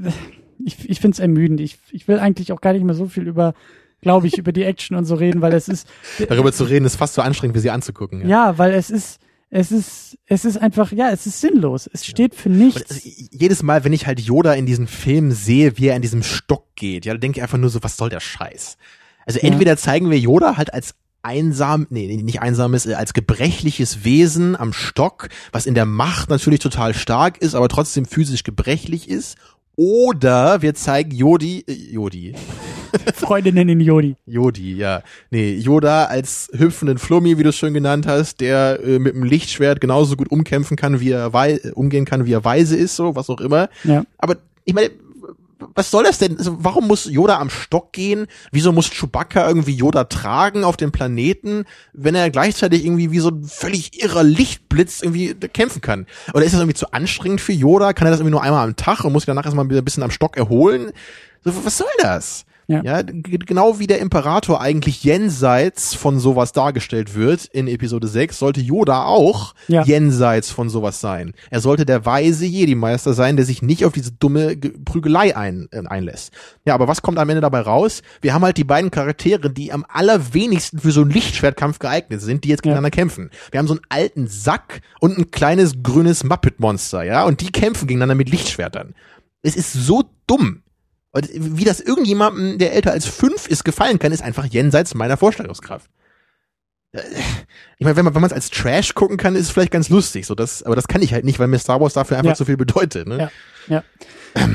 [0.64, 1.60] ich, ich finde es ermüdend.
[1.60, 3.54] Ich, ich will eigentlich auch gar nicht mehr so viel über,
[4.00, 5.86] glaube ich, über die Action und so reden, weil es ist.
[6.28, 8.22] Darüber zu reden ist fast so anstrengend, wie sie anzugucken.
[8.22, 9.20] Ja, Ja, weil es ist,
[9.50, 11.88] es ist, es ist einfach, ja, es ist sinnlos.
[11.92, 12.90] Es steht für Und nichts.
[12.90, 16.22] also, jedes Mal, wenn ich halt Yoda in diesem Film sehe, wie er in diesem
[16.22, 18.76] Stock geht, ja, dann denke ich einfach nur so, was soll der Scheiß?
[19.24, 19.48] Also Ja.
[19.48, 20.94] entweder zeigen wir Yoda halt als
[21.26, 26.60] einsam, nee, nicht einsames, äh, als gebrechliches Wesen am Stock, was in der Macht natürlich
[26.60, 29.36] total stark ist, aber trotzdem physisch gebrechlich ist.
[29.78, 32.34] Oder wir zeigen Jodi, äh, Jodi,
[33.14, 34.16] Freunde nennen ihn Jodi.
[34.24, 35.02] Jodi, ja.
[35.30, 39.24] Nee, Yoda als hüpfenden Flummi, wie du es schön genannt hast, der äh, mit dem
[39.24, 43.16] Lichtschwert genauso gut umkämpfen kann, wie er wei umgehen kann, wie er weise ist, so,
[43.16, 43.68] was auch immer.
[43.84, 44.04] Ja.
[44.18, 44.90] Aber ich meine,
[45.58, 46.38] was soll das denn?
[46.38, 48.26] Also, warum muss Yoda am Stock gehen?
[48.52, 53.30] Wieso muss Chewbacca irgendwie Yoda tragen auf dem Planeten, wenn er gleichzeitig irgendwie wie so
[53.30, 56.06] ein völlig irrer Lichtblitz irgendwie kämpfen kann?
[56.34, 57.92] Oder ist das irgendwie zu anstrengend für Yoda?
[57.92, 60.02] Kann er das irgendwie nur einmal am Tag und muss sich danach erstmal ein bisschen
[60.02, 60.92] am Stock erholen?
[61.44, 62.44] So, was soll das?
[62.68, 62.82] Ja.
[62.82, 68.60] Ja, genau wie der Imperator eigentlich jenseits von sowas dargestellt wird in Episode 6, sollte
[68.60, 69.84] Yoda auch Ja.
[69.84, 71.32] jenseits von sowas sein.
[71.50, 75.68] Er sollte der weise Jedi-Meister sein, der sich nicht auf diese dumme Ge- Prügelei ein,
[75.70, 76.32] äh, einlässt.
[76.64, 78.02] Ja, aber was kommt am Ende dabei raus?
[78.20, 82.42] Wir haben halt die beiden Charaktere, die am allerwenigsten für so einen Lichtschwertkampf geeignet sind,
[82.42, 82.70] die jetzt Ja.
[82.72, 83.30] gegeneinander kämpfen.
[83.52, 87.86] Wir haben so einen alten Sack und ein kleines grünes Muppet-Monster, ja, und die kämpfen
[87.86, 88.94] gegeneinander mit Lichtschwertern.
[89.42, 90.62] Es ist so dumm.
[91.16, 95.16] Und wie das irgendjemandem, der älter als fünf ist, gefallen kann, ist einfach jenseits meiner
[95.16, 95.90] Vorstellungskraft.
[97.78, 99.88] Ich meine, wenn man wenn man es als Trash gucken kann, ist es vielleicht ganz
[99.90, 100.26] lustig.
[100.26, 102.34] So das, aber das kann ich halt nicht, weil mir Star Wars dafür einfach Ja.
[102.36, 103.06] zu viel bedeutet.
[103.06, 103.30] Ne?
[103.68, 103.82] Ja.
[104.34, 104.48] Ja.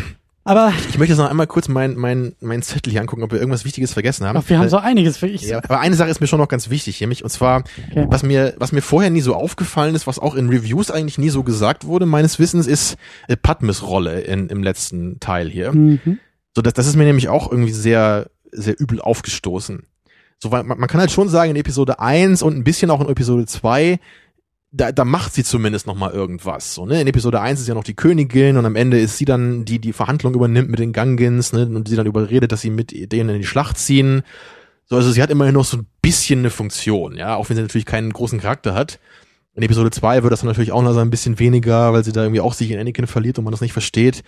[0.43, 3.37] Aber Ich möchte jetzt noch einmal kurz meinen mein, mein Zettel hier angucken, ob wir
[3.39, 4.37] irgendwas Wichtiges vergessen haben.
[4.37, 5.43] ach, wir haben so einiges für ich.
[5.43, 8.05] ja, aber eine Sache ist mir schon noch ganz wichtig, nämlich, und zwar, Okay.
[8.09, 11.29] was mir, was mir vorher nie so aufgefallen ist, was auch in Reviews eigentlich nie
[11.29, 12.97] so gesagt wurde, meines Wissens, ist
[13.27, 15.73] äh, Padmes Rolle in, im letzten Teil hier.
[15.73, 16.17] Mhm.
[16.55, 19.83] So, das, das ist mir nämlich auch irgendwie sehr, sehr übel aufgestoßen.
[20.39, 23.01] So, weil man, man kann halt schon sagen, in Episode 1 und ein bisschen auch
[23.01, 23.99] in Episode 2,
[24.71, 26.73] da, da macht sie zumindest noch mal irgendwas.
[26.73, 27.01] So, ne?
[27.01, 29.79] In Episode 1 ist ja noch die Königin und am Ende ist sie dann, die
[29.79, 31.65] die Verhandlung übernimmt mit den Gangins, ne?
[31.65, 34.23] Und sie dann überredet, dass sie mit denen in die Schlacht ziehen.
[34.85, 37.61] So, also sie hat immerhin noch so ein bisschen eine Funktion, ja, auch wenn sie
[37.61, 38.99] natürlich keinen großen Charakter hat.
[39.53, 42.13] In Episode 2 wird das dann natürlich auch noch so ein bisschen weniger, weil sie
[42.13, 44.23] da irgendwie auch sich in Anakin verliert und man das nicht versteht.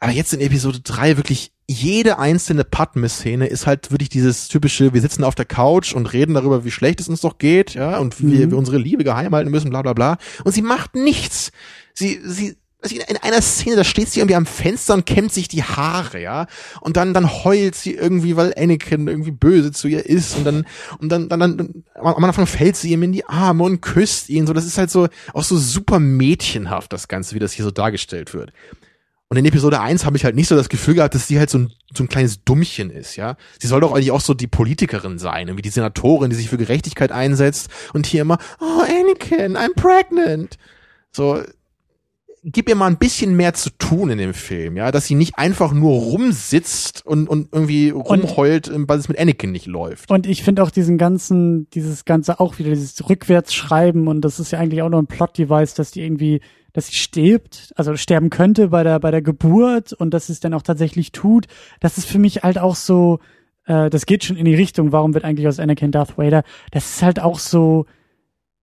[0.00, 5.00] Aber jetzt in Episode 3 wirklich jede einzelne Padme-Szene ist halt wirklich dieses typische, wir
[5.00, 8.20] sitzen auf der Couch und reden darüber, wie schlecht es uns doch geht, ja, und
[8.20, 8.50] wie Mhm.
[8.52, 10.16] wir unsere Liebe geheim halten müssen, bla bla bla.
[10.44, 11.50] Und sie macht nichts.
[11.92, 15.32] Sie, sie, also in in einer Szene, da steht sie irgendwie am Fenster und kämmt
[15.32, 16.46] sich die Haare, ja.
[16.82, 20.36] Und dann, dann heult sie irgendwie, weil Anakin irgendwie böse zu ihr ist.
[20.36, 20.66] Und dann,
[21.00, 24.46] und dann, dann, dann am Anfang fällt sie ihm in die Arme und küsst ihn.
[24.46, 27.72] So, das ist halt so, auch so super mädchenhaft, das Ganze, wie das hier so
[27.72, 28.52] dargestellt wird.
[29.28, 31.50] Und in Episode 1 habe ich halt nicht so das Gefühl gehabt, dass sie halt
[31.50, 33.36] so ein, so ein kleines Dummchen ist, ja.
[33.60, 36.58] Sie soll doch eigentlich auch so die Politikerin sein, irgendwie die Senatorin, die sich für
[36.58, 40.58] Gerechtigkeit einsetzt und hier immer, oh, Anakin, I'm pregnant.
[41.10, 41.42] So,
[42.44, 45.36] gib ihr mal ein bisschen mehr zu tun in dem Film, ja, dass sie nicht
[45.36, 50.08] einfach nur rumsitzt und, und irgendwie rumheult, weil es mit Anakin nicht läuft.
[50.08, 54.52] Und ich finde auch diesen ganzen, dieses ganze auch wieder dieses Rückwärtsschreiben und das ist
[54.52, 56.40] ja eigentlich auch noch ein Plot-Device, dass die irgendwie,
[56.76, 60.52] dass sie stirbt, also sterben könnte bei der, bei der Geburt und dass es dann
[60.52, 61.46] auch tatsächlich tut.
[61.80, 63.18] Das ist für mich halt auch so,
[63.64, 66.42] äh, das geht schon in die Richtung, warum wird eigentlich aus Anakin Darth Vader?
[66.72, 67.86] Das ist halt auch so,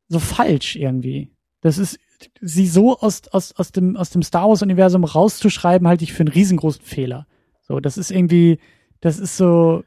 [0.10, 1.31] so falsch irgendwie.
[1.61, 1.98] Das ist,
[2.40, 6.22] sie so aus, aus, aus dem, aus dem Star Wars Universum rauszuschreiben, halte ich für
[6.22, 7.26] einen riesengroßen Fehler.
[7.68, 8.60] So, das ist irgendwie,
[9.02, 9.84] das ist so,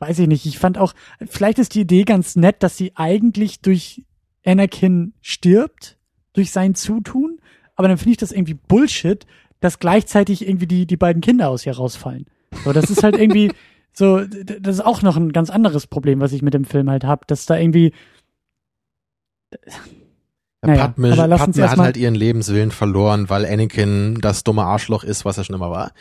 [0.00, 0.46] weiß ich nicht.
[0.46, 0.94] Ich fand auch,
[1.28, 4.02] vielleicht ist die Idee ganz nett, dass sie eigentlich durch
[4.44, 5.96] Anakin stirbt,
[6.32, 7.31] durch sein Zutun,
[7.82, 9.26] aber dann finde ich das irgendwie Bullshit,
[9.60, 12.26] dass gleichzeitig irgendwie die, die beiden Kinder aus ihr rausfallen.
[12.64, 13.50] So, das ist halt irgendwie,
[13.92, 17.04] so, das ist auch noch ein ganz anderes Problem, was ich mit dem Film halt
[17.04, 17.92] hab, dass da irgendwie,
[20.62, 24.62] Naja, Padme, aber lass uns Padme hat halt ihren Lebenswillen verloren, weil Anakin das dumme
[24.62, 25.92] Arschloch ist, was er schon immer war.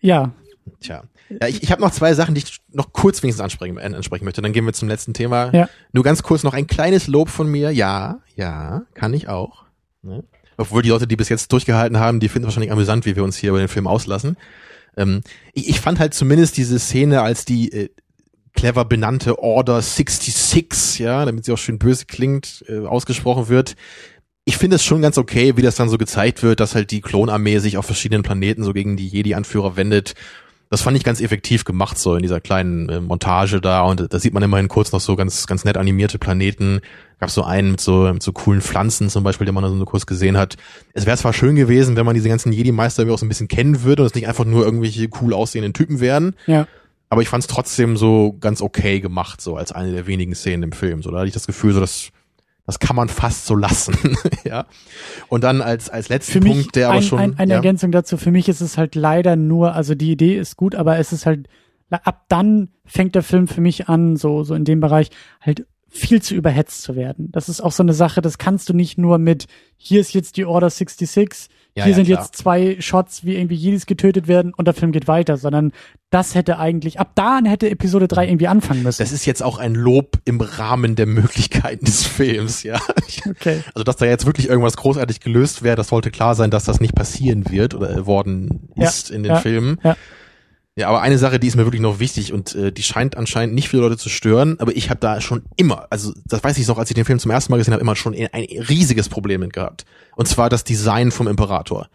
[0.00, 0.32] ja,
[0.80, 1.04] Tja.
[1.28, 4.24] Ja, ich ich habe noch zwei Sachen, die ich noch kurz wenigstens ansprechen, äh, ansprechen
[4.24, 4.42] möchte.
[4.42, 5.54] Dann gehen wir zum letzten Thema.
[5.54, 5.68] Ja.
[5.92, 7.70] Nur ganz kurz noch ein kleines Lob von mir.
[7.70, 9.64] Ja, ja, kann ich auch.
[10.02, 10.24] Ne?
[10.56, 13.36] Obwohl die Leute, die bis jetzt durchgehalten haben, die finden wahrscheinlich amüsant, wie wir uns
[13.36, 14.36] hier über den Film auslassen.
[14.96, 15.22] Ähm,
[15.52, 17.88] ich, ich fand halt zumindest diese Szene, als die äh,
[18.54, 23.74] clever benannte Order 66, ja, damit sie auch schön böse klingt, äh, ausgesprochen wird.
[24.44, 27.00] Ich finde es schon ganz okay, wie das dann so gezeigt wird, dass halt die
[27.00, 30.14] Klonarmee sich auf verschiedenen Planeten so gegen die Jedi-Anführer wendet.
[30.74, 33.82] Das fand ich ganz effektiv gemacht, so in dieser kleinen äh, Montage da.
[33.82, 36.80] Und da sieht man immerhin kurz noch so ganz, ganz nett animierte Planeten.
[37.20, 40.04] Gab so einen mit so, mit so coolen Pflanzen zum Beispiel, den man so kurz
[40.04, 40.56] gesehen hat.
[40.92, 43.84] Es wäre zwar schön gewesen, wenn man diese ganzen Jedi-Meister auch so ein bisschen kennen
[43.84, 46.34] würde und es nicht einfach nur irgendwelche cool aussehenden Typen wären.
[46.48, 46.66] Ja.
[47.08, 50.64] Aber ich fand es trotzdem so ganz okay gemacht, so als eine der wenigen Szenen
[50.64, 51.04] im Film.
[51.04, 52.08] So, da hatte ich das Gefühl, so dass
[52.66, 53.96] das kann man fast so lassen,
[54.44, 54.66] ja.
[55.28, 57.56] Und dann als als letzten Für mich Punkt, der aber ein, schon ein, eine ja,
[57.56, 58.16] Ergänzung dazu.
[58.16, 61.26] Für mich ist es halt leider nur, also die Idee ist gut, aber es ist
[61.26, 61.48] halt
[61.90, 65.10] ab dann fängt der Film für mich an, so so in dem Bereich
[65.40, 67.30] halt viel zu überhetzt zu werden.
[67.30, 69.46] Das ist auch so eine Sache, das kannst du nicht nur mit
[69.76, 72.22] hier ist jetzt die Order 66, Ja, hier ja, sind klar.
[72.22, 75.72] jetzt zwei Shots, wie irgendwie Jedis getötet werden und der Film geht weiter, sondern
[76.10, 79.02] das hätte eigentlich ab da hätte Episode 3 irgendwie anfangen müssen.
[79.02, 82.80] das ist jetzt auch ein Lob im Rahmen der Möglichkeiten des Films, ja.
[83.28, 83.64] okay.
[83.74, 86.80] Also, dass da jetzt wirklich irgendwas großartig gelöst wäre, das sollte klar sein, dass das
[86.80, 89.78] nicht passieren wird oder äh, worden Ja, ist in den ja, Filmen.
[89.82, 89.96] ja.
[90.76, 93.54] Ja, aber eine Sache, die ist mir wirklich noch wichtig und äh, die scheint anscheinend
[93.54, 96.66] nicht viele Leute zu stören, aber ich habe da schon immer, also das weiß ich
[96.66, 99.40] noch, als ich den Film zum ersten Mal gesehen habe, immer schon ein riesiges Problem
[99.40, 99.84] mit gehabt.
[100.16, 101.88] Und zwar das Design vom Imperator.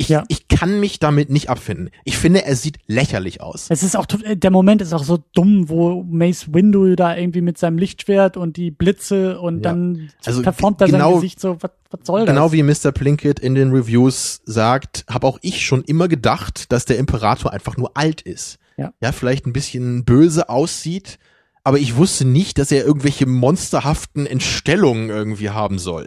[0.00, 0.22] Ich, Ja.
[0.28, 1.90] ich kann mich damit nicht abfinden.
[2.04, 3.66] Ich finde, er sieht lächerlich aus.
[3.68, 7.40] Es ist auch, to- der Moment ist auch so dumm, wo Mace Windu da irgendwie
[7.40, 9.62] mit seinem Lichtschwert und die Blitze und Ja.
[9.72, 12.28] dann Also performt er genau- sein Gesicht so, was, was soll das?
[12.28, 12.92] Genau wie Mr.
[12.92, 17.76] Plinkett in den Reviews sagt, habe auch ich schon immer gedacht, dass der Imperator einfach
[17.76, 18.58] nur alt ist.
[18.76, 18.92] Ja.
[19.00, 21.18] ja, vielleicht ein bisschen böse aussieht,
[21.64, 26.06] aber ich wusste nicht, dass er irgendwelche monsterhaften Entstellungen irgendwie haben soll.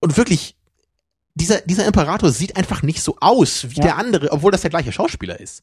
[0.00, 0.56] Und wirklich,
[1.40, 3.82] dieser, dieser Imperator sieht einfach nicht so aus wie Ja.
[3.82, 5.62] der andere, obwohl das der gleiche Schauspieler ist.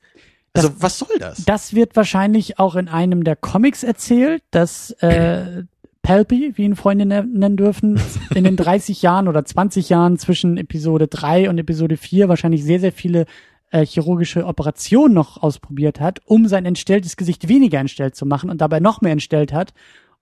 [0.54, 1.44] Also, was soll das?
[1.46, 5.64] Das wird wahrscheinlich auch in einem der Comics erzählt, dass äh,
[6.02, 8.00] Palpy, wie ihn Freunde ne- nennen dürfen,
[8.34, 12.80] in den 30 Jahren oder 20 Jahren zwischen Episode 3 und Episode 4 wahrscheinlich sehr,
[12.80, 13.26] sehr viele
[13.72, 18.62] äh, chirurgische Operationen noch ausprobiert hat, um sein entstelltes Gesicht weniger entstellt zu machen und
[18.62, 19.74] dabei noch mehr entstellt hat.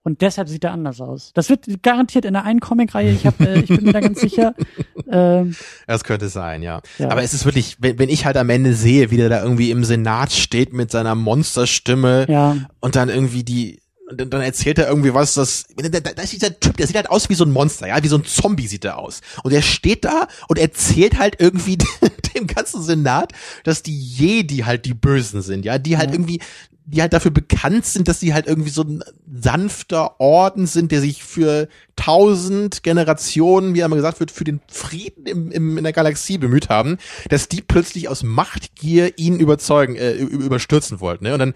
[0.06, 1.32] Und deshalb sieht er anders aus.
[1.34, 4.20] Das wird garantiert in der einen Comicreihe, ich, hab, äh, ich bin mir da ganz
[4.22, 4.54] sicher.
[5.10, 5.56] Ähm,
[5.86, 6.82] Das könnte sein, ja.
[6.98, 7.10] Ja.
[7.10, 9.70] Aber es ist wirklich, wenn, wenn ich halt am Ende sehe, wie der da irgendwie
[9.70, 14.88] im Senat steht mit seiner Monsterstimme ja, und dann irgendwie die, und dann erzählt er
[14.88, 17.44] irgendwie was, das, da, da da ist dieser Typ, der sieht halt aus wie so
[17.46, 19.22] ein Monster, ja, wie so ein Zombie sieht er aus.
[19.44, 21.78] Und er steht da und erzählt halt irgendwie
[22.36, 26.16] dem ganzen Senat, dass die Jedi halt die Bösen sind, ja, die halt Ja.
[26.16, 26.40] irgendwie,
[26.86, 29.04] die halt dafür bekannt sind, dass sie halt irgendwie so ein
[29.34, 35.26] sanfter Orden sind, der sich für tausend Generationen, wie einmal gesagt wird, für den Frieden
[35.26, 36.98] im, im, in der Galaxie bemüht haben,
[37.30, 41.26] dass die plötzlich aus Machtgier ihn überzeugen, äh, überstürzen wollten.
[41.26, 41.34] Ne?
[41.34, 41.54] Und dann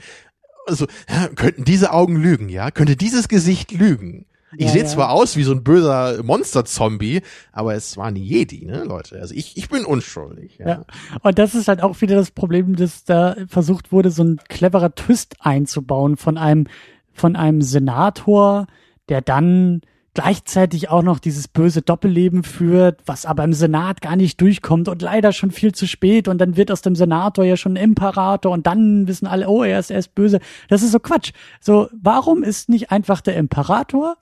[0.65, 2.71] also, ja, könnten diese Augen lügen, ja?
[2.71, 4.25] Könnte dieses Gesicht lügen?
[4.55, 4.87] Ich Ja, sehe ja.
[4.87, 7.21] zwar aus wie so ein böser Monster-Zombie,
[7.51, 9.19] aber es waren Jedi, ne, Leute?
[9.19, 10.57] Also ich, ich bin unschuldig.
[10.59, 10.67] Ja.
[10.67, 10.85] Ja.
[11.21, 14.95] Und das ist halt auch wieder das Problem, dass da versucht wurde, so ein cleverer
[14.95, 16.67] Twist einzubauen von einem,
[17.11, 18.67] von einem Senator,
[19.09, 19.81] der dann
[20.13, 25.03] gleichzeitig auch noch dieses böse Doppelleben führt, was aber im Senat gar nicht durchkommt und
[25.03, 28.51] leider schon viel zu spät und dann wird aus dem Senator ja schon ein Imperator
[28.51, 30.39] und dann wissen alle, oh, er ist, er ist böse.
[30.69, 31.33] Das ist so Quatsch.
[31.61, 34.15] So, warum ist nicht einfach der Imperator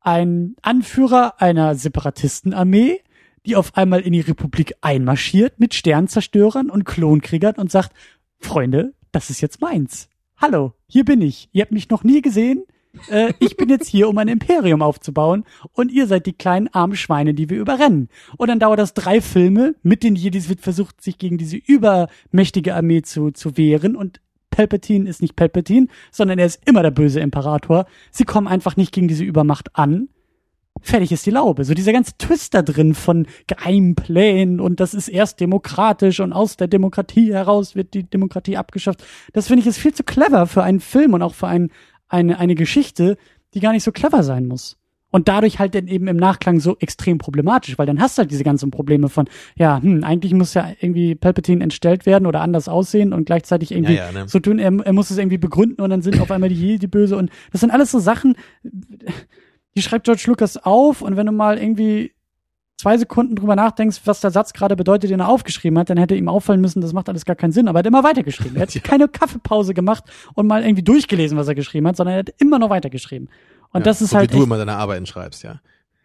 [0.00, 3.00] ein Anführer einer Separatistenarmee,
[3.46, 7.92] die auf einmal in die Republik einmarschiert mit Sternzerstörern und Klonkriegern und sagt,
[8.38, 10.08] Freunde, das ist jetzt meins.
[10.36, 11.48] Hallo, hier bin ich.
[11.52, 12.64] Ihr habt mich noch nie gesehen.
[13.08, 16.96] Äh, ich bin jetzt hier, um ein Imperium aufzubauen und ihr seid die kleinen armen
[16.96, 18.08] Schweine, die wir überrennen.
[18.36, 19.74] Und dann dauert das drei Filme.
[19.82, 24.20] Mit den Jedis wird versucht, sich gegen diese übermächtige Armee zu, zu wehren und
[24.58, 27.86] Palpatine ist nicht Palpatine, sondern er ist immer der böse Imperator.
[28.10, 30.08] Sie kommen einfach nicht gegen diese Übermacht an.
[30.80, 31.64] Fertig ist die Laube.
[31.64, 36.32] So dieser ganze Twist da drin von geheimen Plänen und das ist erst demokratisch und
[36.32, 39.04] aus der Demokratie heraus wird die Demokratie abgeschafft.
[39.32, 41.70] Das finde ich ist viel zu clever für einen Film und auch für ein,
[42.08, 43.16] eine, eine Geschichte,
[43.54, 44.76] die gar nicht so clever sein muss.
[45.10, 48.30] Und dadurch halt dann eben im Nachklang so extrem problematisch, weil dann hast du halt
[48.30, 49.26] diese ganzen Probleme von,
[49.56, 53.94] ja, hm, eigentlich muss ja irgendwie Palpatine entstellt werden oder anders aussehen und gleichzeitig irgendwie
[53.94, 54.28] Ja, ja, ne?
[54.28, 56.86] so tun, er, er muss es irgendwie begründen und dann sind auf einmal die Jedi
[56.88, 58.36] böse und das sind alles so Sachen,
[59.76, 62.12] die schreibt George Lucas auf und wenn du mal irgendwie
[62.76, 66.14] zwei Sekunden drüber nachdenkst, was der Satz gerade bedeutet, den er aufgeschrieben hat, dann hätte
[66.14, 68.56] ihm auffallen müssen, das macht alles gar keinen Sinn, aber er hat immer weitergeschrieben.
[68.56, 68.80] Er hat Ja.
[68.80, 70.04] keine Kaffeepause gemacht
[70.34, 73.28] und mal irgendwie durchgelesen, was er geschrieben hat, sondern er hat immer noch weitergeschrieben.
[73.72, 75.60] Und Ja, das ist so halt wie du immer deine Arbeiten schreibst, ja.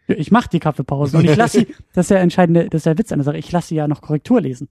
[0.06, 2.98] ich mache die Kaffeepause und ich lasse sie, das ist der entscheidende, das ist der
[2.98, 4.68] Witz an der Sache, ich lasse sie ja noch Korrektur lesen.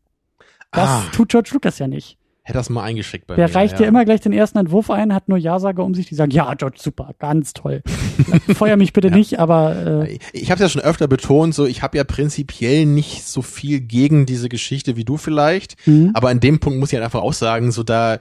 [0.72, 1.04] Das Ah.
[1.12, 2.18] tut George Lucas ja nicht.
[2.46, 3.56] Hätte das mal eingeschickt bei Der mir.
[3.56, 3.88] reicht ja.
[3.88, 6.76] immer gleich den ersten Entwurf ein, hat nur Ja-Sager um sich, die sagen, ja, George,
[6.78, 7.82] super, ganz toll.
[8.56, 9.16] Feuer mich bitte Ja.
[9.16, 12.86] nicht, aber äh, Ich, ich habe ja schon öfter betont, so ich habe ja prinzipiell
[12.86, 16.12] nicht so viel gegen diese Geschichte wie du vielleicht, mhm.
[16.16, 18.20] aber an dem Punkt muss ich halt einfach auch sagen, so da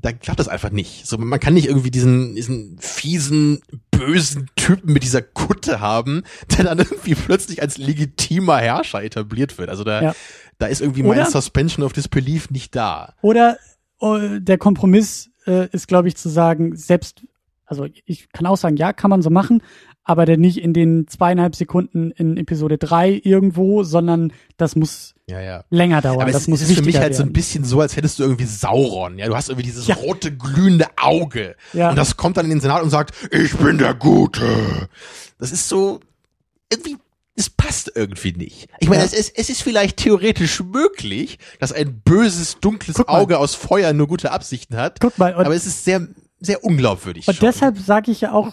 [0.00, 1.06] da klappt das einfach nicht.
[1.06, 3.60] So man kann nicht irgendwie diesen diesen fiesen
[3.90, 6.22] bösen Typen mit dieser Kutte haben,
[6.56, 9.68] der dann irgendwie plötzlich als legitimer Herrscher etabliert wird.
[9.70, 10.14] Also da Ja.
[10.58, 13.14] da ist irgendwie mein Oder- Suspension of Disbelief nicht da.
[13.22, 13.58] Oder
[14.00, 17.22] äh, der Kompromiss äh, ist, glaube ich, zu sagen, selbst,
[17.66, 19.62] also ich kann auch sagen, ja, kann man so machen,
[20.08, 25.40] aber dann nicht in den zweieinhalb Sekunden in Episode drei irgendwo, sondern das muss Ja,
[25.40, 25.64] ja.
[25.70, 26.22] länger dauern.
[26.22, 27.32] Aber das es, muss es ist für mich halt so ein werden.
[27.34, 29.18] bisschen so, als hättest du irgendwie Sauron.
[29.18, 29.96] Ja, du hast irgendwie dieses Ja.
[29.96, 31.56] rote glühende Auge.
[31.74, 31.90] Ja.
[31.90, 34.88] Und das kommt dann in den Senat und sagt, ich bin der Gute.
[35.38, 36.00] Das ist so
[36.72, 36.96] irgendwie,
[37.36, 38.68] es passt irgendwie nicht.
[38.80, 39.06] Ich meine, Ja.
[39.06, 42.96] es, ist, es ist vielleicht theoretisch möglich, dass ein böses, dunkles.
[43.06, 45.00] Auge aus Feuer nur gute Absichten hat.
[45.00, 46.08] Guck mal, aber es ist sehr,
[46.40, 47.28] sehr unglaubwürdig.
[47.28, 47.46] und schon.
[47.46, 48.52] deshalb sage ich ja auch,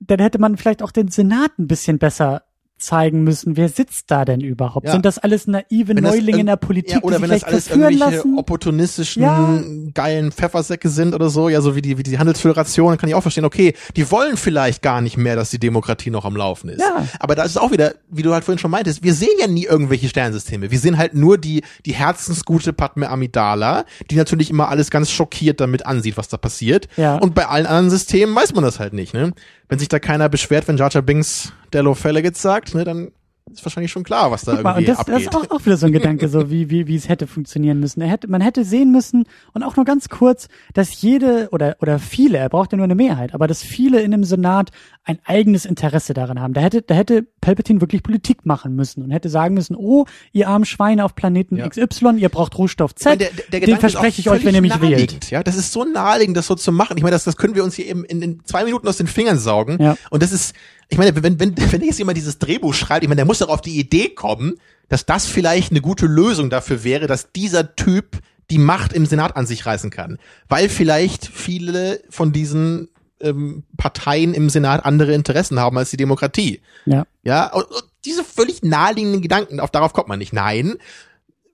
[0.00, 2.42] dann hätte man vielleicht auch den Senat ein bisschen besser
[2.82, 4.86] zeigen müssen, wer sitzt da denn überhaupt?
[4.86, 4.92] Ja.
[4.92, 7.40] Sind das alles naive das Neulinge irg- in der Politik, Ja, oder die wenn sich
[7.42, 8.38] das alles irgendwelche lassen?
[8.38, 9.62] opportunistischen, Ja.
[9.92, 13.14] geilen Pfeffersäcke sind oder so, ja, so wie die, wie die Handelsföderation, dann kann ich
[13.14, 16.70] auch verstehen, okay, die wollen vielleicht gar nicht mehr, dass die Demokratie noch am Laufen
[16.70, 16.80] ist.
[16.80, 17.06] Ja.
[17.18, 19.46] Aber da ist es auch wieder, wie du halt vorhin schon meintest, wir sehen ja
[19.46, 20.70] nie irgendwelche Sternsysteme.
[20.70, 25.60] Wir sehen halt nur die, die herzensgute Padme Amidala, die natürlich immer alles ganz schockiert
[25.60, 26.88] damit ansieht, was da passiert.
[26.96, 27.16] Ja.
[27.18, 29.32] Und bei allen anderen Systemen weiß man das halt nicht, ne?
[29.70, 33.12] Wenn sich da keiner beschwert, wenn Jar Jar Binks Dello Felagit sagt, ne, dann
[33.52, 35.28] ist wahrscheinlich schon klar, was da Guck mal, und irgendwie das, das abgeht.
[35.28, 38.00] ist auch, auch wieder so ein Gedanke, so wie, wie, wie es hätte funktionieren müssen.
[38.00, 41.98] Er hätte, man hätte sehen müssen, und auch nur ganz kurz, dass jede oder, oder
[41.98, 44.70] viele, er braucht ja nur eine Mehrheit, aber dass viele in dem Senat
[45.04, 46.52] ein eigenes Interesse daran haben.
[46.52, 50.48] Da hätte, da hätte Palpatine wirklich Politik machen müssen und hätte sagen müssen, oh, ihr
[50.48, 51.68] armen Schweine auf Planeten Ja.
[51.68, 54.60] XY, ihr braucht Rohstoff Ich meine, Z, der, der, den verspreche ich euch, wenn ihr
[54.60, 55.30] mich wählt.
[55.30, 56.96] Ja, das ist so naheliegend, das so zu machen.
[56.98, 59.06] Ich meine, das, das können wir uns hier eben in, in zwei Minuten aus den
[59.06, 59.78] Fingern saugen.
[59.80, 59.96] Ja.
[60.10, 60.54] Und das ist,
[60.88, 63.48] ich meine, wenn, wenn, wenn jetzt jemand dieses Drehbuch schreibt, ich meine, der muss doch
[63.48, 64.56] auf die Idee kommen,
[64.88, 68.18] dass das vielleicht eine gute Lösung dafür wäre, dass dieser Typ
[68.50, 70.18] die Macht im Senat an sich reißen kann.
[70.48, 72.88] Weil vielleicht viele von diesen
[73.20, 76.60] ähm, Parteien im Senat andere Interessen haben als die Demokratie.
[76.86, 77.06] Ja.
[77.22, 80.32] Ja, und, und diese völlig naheliegenden Gedanken, auf darauf kommt man nicht.
[80.32, 80.76] Nein.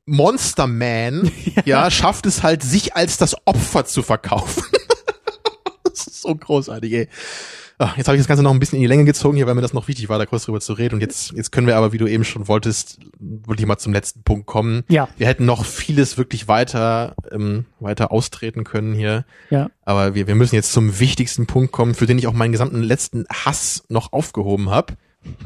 [0.07, 1.31] Monster Man,
[1.65, 1.91] ja.
[1.91, 4.63] schafft es halt, sich als das Opfer zu verkaufen.
[5.83, 7.09] das ist so großartig, ey.
[7.79, 9.55] Ach, jetzt habe ich das Ganze noch ein bisschen in die Länge gezogen hier, weil
[9.55, 10.95] mir das noch wichtig war, da kurz drüber zu reden.
[10.95, 14.23] Und jetzt, jetzt können wir aber, wie du eben schon wolltest, wirklich mal zum letzten
[14.23, 14.85] Punkt kommen.
[14.89, 15.09] Ja.
[15.19, 19.27] Wir hätten noch vieles wirklich weiter, ähm, weiter austreten können hier.
[19.51, 19.69] Ja.
[19.83, 22.83] Aber wir, wir müssen jetzt zum wichtigsten Punkt kommen, für den ich auch meinen gesamten
[22.83, 24.95] letzten Hass noch aufgehoben habe.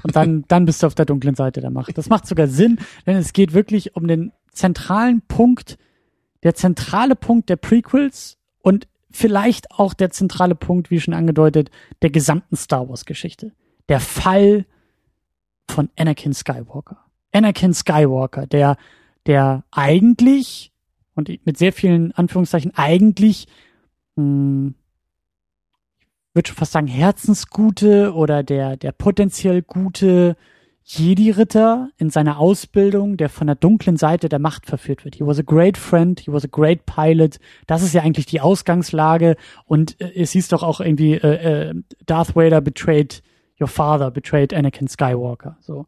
[0.02, 1.98] Und dann, dann bist du auf der dunklen Seite der Macht.
[1.98, 5.78] Das macht sogar Sinn, denn es geht wirklich um den zentralen Punkt,
[6.42, 11.70] der zentrale Punkt der Prequels und vielleicht auch der zentrale Punkt, wie schon angedeutet,
[12.02, 13.52] der gesamten Star Wars Geschichte.
[13.88, 14.66] Der Fall
[15.68, 16.98] von Anakin Skywalker.
[17.32, 18.76] Anakin Skywalker, der,
[19.26, 20.72] der eigentlich,
[21.14, 23.46] und mit sehr vielen Anführungszeichen, eigentlich,
[24.16, 24.72] mh,
[26.28, 30.36] ich würde schon fast sagen, herzensgute oder der, der potenziell gute
[30.84, 35.14] Jedi-Ritter in seiner Ausbildung, der von der dunklen Seite der Macht verführt wird.
[35.14, 37.38] He was a great friend, he was a great pilot.
[37.66, 39.36] Das ist ja eigentlich die Ausgangslage.
[39.66, 41.74] Und äh, es hieß doch auch irgendwie, äh, äh,
[42.06, 43.22] Darth Vader betrayed
[43.60, 45.58] your father, betrayed Anakin Skywalker.
[45.60, 45.86] So.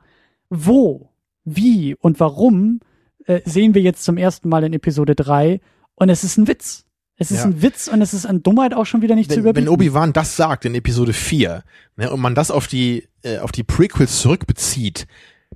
[0.51, 1.11] Wo,
[1.45, 2.81] wie und warum
[3.27, 5.61] äh, sehen wir jetzt zum ersten Mal in Episode 3
[5.95, 6.87] und es ist ein Witz.
[7.19, 7.45] Es ist Ja.
[7.45, 9.69] ein Witz und es ist an Dummheit auch schon wieder nicht zu wenn, wenn überbieten.
[9.69, 11.63] Obi-Wan das sagt in Episode 4
[11.97, 15.07] ne, und man das auf die äh, auf die Prequels zurückbezieht,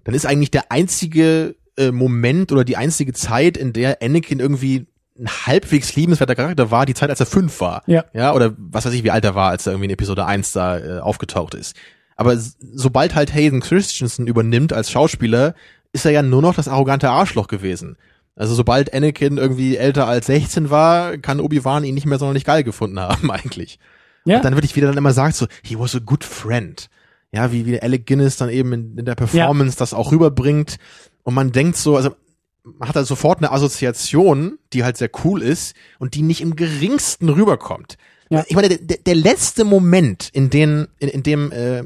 [0.04, 4.86] dann ist eigentlich der einzige äh, Moment oder die einzige Zeit, in der Anakin irgendwie
[5.18, 7.82] ein halbwegs liebenswerter Charakter war, die Zeit, als er fünf war.
[7.86, 8.04] Ja.
[8.12, 10.52] Ja, oder was weiß ich, wie alt er war, als er irgendwie in Episode 1
[10.52, 11.74] da äh, aufgetaucht ist.
[12.16, 15.54] Aber sobald halt Hayden Christensen übernimmt als Schauspieler,
[15.92, 17.96] ist er ja nur noch das arrogante Arschloch gewesen.
[18.36, 22.62] Also sobald Anakin irgendwie älter als 16 war, kann Obi-Wan ihn nicht mehr sonderlich geil
[22.62, 23.78] gefunden haben eigentlich.
[24.24, 24.36] ja.
[24.36, 26.88] Und dann würde ich wieder dann immer sagen so, he was a good friend.
[27.32, 30.76] Ja, wie, wie Alec Guinness dann eben in, in der Performance das auch rüberbringt.
[31.22, 32.14] Und man denkt so, also
[32.62, 36.56] man hat da sofort eine Assoziation, die halt sehr cool ist und die nicht im
[36.56, 37.96] geringsten rüberkommt.
[38.28, 38.44] Ja.
[38.48, 41.84] Ich meine, der, der letzte Moment, in, den, in, in dem äh,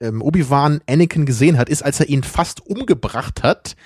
[0.00, 3.76] ähm, Obi-Wan Anakin gesehen hat, ist, als er ihn fast umgebracht hat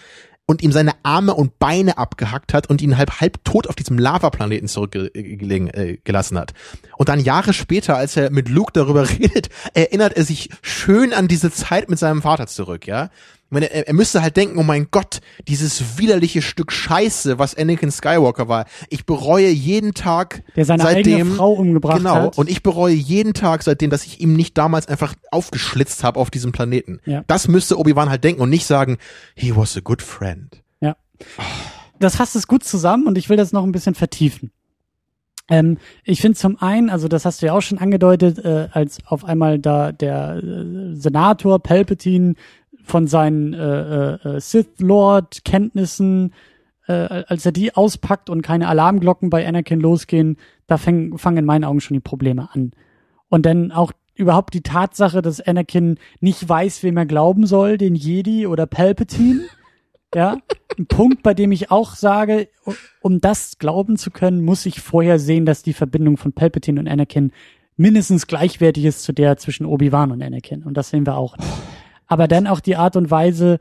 [0.46, 3.98] und ihm seine Arme und Beine abgehackt hat und ihn halb halb tot auf diesem
[3.98, 6.52] Lavaplaneten zurückgelassen äh, hat.
[6.96, 11.28] Und dann Jahre später, als er mit Luke darüber redet, erinnert er sich schön an
[11.28, 13.10] diese Zeit mit seinem Vater zurück, ja.
[13.46, 17.56] Ich meine, er, er müsste halt denken, oh mein Gott, dieses widerliche Stück Scheiße, was
[17.56, 18.66] Anakin Skywalker war.
[18.90, 22.38] Ich bereue jeden Tag Der seine seitdem, eigene Frau umgebracht genau, hat.
[22.38, 26.30] und ich bereue jeden Tag seitdem, dass ich ihm nicht damals einfach aufgeschlitzt habe auf
[26.30, 26.98] diesem Planeten.
[27.04, 27.22] Ja.
[27.28, 28.98] Das müsste Obi-Wan halt denken und nicht sagen,
[29.36, 30.64] he was a good friend.
[30.80, 30.96] Ja.
[32.00, 34.50] Das fasst es gut zusammen und ich will das noch ein bisschen vertiefen.
[35.48, 38.98] Ähm, ich finde zum einen, also das hast du ja auch schon angedeutet, äh, als
[39.06, 42.34] auf einmal da der äh, Senator Palpatine
[42.86, 46.32] von seinen äh, äh, Sith Lord Kenntnissen,
[46.86, 50.36] äh, als er die auspackt und keine Alarmglocken bei Anakin losgehen,
[50.68, 52.70] da fäng, fangen in meinen Augen schon die Probleme an.
[53.28, 57.96] Und dann auch überhaupt die Tatsache, dass Anakin nicht weiß, wem er glauben soll, den
[57.96, 59.42] Jedi oder Palpatine.
[60.14, 60.38] Ja,
[60.78, 62.48] ein Punkt, bei dem ich auch sage,
[63.02, 66.88] um das glauben zu können, muss ich vorher sehen, dass die Verbindung von Palpatine und
[66.88, 67.32] Anakin
[67.76, 70.62] mindestens gleichwertig ist zu der zwischen Obi-Wan und Anakin.
[70.62, 71.36] Und das sehen wir auch.
[71.36, 71.48] Nicht.
[72.06, 73.58] Aber dann auch die Art und Weise,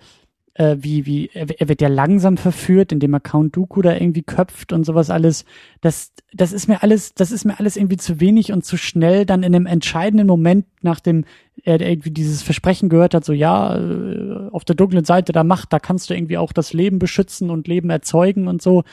[0.56, 4.24] äh, wie, wie, er, er wird ja langsam verführt, indem er Count Dooku da irgendwie
[4.24, 5.46] köpft und sowas alles.
[5.82, 9.26] Das, das ist mir alles, das ist mir alles irgendwie zu wenig und zu schnell
[9.26, 11.26] dann in einem entscheidenden Moment, nachdem
[11.64, 15.74] er irgendwie dieses Versprechen gehört hat, so ja, äh, auf der dunklen Seite der Macht,
[15.74, 18.84] da kannst du irgendwie auch das Leben beschützen und Leben erzeugen und so.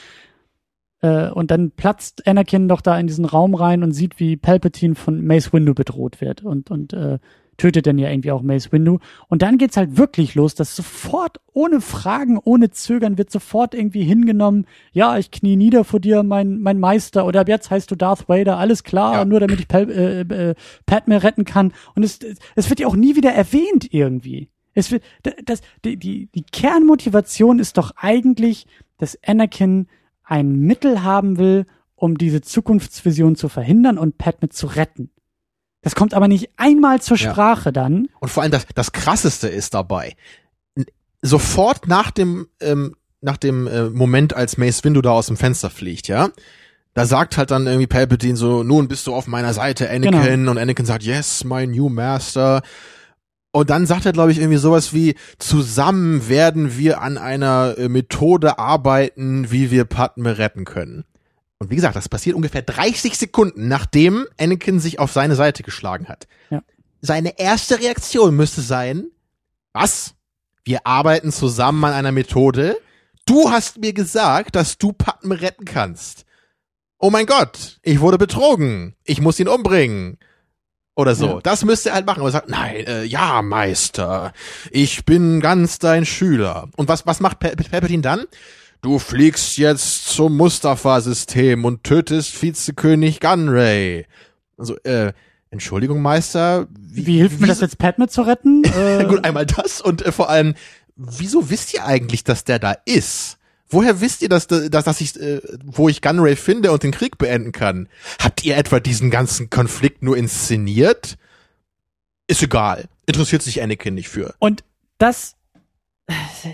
[1.00, 4.96] Äh, und dann platzt Anakin doch da in diesen Raum rein und sieht, wie Palpatine
[4.96, 7.20] von Mace Windu bedroht wird und, und äh,
[7.62, 8.98] tötet dann ja irgendwie auch Mace Windu.
[9.28, 14.02] Und dann geht's halt wirklich los, dass sofort, ohne Fragen, ohne Zögern, wird sofort irgendwie
[14.02, 17.94] hingenommen, ja, ich knie nieder vor dir, mein, mein Meister, oder ab jetzt heißt du
[17.94, 19.24] Darth Vader, alles klar, Ja.
[19.24, 20.54] nur damit ich Pal äh, äh,
[20.86, 21.72] Padme retten kann.
[21.94, 22.18] Und es,
[22.56, 24.48] es wird ja auch nie wieder erwähnt irgendwie.
[24.74, 25.04] Es wird,
[25.44, 28.66] das, die, die, die Kernmotivation ist doch eigentlich,
[28.98, 29.86] dass Anakin
[30.24, 35.11] ein Mittel haben will, um diese Zukunftsvision zu verhindern und Padme zu retten.
[35.82, 37.30] Das kommt aber nicht einmal zur Ja.
[37.30, 38.08] Sprache dann.
[38.20, 40.16] Und vor allem das, das krasseste ist dabei,
[41.20, 45.70] sofort nach dem, ähm, nach dem äh, Moment, als Mace Windu da aus dem Fenster
[45.70, 46.30] fliegt, ja,
[46.94, 50.58] da sagt halt dann irgendwie Palpatine so, nun bist du auf meiner Seite, Anakin, und
[50.58, 52.62] Anakin sagt, yes, my new master.
[53.50, 57.88] Und dann sagt er, glaube ich, irgendwie sowas wie, zusammen werden wir an einer äh,
[57.88, 61.04] Methode arbeiten, wie wir Padme retten können.
[61.62, 66.08] Und wie gesagt, das passiert ungefähr 30 Sekunden, nachdem Anakin sich auf seine Seite geschlagen
[66.08, 66.26] hat.
[66.50, 66.62] Ja.
[67.00, 69.06] Seine erste Reaktion müsste sein,
[69.72, 70.14] was?
[70.64, 72.76] Wir arbeiten zusammen an einer Methode?
[73.26, 76.24] Du hast mir gesagt, dass du Padme retten kannst.
[76.98, 78.94] Oh mein Gott, ich wurde betrogen.
[79.04, 80.18] Ich muss ihn umbringen.
[80.94, 81.26] Oder so.
[81.26, 81.40] Ja.
[81.42, 82.20] Das müsste er halt machen.
[82.20, 84.32] Aber er sagt, nein, äh, ja, Meister,
[84.70, 86.68] ich bin ganz dein Schüler.
[86.76, 88.24] Und was, was macht Pal- Palpatine dann?
[88.82, 94.06] Du fliegst jetzt zum Mustafa-System und tötest Vizekönig Gunray.
[94.58, 95.12] Also, äh,
[95.50, 96.66] Entschuldigung, Meister.
[96.76, 98.64] Wie, hilft mir das jetzt, Padme zu retten?
[98.76, 100.54] Äh, Gut, einmal das und äh, vor allem,
[100.96, 103.38] wieso wisst ihr eigentlich, dass der da ist?
[103.68, 107.18] Woher wisst ihr, dass, dass, dass ich, äh, wo ich Gunray finde und den Krieg
[107.18, 107.88] beenden kann?
[108.18, 111.18] Habt ihr etwa diesen ganzen Konflikt nur inszeniert?
[112.26, 112.86] Ist egal.
[113.06, 114.34] Interessiert sich Anakin nicht für.
[114.40, 114.64] Und
[114.98, 115.36] das,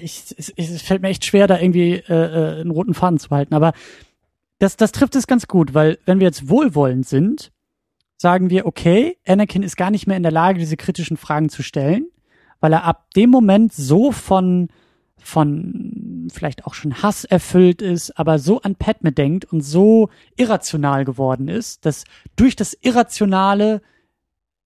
[0.02, 3.30] ich, es, es fällt mir echt schwer, da irgendwie äh, äh, einen roten Faden zu
[3.30, 3.54] halten.
[3.54, 3.72] Aber
[4.58, 7.52] das, das trifft es ganz gut, weil wenn wir jetzt wohlwollend sind,
[8.16, 11.62] sagen wir, okay, Anakin ist gar nicht mehr in der Lage, diese kritischen Fragen zu
[11.62, 12.08] stellen,
[12.60, 14.68] weil er ab dem Moment so von
[15.20, 21.04] von vielleicht auch schon Hass erfüllt ist, aber so an Padme denkt und so irrational
[21.04, 22.04] geworden ist, dass
[22.36, 23.82] durch das Irrationale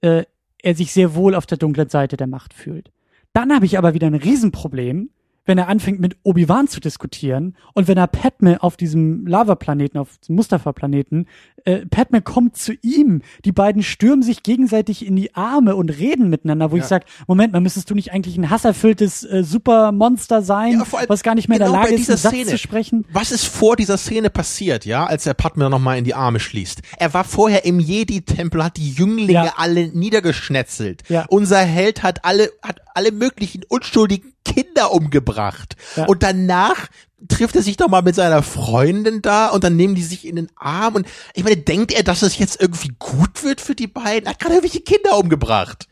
[0.02, 0.24] äh,
[0.62, 2.90] er sich sehr wohl auf der dunklen Seite der Macht fühlt.
[3.32, 5.10] Dann habe ich aber wieder ein Riesenproblem,
[5.44, 10.18] wenn er anfängt mit Obi-Wan zu diskutieren und wenn er Padme auf diesem Lava-Planeten, auf
[10.18, 11.26] diesem Mustafa-Planeten,
[11.64, 16.28] äh, Padme kommt zu ihm, die beiden stürmen sich gegenseitig in die Arme und reden
[16.30, 16.88] miteinander, wo ich Ja.
[16.88, 21.22] sag, Moment mal, müsstest du nicht eigentlich ein hasserfülltes äh, Supermonster sein, Ja, allem was
[21.22, 22.50] gar nicht mehr in genau der bei Lage ist, einen Satz Szene.
[22.50, 23.04] zu sprechen?
[23.12, 26.82] Was ist vor dieser Szene passiert, ja, als er Padme nochmal in die Arme schließt?
[26.98, 29.54] Er war vorher im Jedi-Tempel, hat die Jünglinge Ja.
[29.56, 31.02] alle niedergeschnetzelt.
[31.08, 31.26] Ja.
[31.28, 35.76] Unser Held hat alle, hat alle möglichen unschuldigen Kinder umgebracht.
[35.96, 36.06] Ja.
[36.06, 36.88] Und danach
[37.28, 40.36] trifft er sich doch mal mit seiner Freundin da und dann nehmen die sich in
[40.36, 43.86] den Arm und ich meine, denkt er, dass es jetzt irgendwie gut wird für die
[43.86, 44.26] beiden?
[44.26, 45.88] Er hat gerade irgendwelche Kinder umgebracht.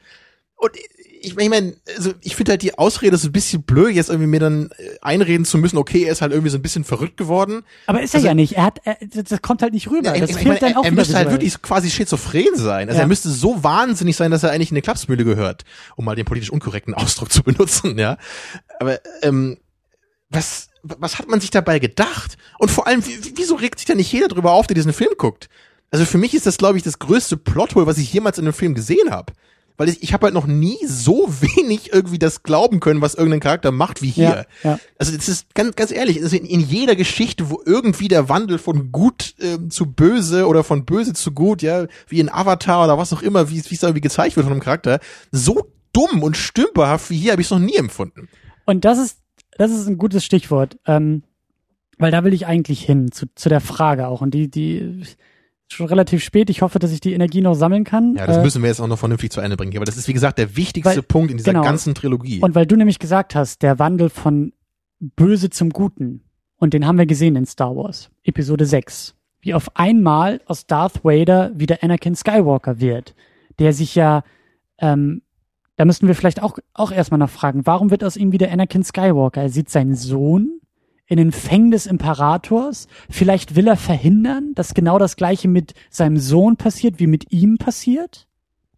[0.56, 0.72] Und
[1.22, 4.08] ich meine, ich, mein, also ich finde halt die Ausrede so ein bisschen blöd, jetzt
[4.08, 6.84] irgendwie mir dann äh, einreden zu müssen, okay, er ist halt irgendwie so ein bisschen
[6.84, 7.62] verrückt geworden.
[7.86, 8.56] Aber ist er Also- ja nicht.
[8.56, 10.14] Er hat, er, das kommt halt nicht rüber.
[10.14, 12.88] Ja, das ich meine, dann er, auch er müsste halt wirklich quasi schizophren sein.
[12.88, 13.04] Also Ja.
[13.04, 15.64] er müsste so wahnsinnig sein, dass er eigentlich in eine Klapsmühle gehört,
[15.96, 18.16] um mal den politisch unkorrekten Ausdruck zu benutzen, ja.
[18.78, 19.58] Aber ähm,
[20.30, 22.38] was was hat man sich dabei gedacht?
[22.58, 25.10] Und vor allem, wie- wieso regt sich da nicht jeder drüber auf, der diesen Film
[25.18, 25.50] guckt?
[25.90, 28.54] Also für mich ist das, glaube ich, das größte Plothole, was ich jemals in einem
[28.54, 29.32] Film gesehen habe.
[29.80, 33.40] Weil ich, ich habe halt noch nie so wenig irgendwie das glauben können, was irgendein
[33.40, 34.46] Charakter macht wie hier.
[34.62, 34.78] Ja, ja.
[34.98, 38.58] Also das ist ganz, ganz ehrlich, also in, in jeder Geschichte, wo irgendwie der Wandel
[38.58, 42.98] von gut ähm, zu böse oder von böse zu gut, ja, wie in Avatar oder
[42.98, 45.00] was auch immer, wie wie es da irgendwie gezeigt wird von einem Charakter,
[45.32, 48.28] so dumm und stümperhaft wie hier habe ich es noch nie empfunden.
[48.66, 49.20] Und das ist,
[49.56, 51.22] das ist ein gutes Stichwort, ähm,
[51.96, 54.20] weil da will ich eigentlich hin, zu, zu der Frage auch.
[54.20, 55.04] Und die, die
[55.72, 56.50] schon relativ spät.
[56.50, 58.14] Ich hoffe, dass ich die Energie noch sammeln kann.
[58.16, 59.76] Ja, das Äh, müssen wir jetzt auch noch vernünftig zu Ende bringen.
[59.76, 61.64] Aber das ist, wie gesagt, der wichtigste Weil- Punkt in dieser genau.
[61.64, 62.40] ganzen Trilogie.
[62.40, 64.52] Und weil du nämlich gesagt hast, der Wandel von
[64.98, 66.22] Böse zum Guten,
[66.56, 71.04] und den haben wir gesehen in Star Wars, Episode 6, wie auf einmal aus Darth
[71.04, 73.14] Vader wieder Anakin Skywalker wird,
[73.58, 74.22] der sich ja,
[74.78, 75.22] ähm,
[75.76, 79.40] da müssten wir vielleicht auch, auch erstmal nachfragen, warum wird aus ihm wieder Anakin Skywalker?
[79.42, 80.59] Er sieht seinen Sohn
[81.10, 82.86] in den Fängen des Imperators.
[83.10, 87.58] Vielleicht will er verhindern, dass genau das Gleiche mit seinem Sohn passiert, wie mit ihm
[87.58, 88.28] passiert.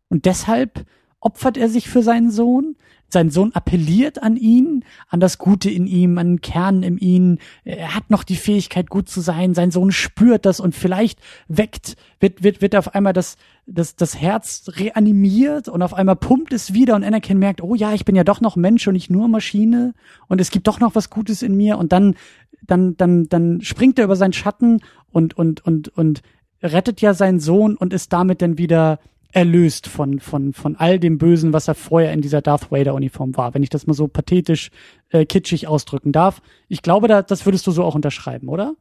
[0.08, 0.86] Und deshalb
[1.20, 2.76] opfert er sich für seinen Sohn.
[3.12, 7.38] Sein Sohn appelliert an ihn, an das Gute in ihm, an den Kern in ihm.
[7.64, 9.54] Er hat noch die Fähigkeit, gut zu sein.
[9.54, 13.36] Sein Sohn spürt das und vielleicht weckt, wird, wird, wird auf einmal das,
[13.66, 17.92] das, das Herz reanimiert und auf einmal pumpt es wieder und Anakin merkt, oh ja,
[17.92, 19.92] ich bin ja doch noch Mensch und nicht nur Maschine
[20.28, 22.14] und es gibt doch noch was Gutes in mir und dann,
[22.62, 24.80] dann, dann, dann springt er über seinen Schatten
[25.10, 26.22] und, und, und, und
[26.62, 29.00] rettet ja seinen Sohn und ist damit dann wieder
[29.32, 33.54] erlöst von, von, von all dem Bösen, was er vorher in dieser Darth Vader-Uniform war,
[33.54, 34.70] wenn ich das mal so pathetisch,
[35.10, 36.40] äh, kitschig ausdrücken darf.
[36.68, 38.74] Ich glaube, da, das würdest du so auch unterschreiben, oder?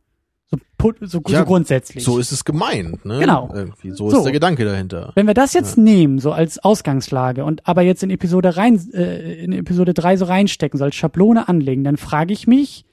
[0.50, 0.58] So,
[1.02, 2.04] so, Ja, so grundsätzlich.
[2.04, 3.20] so ist es gemeint, ne?
[3.20, 3.50] Genau.
[3.54, 3.92] Irgendwie.
[3.92, 4.18] So, So.
[4.18, 5.14] ist der Gedanke dahinter.
[5.16, 9.44] Wenn wir das jetzt nehmen, so als Ausgangslage und aber jetzt in Episode rein, äh,
[9.46, 12.86] in Episode 3 so reinstecken, so als Schablone anlegen, dann frage ich mich,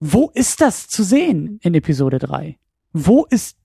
[0.00, 2.56] wo ist das zu sehen in Episode 3?
[2.92, 3.56] Wo ist,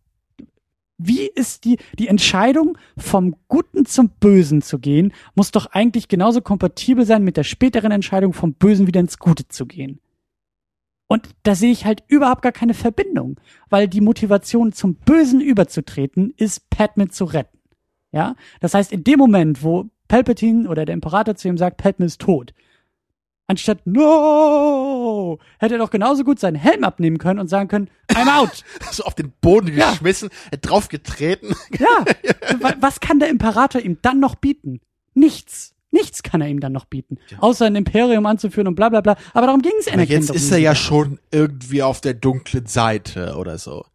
[0.97, 6.41] wie ist die, die Entscheidung vom Guten zum Bösen zu gehen, muss doch eigentlich genauso
[6.41, 9.99] kompatibel sein mit der späteren Entscheidung vom Bösen wieder ins Gute zu gehen.
[11.07, 16.33] Und da sehe ich halt überhaupt gar keine Verbindung, weil die Motivation zum Bösen überzutreten
[16.35, 17.57] ist, Padme zu retten.
[18.11, 22.05] Ja, das heißt, in dem Moment, wo Palpatine oder der Imperator zu ihm sagt, Padme
[22.05, 22.53] ist tot,
[23.47, 28.27] anstatt No, hätte er doch genauso gut seinen Helm abnehmen können und sagen können, I'm
[28.39, 28.63] out.
[28.91, 29.91] So auf den Boden Ja.
[29.91, 30.29] geschmissen,
[30.61, 31.55] drauf getreten.
[31.79, 32.05] Ja,
[32.59, 34.81] wa- was kann der Imperator ihm dann noch bieten?
[35.13, 35.73] Nichts.
[35.91, 37.17] Nichts kann er ihm dann noch bieten.
[37.39, 39.15] Außer ein Imperium anzuführen und bla bla bla.
[39.33, 43.35] Aber darum ging es Anakin jetzt ist er ja schon irgendwie auf der dunklen Seite
[43.37, 43.85] oder so.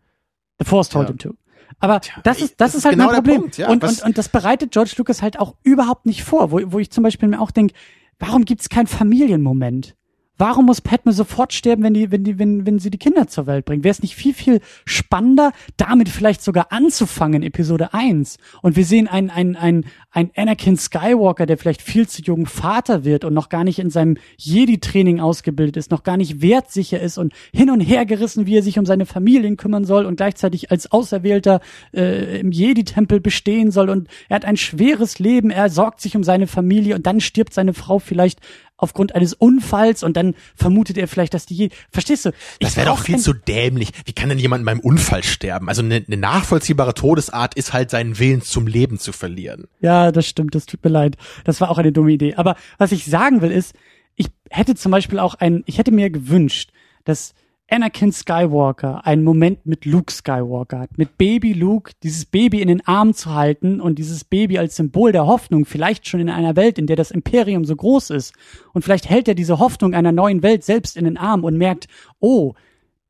[0.58, 1.10] The Force told Ja.
[1.12, 1.34] him to.
[1.80, 3.40] Aber das ich- ist, das, das ist halt genau mein Problem.
[3.42, 3.68] Punkt, ja.
[3.68, 6.90] und, und, und das bereitet George Lucas halt auch überhaupt nicht vor, wo, wo ich
[6.90, 7.74] zum Beispiel mir auch denke,
[8.22, 9.94] warum gibt's keinen Familienmoment?
[10.38, 13.46] Warum muss Padme sofort sterben, wenn die, wenn die, wenn, wenn sie die Kinder zur
[13.46, 13.84] Welt bringt?
[13.84, 18.38] Wäre es nicht viel, viel spannender, damit vielleicht sogar anzufangen, Episode 1?
[18.62, 23.04] Und wir sehen einen, einen, einen, einen Anakin Skywalker, der vielleicht viel zu jung Vater
[23.04, 27.18] wird und noch gar nicht in seinem Jedi-Training ausgebildet ist, noch gar nicht wertsicher ist
[27.18, 30.70] und hin und her gerissen, wie er sich um seine Familien kümmern soll und gleichzeitig
[30.70, 31.60] als Auserwählter
[31.92, 33.90] äh, im Jedi-Tempel bestehen soll.
[33.90, 37.52] Und er hat ein schweres Leben, er sorgt sich um seine Familie und dann stirbt
[37.52, 38.40] seine Frau vielleicht
[38.82, 42.32] aufgrund eines Unfalls und dann vermutet er vielleicht, dass die je verstehst du?
[42.60, 43.92] Das wäre doch viel zu dämlich.
[44.04, 45.68] Wie kann denn jemand beim Unfall sterben?
[45.68, 49.68] Also eine, eine nachvollziehbare Todesart ist halt seinen Willen zum Leben zu verlieren.
[49.80, 51.16] Ja, das stimmt, das tut mir leid.
[51.44, 52.34] Das war auch eine dumme Idee.
[52.34, 53.74] Aber was ich sagen will ist,
[54.16, 56.70] ich hätte zum Beispiel auch ein, ich hätte mir gewünscht,
[57.04, 57.34] dass
[57.72, 62.86] Anakin Skywalker einen Moment mit Luke Skywalker hat, mit Baby Luke, dieses Baby in den
[62.86, 66.78] Arm zu halten und dieses Baby als Symbol der Hoffnung, vielleicht schon in einer Welt,
[66.78, 68.34] in der das Imperium so groß ist.
[68.74, 71.88] Und vielleicht hält er diese Hoffnung einer neuen Welt selbst in den Arm und merkt,
[72.20, 72.52] oh,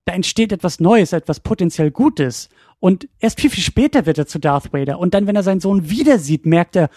[0.04, 2.48] da entsteht etwas Neues, etwas potenziell Gutes.
[2.78, 5.00] Und erst viel, viel später wird er zu Darth Vader.
[5.00, 6.88] Und dann, wenn er seinen Sohn wieder sieht, merkt er,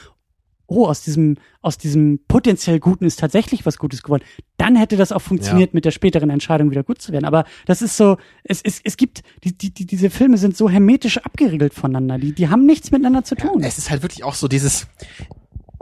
[0.67, 4.23] oh, aus diesem, aus diesem potenziell Guten ist tatsächlich was Gutes geworden.
[4.57, 7.25] Dann hätte das auch funktioniert, mit der späteren Entscheidung wieder gut zu werden.
[7.25, 10.69] Aber das ist so, es, es, es gibt, die, die, die, diese Filme sind so
[10.69, 12.17] hermetisch abgeriegelt voneinander.
[12.17, 13.63] Die, die haben nichts miteinander zu tun.
[13.63, 14.87] Es ist halt wirklich auch so dieses,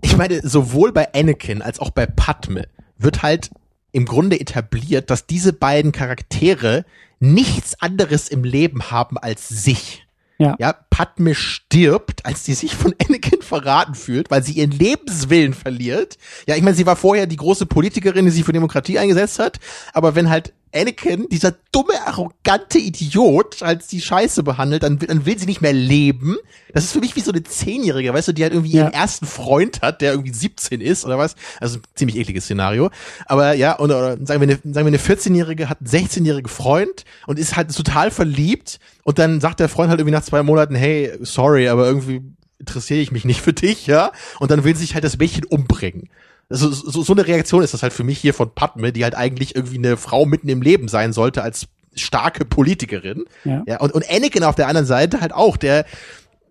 [0.02, 3.52] ich meine, sowohl bei Anakin als auch bei Padme wird halt
[3.92, 6.86] im Grunde etabliert, dass diese beiden Charaktere
[7.20, 10.06] nichts anderes im Leben haben als sich.
[10.40, 10.56] ja.
[10.60, 16.18] Ja, Padme stirbt, als sie sich von Anakin verraten fühlt, weil sie ihren Lebenswillen verliert.
[16.48, 19.60] Ja, ich meine, sie war vorher die große Politikerin, die sich für Demokratie eingesetzt hat,
[19.94, 25.24] aber wenn halt Anakin, dieser dumme, arrogante Idiot, als die Scheiße behandelt, dann, will- dann
[25.28, 26.36] will sie nicht mehr leben.
[26.74, 28.86] Das ist für mich wie so eine Zehnjährige, weißt du, die halt irgendwie Ja.
[28.86, 31.36] ihren ersten Freund hat, der irgendwie 17 ist oder was.
[31.60, 32.90] Also ein ziemlich ekliges Szenario.
[33.28, 37.06] Aber ja, und, oder sagen wir, eine, sagen wir, eine 14-Jährige hat einen 16-jährigen Freund
[37.28, 40.74] und ist halt total verliebt und dann sagt der Freund halt irgendwie nach zwei Monaten,
[40.84, 42.22] hey, sorry, aber irgendwie
[42.60, 44.12] interessiere ich mich nicht für dich, ja.
[44.40, 46.10] Und dann will sich halt das Mädchen umbringen.
[46.50, 49.16] Also, so, so eine Reaktion ist das halt für mich hier von Padme, die halt
[49.16, 53.26] eigentlich irgendwie eine Frau mitten im Leben sein sollte als starke Politikerin.
[53.46, 53.64] Ja.
[53.66, 55.86] ja und, und Anakin auf der anderen Seite halt auch, der,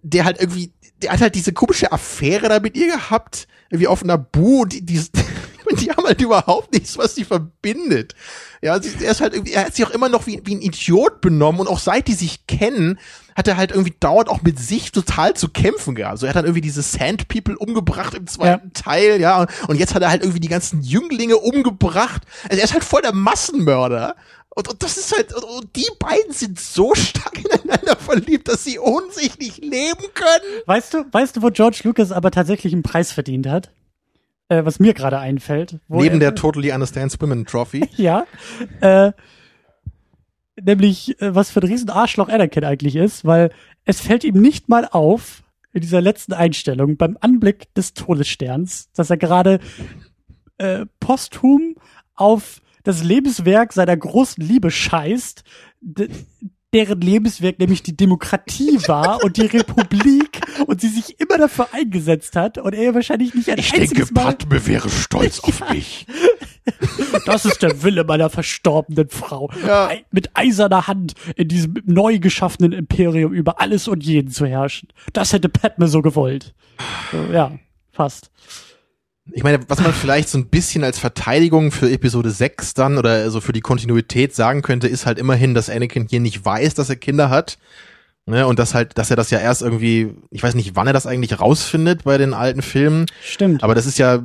[0.02, 0.72] der halt irgendwie,
[1.02, 4.80] der hat halt diese komische Affäre da mit ihr gehabt, irgendwie auf einer Bu, die,
[4.84, 4.98] die,
[5.80, 8.14] die haben halt überhaupt nichts, was sie verbindet.
[8.62, 11.20] Ja, er ist halt irgendwie, er hat sich auch immer noch wie, wie ein Idiot
[11.20, 12.98] benommen und auch seit die sich kennen,
[13.34, 16.12] hat er halt irgendwie dauert auch mit sich total zu kämpfen gehabt.
[16.12, 18.82] Also er hat dann irgendwie diese Sand People umgebracht im zweiten ja.
[18.82, 22.22] Teil, ja, und jetzt hat er halt irgendwie die ganzen Jünglinge umgebracht.
[22.44, 24.16] Also er ist halt voll der Massenmörder.
[24.54, 28.78] Und, und das ist halt, und, die beiden sind so stark ineinander verliebt, dass sie
[28.78, 30.62] ohne sich nicht leben können.
[30.66, 33.70] Weißt du, weißt du, wo George Lucas aber tatsächlich einen Preis verdient hat?
[34.48, 35.78] Äh, was mir gerade einfällt.
[35.88, 37.88] Neben er, der Totally Understands Women Trophy.
[37.96, 38.26] ja.
[38.80, 39.12] Äh,
[40.60, 43.50] nämlich, äh, was für ein riesen Arschloch Anakin eigentlich ist, weil
[43.84, 45.42] es fällt ihm nicht mal auf,
[45.72, 49.58] in dieser letzten Einstellung, beim Anblick des Todessterns, dass er gerade
[50.58, 51.76] äh, posthum
[52.14, 55.44] auf das Lebenswerk seiner großen Liebe scheißt,
[56.74, 62.34] deren Lebenswerk nämlich die Demokratie war und die Republik und sie sich immer dafür eingesetzt
[62.34, 66.06] hat und er wahrscheinlich nicht ein Ich denke, Mal Padme wäre stolz auf mich.
[67.26, 69.50] Das ist der Wille meiner verstorbenen Frau.
[69.66, 69.90] Ja.
[70.10, 74.88] Mit eiserner Hand in diesem neu geschaffenen Imperium über alles und jeden zu herrschen.
[75.12, 76.54] Das hätte Padme so gewollt.
[77.10, 77.52] So, ja,
[77.90, 78.30] fast.
[79.30, 83.18] Ich meine, was man vielleicht so ein bisschen als Verteidigung für Episode 6 dann oder
[83.18, 86.74] so also für die Kontinuität sagen könnte, ist halt immerhin, dass Anakin hier nicht weiß,
[86.74, 87.58] dass er Kinder hat.
[88.24, 90.92] Ne, und dass halt, dass er das ja erst irgendwie, ich weiß nicht, wann er
[90.92, 93.06] das eigentlich rausfindet bei den alten Filmen.
[93.20, 93.64] Stimmt.
[93.64, 94.22] Aber das ist ja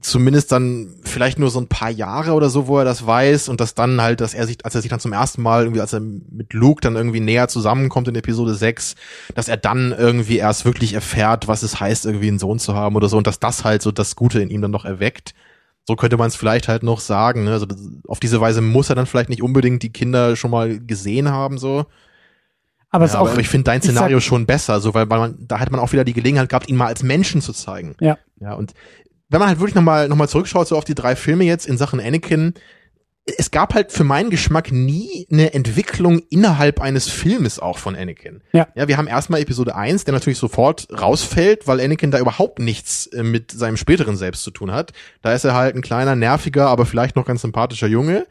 [0.00, 3.60] zumindest dann vielleicht nur so ein paar Jahre oder so, wo er das weiß und
[3.60, 5.92] dass dann halt, dass er sich, als er sich dann zum ersten Mal irgendwie, als
[5.92, 8.94] er mit Luke dann irgendwie näher zusammenkommt in Episode 6,
[9.34, 12.96] dass er dann irgendwie erst wirklich erfährt, was es heißt, irgendwie einen Sohn zu haben
[12.96, 15.34] oder so und dass das halt so das Gute in ihm dann noch erweckt.
[15.86, 17.44] So könnte man es vielleicht halt noch sagen.
[17.44, 17.52] Ne?
[17.52, 17.66] Also
[18.06, 21.58] auf diese Weise muss er dann vielleicht nicht unbedingt die Kinder schon mal gesehen haben,
[21.58, 21.86] so.
[22.92, 25.18] Aber, ja, es auch, aber ich finde dein Szenario sag, schon besser, so weil, weil
[25.18, 27.94] man, da hat man auch wieder die Gelegenheit gehabt, ihn mal als Menschen zu zeigen.
[28.00, 28.18] Ja.
[28.40, 28.72] Ja, und
[29.30, 31.78] wenn man halt wirklich nochmal noch mal zurückschaut, so auf die drei Filme jetzt in
[31.78, 32.54] Sachen Anakin,
[33.38, 38.42] es gab halt für meinen Geschmack nie eine Entwicklung innerhalb eines Filmes auch von Anakin.
[38.52, 38.68] Ja.
[38.74, 43.06] Ja, wir haben erstmal Episode 1, der natürlich sofort rausfällt, weil Anakin da überhaupt nichts
[43.08, 44.92] äh, mit seinem späteren Selbst zu tun hat.
[45.22, 48.26] Da ist er halt ein kleiner, nerviger, aber vielleicht noch ganz sympathischer Junge.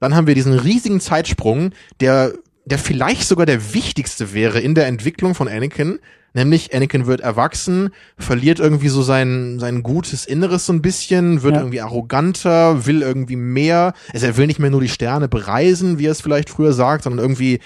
[0.00, 2.32] Dann haben wir diesen riesigen Zeitsprung, der
[2.68, 5.98] der vielleicht sogar der wichtigste wäre in der Entwicklung von Anakin,
[6.34, 11.54] Nämlich Anakin wird erwachsen, verliert irgendwie so sein, sein gutes Inneres so ein bisschen, wird
[11.54, 11.60] ja.
[11.60, 13.94] irgendwie arroganter, will irgendwie mehr.
[14.12, 17.04] Also er will nicht mehr nur die Sterne bereisen, wie er es vielleicht früher sagt,
[17.04, 17.60] sondern irgendwie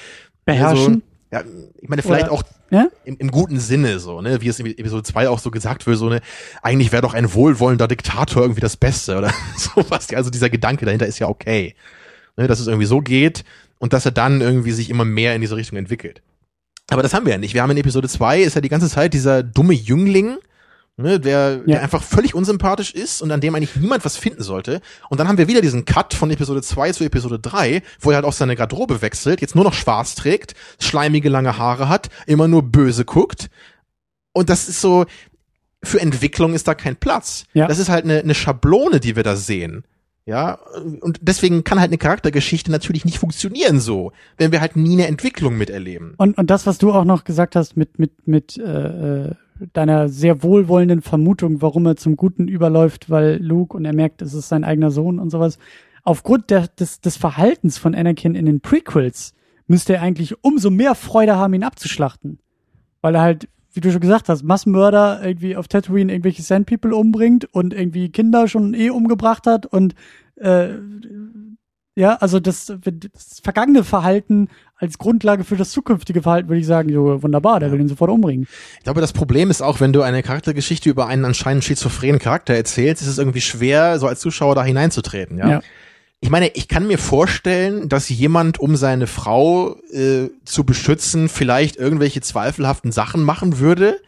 [0.44, 1.02] beherrschen.
[1.30, 1.42] So, ja,
[1.80, 2.88] ich meine, vielleicht Oder, auch ja?
[3.04, 5.98] im, im guten Sinne so, ne, wie es in Episode 2 auch so gesagt wird,
[5.98, 6.20] so ne,
[6.62, 10.12] eigentlich wäre doch ein wohlwollender Diktator irgendwie das Beste oder sowas.
[10.14, 11.74] Also dieser Gedanke dahinter ist ja okay.
[12.36, 13.44] Ne, dass es irgendwie so geht
[13.78, 16.22] und dass er dann irgendwie sich immer mehr in diese Richtung entwickelt.
[16.92, 17.54] Aber das haben wir ja nicht.
[17.54, 20.36] Wir haben in Episode 2 ist ja die ganze Zeit dieser dumme Jüngling,
[20.96, 21.62] ne, der, ja.
[21.64, 24.80] der einfach völlig unsympathisch ist und an dem eigentlich niemand was finden sollte.
[25.08, 28.16] Und dann haben wir wieder diesen Cut von Episode 2 zu Episode 3, wo er
[28.16, 32.48] halt auch seine Garderobe wechselt, jetzt nur noch schwarz trägt, schleimige lange Haare hat, immer
[32.48, 33.48] nur böse guckt.
[34.32, 35.06] Und das ist so,
[35.82, 37.44] für Entwicklung ist da kein Platz.
[37.52, 37.66] Ja.
[37.66, 39.84] Das ist halt eine, eine Schablone, die wir da sehen.
[40.24, 40.58] Ja,
[41.00, 45.08] und deswegen kann halt eine Charaktergeschichte natürlich nicht funktionieren so, wenn wir halt nie eine
[45.08, 46.14] Entwicklung miterleben.
[46.16, 49.34] Und, und das, was du auch noch gesagt hast mit, mit, mit äh,
[49.72, 54.32] deiner sehr wohlwollenden Vermutung, warum er zum Guten überläuft, weil Luke und er merkt, es
[54.32, 55.58] ist sein eigener Sohn und sowas.
[56.04, 59.34] Aufgrund der, des, des Verhaltens von Anakin in den Prequels
[59.66, 62.38] müsste er eigentlich umso mehr Freude haben, ihn abzuschlachten.
[63.00, 66.94] Weil er halt wie du schon gesagt hast, Massenmörder irgendwie auf Tatooine irgendwelche Sand People
[66.94, 69.94] umbringt und irgendwie Kinder schon eh umgebracht hat und
[70.36, 70.70] äh,
[71.94, 76.88] ja, also das, das vergangene Verhalten als Grundlage für das zukünftige Verhalten würde ich sagen,
[76.88, 78.48] jo, wunderbar, der will ihn sofort umbringen.
[78.78, 82.54] Ich glaube, das Problem ist auch, wenn du eine Charaktergeschichte über einen anscheinend schizophrenen Charakter
[82.54, 85.48] erzählst, ist es irgendwie schwer, so als Zuschauer da hineinzutreten, ja.
[85.50, 85.60] ja
[86.22, 91.74] ich meine, ich kann mir vorstellen, dass jemand, um seine Frau äh, zu beschützen, vielleicht
[91.74, 94.00] irgendwelche zweifelhaften Sachen machen würde.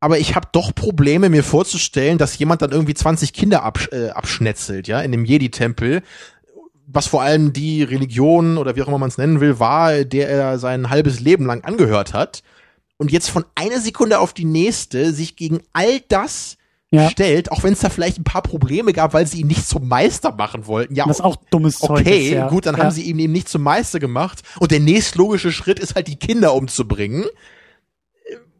[0.00, 4.08] Aber ich habe doch Probleme, mir vorzustellen, dass jemand dann irgendwie 20 Kinder absch äh,
[4.08, 6.02] abschnetzelt, ja, in dem Jedi-Tempel,
[6.86, 10.30] was vor allem die Religion oder wie auch immer man es nennen will, war, der
[10.30, 12.42] er sein halbes Leben lang angehört hat.
[12.96, 16.56] Und jetzt von einer Sekunde auf die nächste sich gegen all das
[16.90, 17.08] ja.
[17.08, 19.88] stellt, auch wenn es da vielleicht ein paar Probleme gab, weil sie ihn nicht zum
[19.88, 20.94] Meister machen wollten.
[20.94, 22.48] Ja, was auch dummes okay, Zeug ist, ja.
[22.48, 22.82] gut, dann ja.
[22.82, 26.16] haben sie ihn eben nicht zum Meister gemacht und der nächstlogische Schritt ist halt die
[26.16, 27.26] Kinder umzubringen.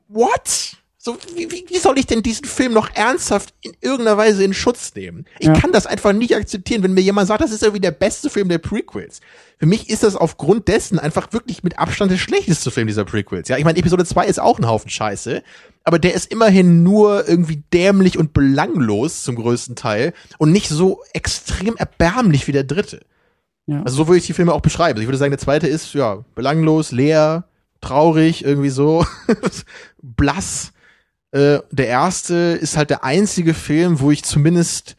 [0.08, 0.76] What?
[1.02, 4.52] So, wie, wie, wie soll ich denn diesen Film noch ernsthaft in irgendeiner Weise in
[4.52, 5.24] Schutz nehmen?
[5.38, 5.54] Ich Ja.
[5.54, 8.50] kann das einfach nicht akzeptieren, wenn mir jemand sagt, das ist irgendwie der beste Film
[8.50, 9.22] der Prequels.
[9.58, 13.48] Für mich ist das aufgrund dessen einfach wirklich mit Abstand der schlechteste Film dieser Prequels.
[13.48, 15.42] Ja, ich meine, Episode 2 ist auch ein Haufen Scheiße,
[15.84, 21.00] aber der ist immerhin nur irgendwie dämlich und belanglos zum größten Teil und nicht so
[21.14, 23.00] extrem erbärmlich wie der dritte.
[23.64, 23.82] Ja.
[23.84, 24.96] Also so würde ich die Filme auch beschreiben.
[24.98, 27.44] Also ich würde sagen, der zweite ist ja belanglos, leer,
[27.80, 29.06] traurig, irgendwie so
[30.02, 30.72] blass.
[31.32, 34.96] Äh, der erste ist halt der einzige Film, wo ich zumindest,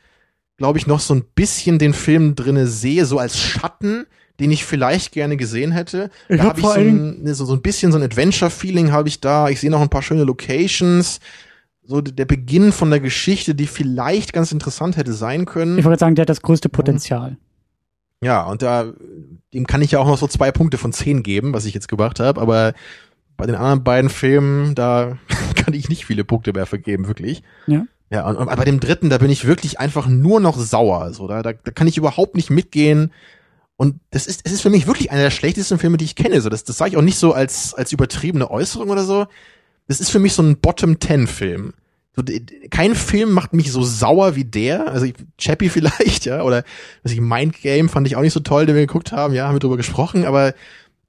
[0.57, 4.05] glaube ich, noch so ein bisschen den Film drinne sehe, so als Schatten,
[4.39, 6.09] den ich vielleicht gerne gesehen hätte.
[6.29, 8.03] Ich da hab habe ich vor so ein, ne, so, so ein bisschen so ein
[8.03, 9.49] Adventure-Feeling habe ich da.
[9.49, 11.19] Ich sehe noch ein paar schöne Locations.
[11.83, 15.77] So der Beginn von der Geschichte, die vielleicht ganz interessant hätte sein können.
[15.77, 17.37] Ich wollte sagen, der hat das größte Potenzial.
[18.23, 18.93] Ja, und da,
[19.53, 21.87] dem kann ich ja auch noch so zwei Punkte von zehn geben, was ich jetzt
[21.87, 22.73] gemacht habe, aber
[23.41, 25.18] bei den anderen beiden Filmen, da
[25.55, 27.41] kann ich nicht viele Punkte mehr vergeben, wirklich.
[27.65, 27.88] Ja.
[28.11, 31.11] Ja, und, und bei dem dritten, da bin ich wirklich einfach nur noch sauer.
[31.13, 33.11] So, da, da, da kann ich überhaupt nicht mitgehen.
[33.77, 36.39] Und das ist, es ist für mich wirklich einer der schlechtesten Filme, die ich kenne.
[36.41, 39.26] So, das, das sage ich auch nicht so als, als übertriebene Äußerung oder so.
[39.88, 41.73] Das ist für mich so ein Bottom-Ten-Film.
[42.15, 42.23] So,
[42.69, 44.91] kein Film macht mich so sauer wie der.
[44.91, 46.63] Also ich, Chappie vielleicht, ja, oder
[47.01, 49.47] was ich Mind Game fand ich auch nicht so toll, den wir geguckt haben, ja,
[49.47, 50.53] haben wir drüber gesprochen, aber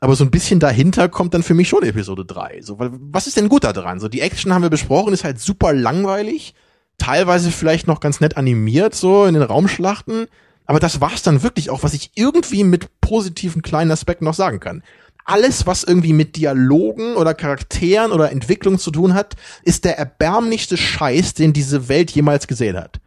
[0.02, 2.60] aber so ein bisschen dahinter kommt dann für mich schon Episode 3.
[2.62, 4.00] So, weil, was ist denn gut da dran?
[4.00, 6.54] So, die Action haben wir besprochen, ist halt super langweilig,
[6.98, 10.26] teilweise vielleicht noch ganz nett animiert, so in den Raumschlachten.
[10.66, 14.58] Aber das war's dann wirklich auch, was ich irgendwie mit positiven kleinen Aspekten noch sagen
[14.58, 14.82] kann.
[15.24, 20.76] Alles, was irgendwie mit Dialogen oder Charakteren oder Entwicklung zu tun hat, ist der erbärmlichste
[20.76, 22.98] Scheiß, den diese Welt jemals gesehen hat.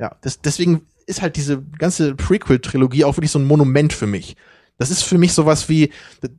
[0.00, 4.34] Ja, das, deswegen ist halt diese ganze Prequel-Trilogie auch wirklich so ein Monument für mich.
[4.82, 5.90] Das ist für mich sowas wie,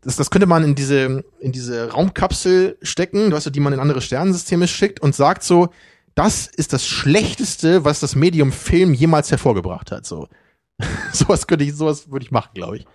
[0.02, 3.80] das, das könnte man in diese, in diese Raumkapsel stecken, weißt du, die man in
[3.80, 5.70] andere Sternensysteme schickt und sagt so,
[6.14, 10.28] das ist das Schlechteste, was das Medium Film jemals hervorgebracht hat, so.
[11.14, 12.86] sowas könnte ich, sowas würde ich machen, glaube ich.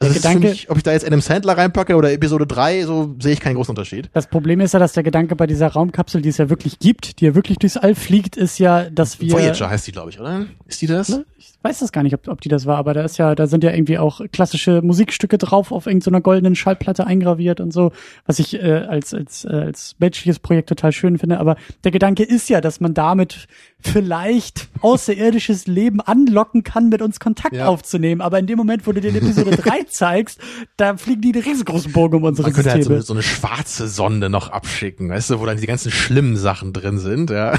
[0.00, 3.16] Also Der Gedanke- mich, ob ich da jetzt Adam Sandler reinpacke oder Episode 3, so
[3.18, 4.08] sehe ich keinen großen Unterschied.
[4.12, 7.20] Das Problem ist ja, dass der Gedanke bei dieser Raumkapsel, die es ja wirklich gibt,
[7.20, 9.32] die ja wirklich durchs All fliegt, ist ja, dass wir.
[9.32, 10.46] Voyager heißt die, glaube ich, oder?
[10.66, 11.08] Ist die das?
[11.08, 11.26] Ne?
[11.36, 13.46] Ich weiß das gar nicht, ob, ob die das war, aber da ist ja, da
[13.46, 17.92] sind ja irgendwie auch klassische Musikstücke drauf auf irgendeiner goldenen Schallplatte eingraviert und so,
[18.26, 21.40] was ich äh, als als äh, als menschliches Projekt total schön finde.
[21.40, 23.48] Aber der Gedanke ist ja, dass man damit
[23.80, 27.66] vielleicht außerirdisches Leben anlocken kann, mit uns Kontakt Ja.
[27.66, 28.20] aufzunehmen.
[28.20, 30.40] Aber in dem Moment, wo du dir Episode 3 zeigst,
[30.76, 33.02] da fliegen die einen riesengroßen Bogen um unsere Man könnte halt so, Systeme.
[33.02, 36.98] so eine schwarze Sonde noch abschicken, weißt du, wo dann die ganzen schlimmen Sachen drin
[36.98, 37.54] sind, ja.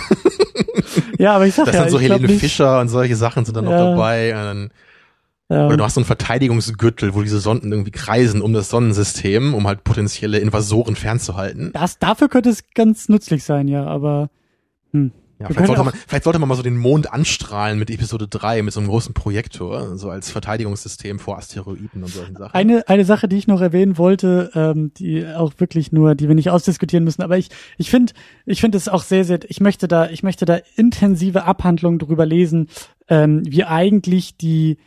[1.17, 3.55] ja, aber ich sag Da ist ja, dann so Helene Fischer und solche Sachen sind
[3.55, 3.88] dann noch Ja.
[3.91, 4.31] Dabei.
[4.31, 4.71] Dann,
[5.49, 9.53] ja, oder du hast so einen Verteidigungsgürtel, wo diese Sonden irgendwie kreisen um das Sonnensystem,
[9.53, 11.71] um halt potenzielle Invasoren fernzuhalten.
[11.73, 14.29] das, dafür könnte es ganz nützlich sein, ja, aber
[14.91, 15.11] hm.
[15.39, 18.61] Ja, vielleicht, sollte man, vielleicht sollte man mal so den Mond anstrahlen mit Episode 3,
[18.61, 22.53] mit so einem großen Projektor, so als Verteidigungssystem vor Asteroiden und solchen Sachen.
[22.53, 26.35] Eine, eine Sache, die ich noch erwähnen wollte, ähm, die auch wirklich nur, die wir
[26.35, 28.11] nicht ausdiskutieren müssen, aber ich, ich finde,
[28.45, 32.25] ich finde es auch sehr, sehr, ich möchte da, ich möchte da intensive Abhandlungen drüber
[32.25, 32.67] lesen,
[33.07, 34.77] ähm, wie eigentlich die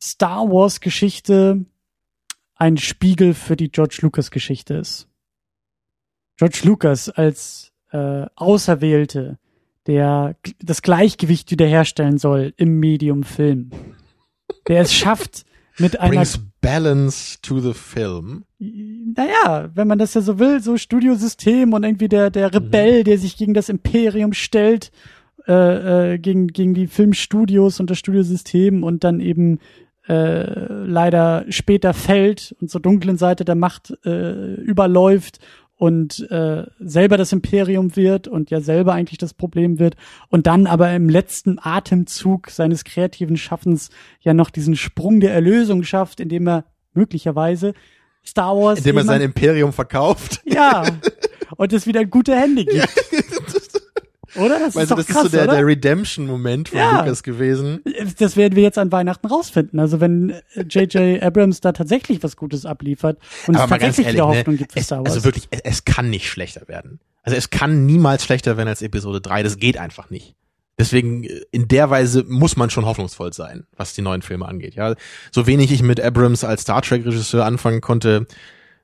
[0.00, 1.64] Star Wars Geschichte
[2.54, 5.08] ein Spiegel für die George Lucas Geschichte ist.
[6.36, 9.38] George Lucas als äh, Auserwählte,
[9.86, 13.70] der das Gleichgewicht wiederherstellen soll im Medium Film,
[14.68, 15.44] der es schafft,
[15.78, 18.44] mit einer Brings balance to the film.
[18.58, 23.18] naja, wenn man das ja so will, so Studiosystem und irgendwie der, der Rebell, der
[23.18, 24.92] sich gegen das Imperium stellt,
[25.48, 29.58] äh, äh, gegen, gegen die Filmstudios und das Studiosystem und dann eben
[30.06, 35.38] äh, leider später fällt und zur dunklen Seite der Macht äh, überläuft
[35.80, 39.96] und äh, selber das Imperium wird und ja selber eigentlich das Problem wird
[40.28, 43.88] und dann aber im letzten Atemzug seines kreativen Schaffens
[44.20, 47.72] ja noch diesen Sprung der Erlösung schafft, indem er möglicherweise
[48.22, 50.42] Star Wars Indem er sein Imperium verkauft.
[50.44, 50.84] ja
[51.56, 52.88] und es wieder in gute Hände gibt.
[54.36, 54.58] Oder?
[54.58, 55.56] Das Also ist doch das krass, ist so der, oder?
[55.56, 57.00] der Redemption-Moment von Ja.
[57.00, 57.80] Lucas gewesen.
[58.18, 59.78] das werden wir jetzt an Weihnachten rausfinden.
[59.80, 60.34] Also wenn
[60.68, 61.22] J.J.
[61.22, 64.56] Abrams da tatsächlich was Gutes abliefert und es Aber ganz tatsächlich ehrlich, wieder ne, Hoffnung
[64.56, 65.12] gibt für es, Star Wars.
[65.14, 67.00] also wirklich, es, es kann nicht schlechter werden.
[67.22, 69.42] Also es kann niemals schlechter werden als Episode 3.
[69.42, 70.34] Das geht einfach nicht.
[70.78, 74.74] Deswegen, äh, in der Weise muss man schon hoffnungsvoll sein, was die neuen Filme angeht.
[74.74, 74.94] Ja,
[75.30, 78.26] so wenig ich mit Abrams als Star Trek Regisseur anfangen konnte,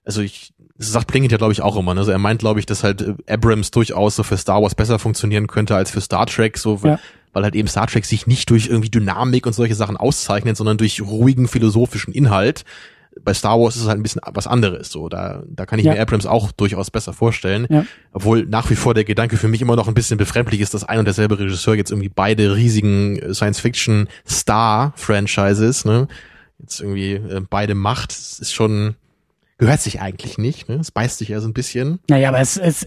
[0.04, 1.94] also ich, das sagt Plinkett ja glaube ich auch immer.
[1.94, 2.00] Ne?
[2.00, 4.98] Also er meint glaube ich, dass halt äh, Abrams durchaus so für Star Wars besser
[4.98, 6.98] funktionieren könnte als für Star Trek, so weil, Ja.
[7.32, 10.76] weil halt eben Star Trek sich nicht durch irgendwie Dynamik und solche Sachen auszeichnet, sondern
[10.78, 12.64] durch ruhigen philosophischen Inhalt
[13.24, 14.90] bei Star Wars ist es halt ein bisschen was anderes.
[14.90, 15.94] So, da, da kann ich Ja.
[15.94, 17.66] mir Abrams auch durchaus besser vorstellen.
[17.70, 17.86] Ja.
[18.12, 20.84] Obwohl nach wie vor der Gedanke für mich immer noch ein bisschen befremdlich ist, dass
[20.84, 26.08] ein und derselbe Regisseur jetzt irgendwie beide riesigen äh, Science-Fiction-Star-Franchises, ne,
[26.58, 28.10] jetzt irgendwie äh, beide macht.
[28.10, 28.96] Das ist schon,
[29.58, 30.76] gehört sich eigentlich nicht, ne?
[30.76, 32.00] Es beißt sich ja so ein bisschen.
[32.08, 32.86] Naja, aber es, es,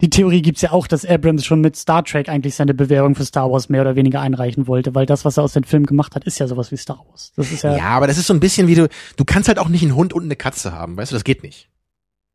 [0.00, 3.24] die Theorie gibt's ja auch, dass Abrams schon mit Star Trek eigentlich seine Bewerbung für
[3.24, 6.14] Star Wars mehr oder weniger einreichen wollte, weil das, was er aus den Filmen gemacht
[6.14, 7.32] hat, ist ja sowas wie Star Wars.
[7.36, 9.58] Das ist ja, Ja, aber das ist so ein bisschen wie du, du kannst halt
[9.58, 11.68] auch nicht einen Hund und eine Katze haben, weißt du, das geht nicht.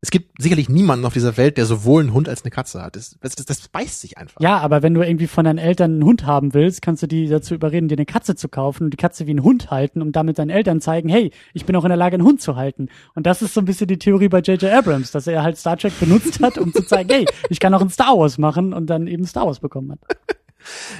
[0.02, 2.96] Es gibt sicherlich niemanden auf dieser Welt, der sowohl einen Hund als eine Katze hat.
[2.96, 4.40] Das, das, das, das beißt sich einfach.
[4.40, 7.28] Ja, aber wenn du irgendwie von deinen Eltern einen Hund haben willst, kannst du die
[7.28, 10.12] dazu überreden, dir eine Katze zu kaufen und die Katze wie einen Hund halten und
[10.16, 12.88] damit deinen Eltern zeigen, hey, ich bin auch in der Lage, einen Hund zu halten.
[13.14, 14.72] Und das ist so ein bisschen die Theorie bei J.J.
[14.72, 17.82] Abrams, dass er halt Star Trek benutzt hat, um zu zeigen, hey, ich kann auch
[17.82, 20.00] ein Star Wars machen und dann eben Star Wars bekommen hat.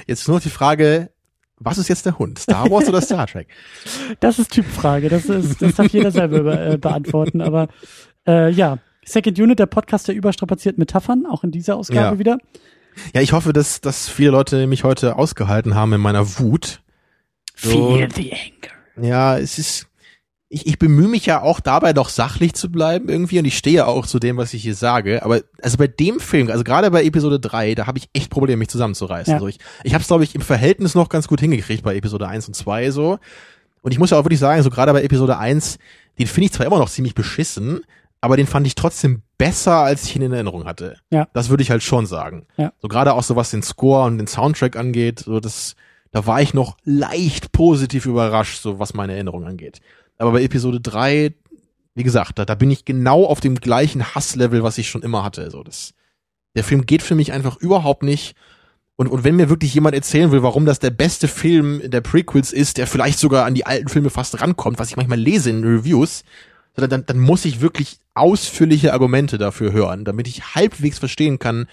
[0.05, 1.09] Jetzt ist nur noch die Frage,
[1.57, 2.37] was ist jetzt der Hund?
[2.37, 3.47] Star Wars oder Star Trek?
[4.19, 7.67] Das ist Typfrage, das ist, das darf jeder selber be äh, beantworten, aber
[8.27, 8.77] äh, ja.
[9.05, 12.19] Second Unit, der Podcast der überstrapaziert Metaphern, auch in dieser Ausgabe Ja.
[12.19, 12.37] wieder.
[13.13, 16.81] Ja, ich hoffe, dass, dass viele Leute mich heute ausgehalten haben in meiner Wut.
[17.55, 17.95] So.
[17.95, 19.07] Feel the anger.
[19.07, 19.87] Ja, es ist,
[20.49, 23.77] ich, ich bemühe mich ja auch dabei doch sachlich zu bleiben irgendwie und ich stehe
[23.77, 25.23] ja auch zu dem, was ich hier sage.
[25.23, 28.57] Aber also bei dem Film, also gerade bei Episode 3, da habe ich echt Probleme,
[28.57, 29.33] mich zusammenzureißen.
[29.35, 29.39] Ja.
[29.39, 32.27] So, ich ich habe es, glaube ich, im Verhältnis noch ganz gut hingekriegt bei Episode
[32.27, 33.19] 1 und 2 so.
[33.81, 35.79] Und ich muss ja auch wirklich sagen, so gerade bei Episode 1,
[36.19, 37.81] den finde ich zwar immer noch ziemlich beschissen,
[38.21, 40.97] aber den fand ich trotzdem besser, als ich ihn in Erinnerung hatte.
[41.09, 41.27] Ja.
[41.33, 42.45] Das würde ich halt schon sagen.
[42.55, 42.71] Ja.
[42.79, 45.75] So gerade auch so was den Score und den Soundtrack angeht, so das,
[46.11, 49.81] da war ich noch leicht positiv überrascht, so was meine Erinnerung angeht.
[50.19, 51.33] Aber bei Episode 3,
[51.95, 55.23] wie gesagt, da, da bin ich genau auf dem gleichen Hasslevel, was ich schon immer
[55.23, 55.49] hatte.
[55.49, 55.95] So das,
[56.55, 58.35] der Film geht für mich einfach überhaupt nicht.
[58.97, 62.53] Und, und wenn mir wirklich jemand erzählen will, warum das der beste Film der Prequels
[62.53, 65.63] ist, der vielleicht sogar an die alten Filme fast rankommt, was ich manchmal lese in
[65.63, 66.23] Reviews,
[66.75, 71.67] so, dann, dann muss ich wirklich ausführliche Argumente dafür hören, damit ich halbwegs verstehen kann,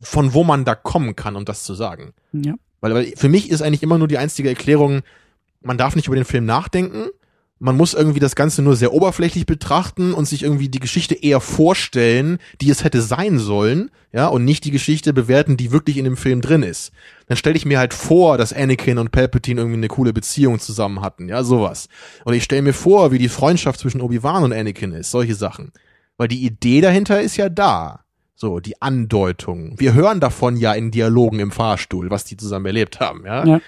[0.00, 2.12] von wo man da kommen kann, um das zu sagen.
[2.32, 2.54] Ja.
[2.80, 5.02] Weil, weil für mich ist eigentlich immer nur die einzige Erklärung,
[5.62, 7.08] man darf nicht über den Film nachdenken,
[7.58, 11.40] man muss irgendwie das Ganze nur sehr oberflächlich betrachten und sich irgendwie die Geschichte eher
[11.40, 16.04] vorstellen, die es hätte sein sollen, ja, und nicht die Geschichte bewerten, die wirklich in
[16.04, 16.92] dem Film drin ist.
[17.26, 21.00] Dann stelle ich mir halt vor, dass Anakin und Palpatine irgendwie eine coole Beziehung zusammen
[21.00, 21.88] hatten, ja, sowas.
[22.24, 25.72] Und ich stelle mir vor, wie die Freundschaft zwischen Obi-Wan und Anakin ist, solche Sachen.
[26.16, 28.00] Weil die Idee dahinter ist ja da.
[28.36, 29.80] So, die Andeutung.
[29.80, 33.44] Wir hören davon ja in Dialogen im Fahrstuhl, was die zusammen erlebt haben, ja.
[33.44, 33.60] Ja.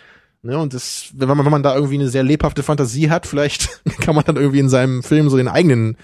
[0.42, 3.82] Ne, und das, wenn man, wenn man da irgendwie eine sehr lebhafte Fantasie hat, vielleicht
[4.00, 5.96] kann man dann irgendwie in seinem Film so den eigenen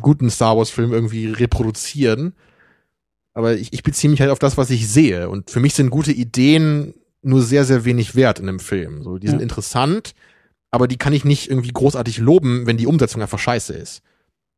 [0.00, 2.34] guten Star Wars Film irgendwie reproduzieren.
[3.36, 5.28] Aber ich, ich beziehe mich halt auf das, was ich sehe.
[5.28, 9.02] Und für mich sind gute Ideen nur sehr, sehr wenig wert in einem Film.
[9.02, 9.42] So, die sind Ja.
[9.42, 10.14] interessant,
[10.70, 14.00] aber die kann ich nicht irgendwie großartig loben, wenn die Umsetzung einfach scheiße ist.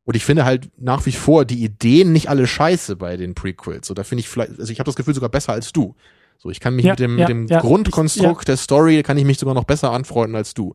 [0.05, 3.89] Und ich finde halt nach wie vor die Ideen nicht alle scheiße bei den Prequels.
[3.89, 5.97] So, da finde ich vielleicht, also ich habe das Gefühl sogar besser als du.
[6.39, 7.59] So, ich kann mich Ja, mit dem, ja, mit dem.
[7.59, 10.75] Grundkonstrukt der Story, kann ich mich sogar noch besser anfreunden als du.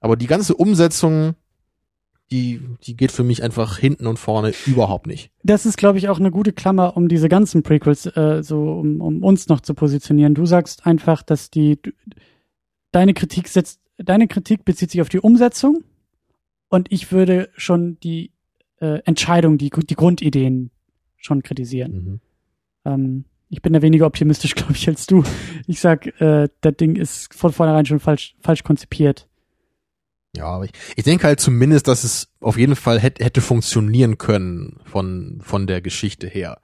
[0.00, 1.34] Aber die ganze Umsetzung,
[2.30, 5.30] die, die geht für mich einfach hinten und vorne überhaupt nicht.
[5.42, 9.00] Das ist, glaube ich, auch eine gute Klammer, um diese ganzen Prequels äh, so, um,
[9.00, 10.34] um uns noch zu positionieren.
[10.34, 11.78] Du sagst einfach, dass die
[12.92, 15.82] deine Kritik setzt, deine Kritik bezieht sich auf die Umsetzung
[16.68, 18.32] und ich würde schon die
[18.80, 20.70] äh, Entscheidung, die, die Grundideen
[21.16, 22.20] schon kritisieren.
[22.84, 25.24] Ähm, ich bin da weniger optimistisch, glaube ich, als du.
[25.66, 29.28] Ich sag, äh, das Ding ist von vornherein schon falsch, falsch konzipiert.
[30.36, 34.16] Ja, aber ich, ich denke halt zumindest, dass es auf jeden Fall hätte, hätte funktionieren
[34.18, 36.60] können von, von der Geschichte her.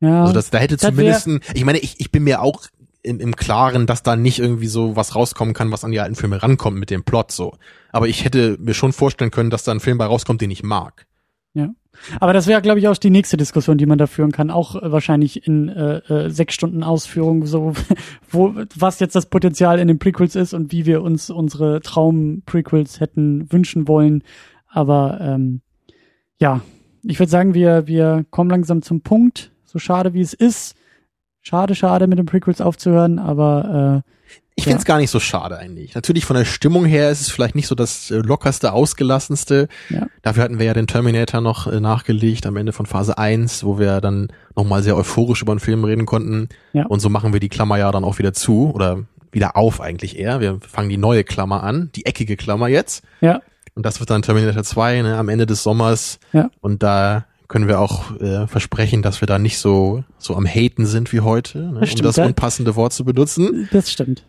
[0.00, 2.66] Ja, Also das, da hätte das zumindest, ein, ich meine, ich, ich bin mir auch
[3.02, 6.14] im, im Klaren, dass da nicht irgendwie so was rauskommen kann, was an die alten
[6.14, 7.56] Filme rankommt mit dem Plot so.
[7.90, 10.62] Aber ich hätte mir schon vorstellen können, dass da ein Film bei rauskommt, den ich
[10.62, 11.06] mag.
[12.20, 14.50] Aber das wäre, glaube ich, auch die nächste Diskussion, die man da führen kann.
[14.50, 17.72] Auch äh, wahrscheinlich in äh, äh, sechs Stunden Ausführung, so
[18.30, 23.00] wo was jetzt das Potenzial in den Prequels ist und wie wir uns unsere Traum-Prequels
[23.00, 24.22] hätten wünschen wollen.
[24.68, 25.60] Aber ähm,
[26.40, 26.60] ja,
[27.02, 29.52] ich würde sagen, wir wir kommen langsam zum Punkt.
[29.64, 30.74] So schade wie es ist.
[31.42, 34.10] Schade, schade, mit den Prequels aufzuhören, aber äh,
[34.58, 34.70] Ich Ja.
[34.72, 35.94] find's gar nicht so schade eigentlich.
[35.94, 39.68] Natürlich von der Stimmung her ist es vielleicht nicht so das äh, lockerste, ausgelassenste.
[39.88, 40.06] Ja.
[40.22, 43.78] Dafür hatten wir ja den Terminator noch äh, nachgelegt am Ende von Phase 1, wo
[43.78, 46.48] wir dann nochmal sehr euphorisch über den Film reden konnten.
[46.72, 46.86] Ja.
[46.86, 50.18] Und so machen wir die Klammer ja dann auch wieder zu oder wieder auf eigentlich
[50.18, 50.40] eher.
[50.40, 53.04] Wir fangen die neue Klammer an, die eckige Klammer jetzt.
[53.20, 53.40] ja,
[53.76, 56.18] Und das wird dann Terminator 2 ne, am Ende des Sommers.
[56.32, 56.50] Ja.
[56.60, 60.84] Und da können wir auch äh, versprechen, dass wir da nicht so so am Haten
[60.84, 62.26] sind wie heute, ne, um stimmt, das ja.
[62.26, 63.68] unpassende Wort zu benutzen.
[63.70, 64.24] das stimmt.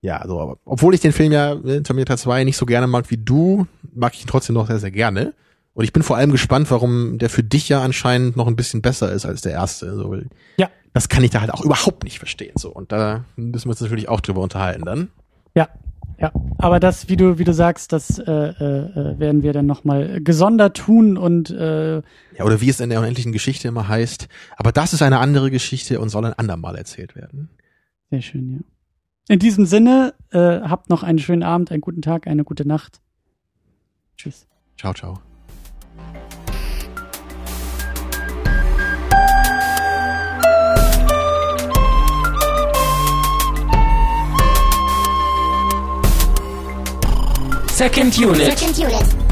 [0.00, 3.10] Ja, so, aber obwohl ich den Film ja äh, Terminator 2 nicht so gerne mag
[3.10, 5.34] wie du, mag ich ihn trotzdem noch sehr, sehr gerne.
[5.74, 8.82] Und ich bin vor allem gespannt, warum der für dich ja anscheinend noch ein bisschen
[8.82, 9.94] besser ist als der erste.
[9.94, 10.16] So,
[10.56, 10.70] Ja.
[10.92, 12.54] Das kann ich da halt auch überhaupt nicht verstehen.
[12.56, 12.72] So.
[12.72, 15.08] Und da müssen wir uns natürlich auch drüber unterhalten dann.
[15.54, 15.68] Ja,
[16.18, 16.32] ja.
[16.58, 20.76] Aber das, wie du, wie du sagst, das äh, äh, werden wir dann nochmal gesondert
[20.78, 24.28] tun und äh, Ja, oder wie es in der unendlichen Geschichte immer heißt.
[24.56, 27.50] Aber das ist eine andere Geschichte und soll ein andermal erzählt werden.
[28.10, 28.58] sehr schön, ja.
[29.30, 33.02] In diesem Sinne, äh, habt noch einen schönen Abend, einen guten Tag, eine gute Nacht.
[34.16, 34.46] Tschüss.
[34.78, 35.20] Ciao, ciao.
[47.66, 48.58] Second Unit.
[48.58, 49.27] Second unit.